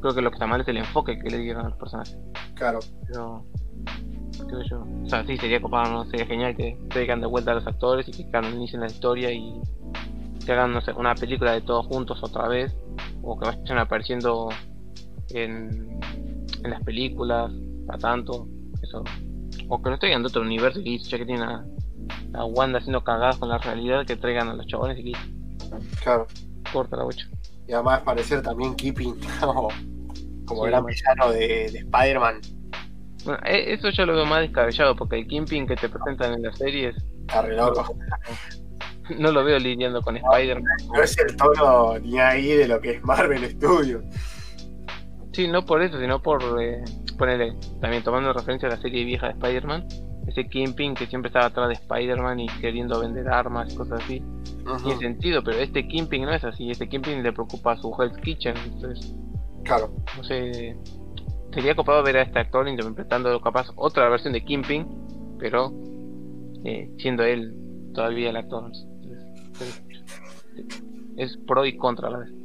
[0.00, 2.16] Creo que lo que está mal es el enfoque que le dieron al personaje.
[2.54, 2.80] Claro.
[3.06, 3.44] Pero
[4.68, 4.86] yo.
[5.04, 6.04] O sea, sí, sería copado, ¿no?
[6.06, 9.60] Sería genial que traigan de vuelta a los actores y que canonicen la historia y
[10.44, 12.76] que hagan, no sé, una película de todos juntos otra vez.
[13.22, 14.50] O que vayan apareciendo
[15.30, 15.98] en,
[16.64, 17.52] en las películas,
[17.88, 18.48] a tanto.
[19.68, 21.64] O que no traigan de otro universo y ya que tienen a,
[22.44, 25.12] Wanda haciendo cagadas con la realidad, que traigan a los chabones y.
[26.02, 26.26] Claro.
[26.72, 27.26] Corta la bocha.
[27.66, 29.68] Y además parecer también Keeping como,
[30.46, 32.40] como gran villano de, de Spider-Man
[33.24, 36.42] bueno, e, eso ya lo veo más descabellado porque el Kingpin que te presentan en
[36.42, 36.96] las series.
[37.20, 37.96] Está loco.
[39.18, 40.76] No lo veo lidiando con Spider-Man.
[40.92, 44.04] No es el tono ni ahí de lo que es Marvel Studios.
[45.32, 46.84] Sí, no por eso, sino por eh,
[47.18, 49.86] ponerle, también tomando referencia a la serie vieja de Spider-Man,
[50.28, 54.22] ese Kingpin que siempre estaba atrás de Spider-Man y queriendo vender armas y cosas así.
[54.84, 58.16] Tiene sentido, pero este Kingpin no es así, este Kingpin le preocupa a su Hell's
[58.18, 59.14] Kitchen, entonces...
[59.64, 59.90] Claro.
[60.16, 60.76] No sé,
[61.52, 64.86] sería copado ver a este actor interpretando capaz otra versión de Kingpin,
[65.38, 65.72] pero
[66.64, 67.54] eh, siendo él
[67.94, 68.70] todavía el actor.
[71.16, 72.41] Es pro y contra a la vez.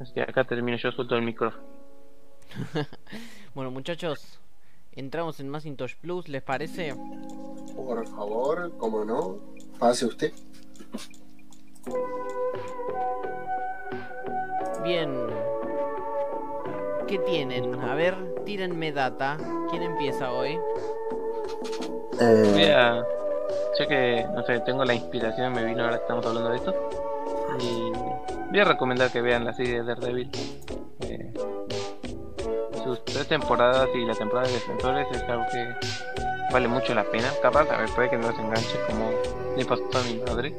[0.00, 1.64] Así que acá termino yo, suelto el micrófono.
[3.54, 4.38] bueno, muchachos,
[4.92, 6.94] entramos en Macintosh Plus, ¿les parece?
[7.74, 9.38] Por favor, como no,
[9.78, 10.32] pase usted.
[14.84, 15.26] Bien.
[17.06, 17.74] ¿Qué tienen?
[17.76, 19.36] A ver, tírenme data.
[19.70, 20.58] ¿Quién empieza hoy?
[22.20, 22.50] Eh...
[22.52, 23.04] Voy a...
[23.78, 26.74] Ya que, no sé, tengo la inspiración, me vino ahora que estamos hablando de esto.
[27.60, 27.92] Y
[28.50, 30.30] voy a recomendar que vean la serie de Daredevil.
[31.00, 31.32] Eh,
[32.84, 35.74] sus tres temporadas y la temporada de Defensores es algo que
[36.52, 37.28] vale mucho la pena.
[37.42, 39.10] Capaz, a ver, puede que no se enganche como
[39.56, 40.56] le pasó a mi madre,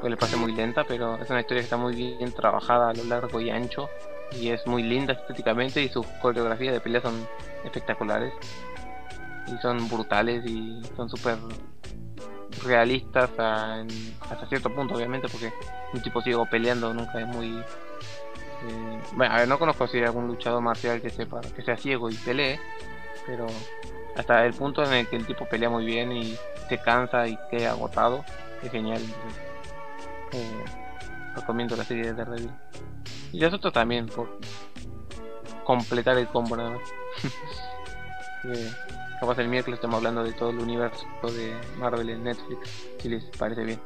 [0.00, 2.94] pues le pase muy lenta, pero es una historia que está muy bien trabajada a
[2.94, 3.88] lo largo y ancho
[4.32, 7.26] y es muy linda estéticamente y sus coreografías de pelea son
[7.64, 8.32] espectaculares
[9.46, 11.36] y son brutales y son súper
[12.62, 15.52] realistas hasta cierto punto obviamente porque
[15.92, 20.04] un tipo ciego peleando nunca es muy eh, bueno a ver no conozco si hay
[20.04, 22.60] algún luchador marcial que sepa que sea ciego y pelee
[23.26, 23.46] pero
[24.16, 26.36] hasta el punto en el que el tipo pelea muy bien y
[26.68, 28.24] se cansa y queda agotado
[28.62, 29.02] es genial
[30.32, 30.64] eh,
[31.34, 32.50] recomiendo la serie de Daredevil.
[33.32, 34.38] Y los otros también por
[35.64, 36.80] completar el combo nada más.
[38.44, 38.70] Eh,
[39.20, 42.70] capaz el miércoles estamos hablando de todo el universo de Marvel en Netflix
[43.00, 43.80] si les parece bien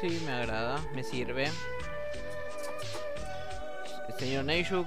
[0.00, 1.50] Sí, me agrada, me sirve.
[4.08, 4.86] El señor Neishuk.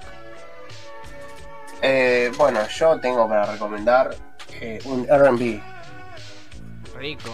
[1.82, 4.16] Eh, bueno, yo tengo para recomendar
[4.52, 5.60] eh, un RB.
[6.96, 7.30] Rico.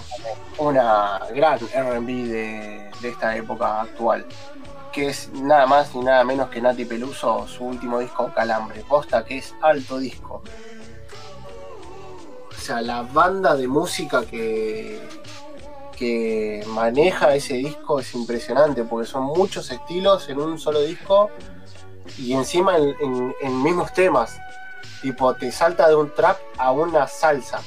[0.58, 4.26] Una gran RB de, de esta época actual.
[4.92, 8.82] Que es nada más ni nada menos que Nati Peluso, su último disco Calambre.
[8.88, 10.42] Posta que es alto disco.
[12.68, 15.00] O sea, la banda de música que,
[15.96, 21.30] que maneja ese disco es impresionante porque son muchos estilos en un solo disco
[22.18, 24.38] y encima en, mismos temas.
[25.00, 27.62] Tipo, te salta de un trap a una salsa.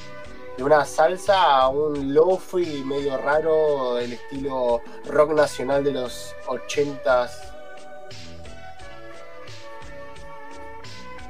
[0.56, 7.32] De una salsa a un lofi medio raro del estilo rock nacional de los 80s.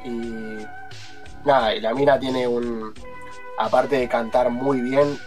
[0.04, 0.66] Y
[1.46, 2.94] nada, y la mina tiene un.
[3.58, 5.20] Aparte de cantar muy bien,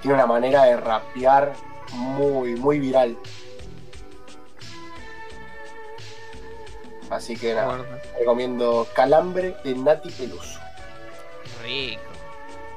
[0.00, 1.52] tiene una manera de rapear
[1.92, 3.16] muy, muy viral.
[7.10, 7.84] Así que nada,
[8.18, 10.58] recomiendo Calambre de Nati Peluso.
[11.62, 12.02] Rico.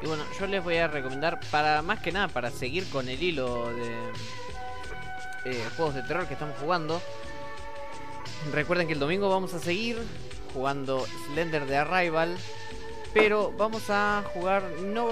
[0.01, 3.21] Y bueno, yo les voy a recomendar para más que nada para seguir con el
[3.21, 3.95] hilo de
[5.45, 7.01] eh, juegos de terror que estamos jugando.
[8.51, 9.97] Recuerden que el domingo vamos a seguir
[10.53, 12.37] jugando Slender de Arrival,
[13.17, 15.09] pero vamos a jugar no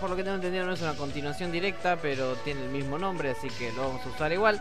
[0.00, 3.30] por lo que tengo entendido no es una continuación directa, pero tiene el mismo nombre,
[3.30, 4.60] así que lo vamos a usar igual.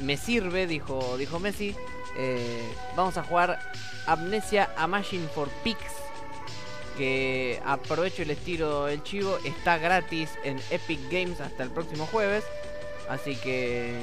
[0.00, 1.76] Me sirve, dijo, dijo Messi.
[2.16, 3.60] Eh, vamos a jugar
[4.06, 5.78] Amnesia a Machine for Pigs.
[6.96, 9.38] Que aprovecho el estilo del chivo.
[9.44, 12.42] Está gratis en Epic Games hasta el próximo jueves.
[13.08, 13.94] Así que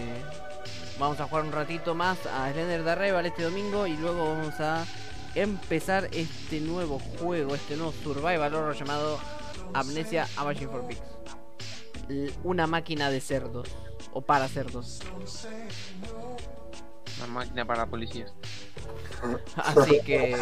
[0.97, 3.87] vamos a jugar un ratito más a Slender de Arrival este domingo.
[3.87, 4.85] Y luego vamos a
[5.35, 9.19] empezar este nuevo juego, este nuevo survival horror llamado
[9.73, 11.01] Amnesia a Machine for Pigs.
[12.43, 13.69] Una máquina de cerdos.
[14.13, 14.99] O para cerdos.
[17.17, 18.33] Una máquina para policías.
[19.55, 20.37] Así que...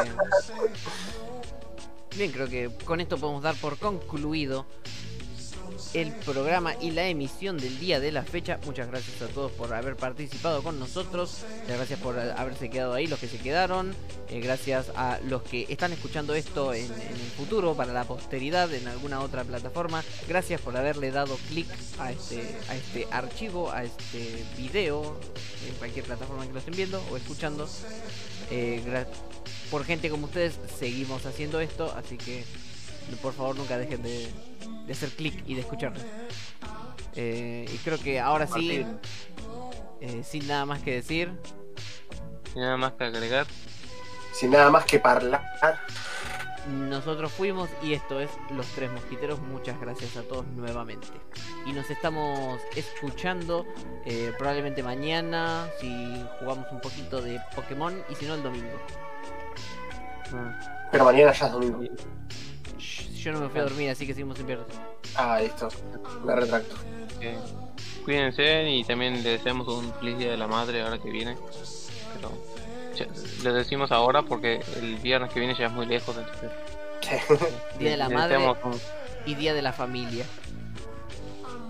[2.16, 4.66] Bien, creo que con esto podemos dar por concluido
[5.94, 8.60] el programa y la emisión del día de la fecha.
[8.66, 11.44] Muchas gracias a todos por haber participado con nosotros.
[11.68, 13.96] Gracias por haberse quedado ahí, los que se quedaron.
[14.30, 18.88] Eh, gracias a los que están escuchando esto en, el futuro, para la posteridad, en
[18.88, 20.04] alguna otra plataforma.
[20.28, 21.68] Gracias por haberle dado clic
[21.98, 25.18] a este, a este archivo, a este video,
[25.68, 27.68] en cualquier plataforma que lo estén viendo o escuchando.
[28.52, 29.06] Eh,
[29.72, 32.44] por gente como ustedes seguimos haciendo esto, así que
[33.18, 34.30] por favor nunca dejen de,
[34.86, 36.00] de hacer clic y de escucharlo.
[37.16, 38.86] Eh, y creo que ahora sí,
[40.02, 41.32] eh, sin nada más que decir.
[42.54, 43.46] Sin nada más que agregar.
[44.34, 45.44] Sin nada más que hablar.
[46.68, 49.40] Nosotros fuimos y esto es Los Tres Mosquiteros.
[49.42, 51.08] Muchas gracias a todos nuevamente.
[51.66, 53.66] Y nos estamos escuchando
[54.06, 58.80] eh, probablemente mañana si jugamos un poquito de Pokémon y si no el domingo.
[60.92, 61.82] Pero mañana ya es domingo.
[63.24, 64.68] Yo no me fui a dormir, así que seguimos sin piernas.
[65.16, 65.68] Ah, listo.
[66.24, 66.76] Me retracto.
[68.06, 71.38] Cuídense y también le deseamos un feliz día de la madre ahora que viene.
[72.14, 72.32] Pero
[73.44, 76.16] le decimos ahora porque el viernes que viene ya es muy lejos.
[76.18, 76.52] Entonces,
[77.78, 78.38] día de la madre
[79.26, 80.26] y día de la familia.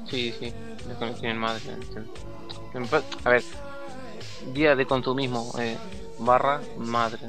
[0.09, 0.53] Sí, sí,
[1.21, 1.61] la madre.
[3.23, 3.43] A ver,
[4.53, 5.51] día de consumismo.
[5.59, 5.77] Eh,
[6.19, 7.19] barra madre.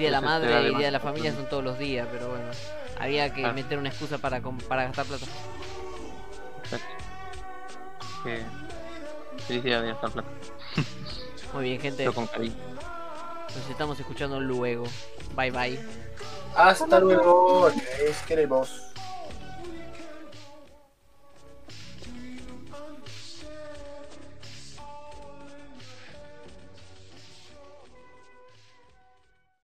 [0.00, 2.44] Día de la madre y día de la familia son todos los días, pero bueno.
[2.98, 3.52] Había que Ah.
[3.52, 5.26] meter una excusa para, para gastar plata.
[6.64, 6.86] Exacto.
[8.24, 8.42] Que...
[9.46, 10.28] Feliz día de gastar plata.
[11.54, 11.98] Muy bien, gente.
[11.98, 12.54] Pero con cariño.
[13.56, 14.84] Nos estamos escuchando luego.
[15.34, 15.80] Bye bye.
[16.54, 17.70] Hasta luego,
[18.26, 18.89] queremos.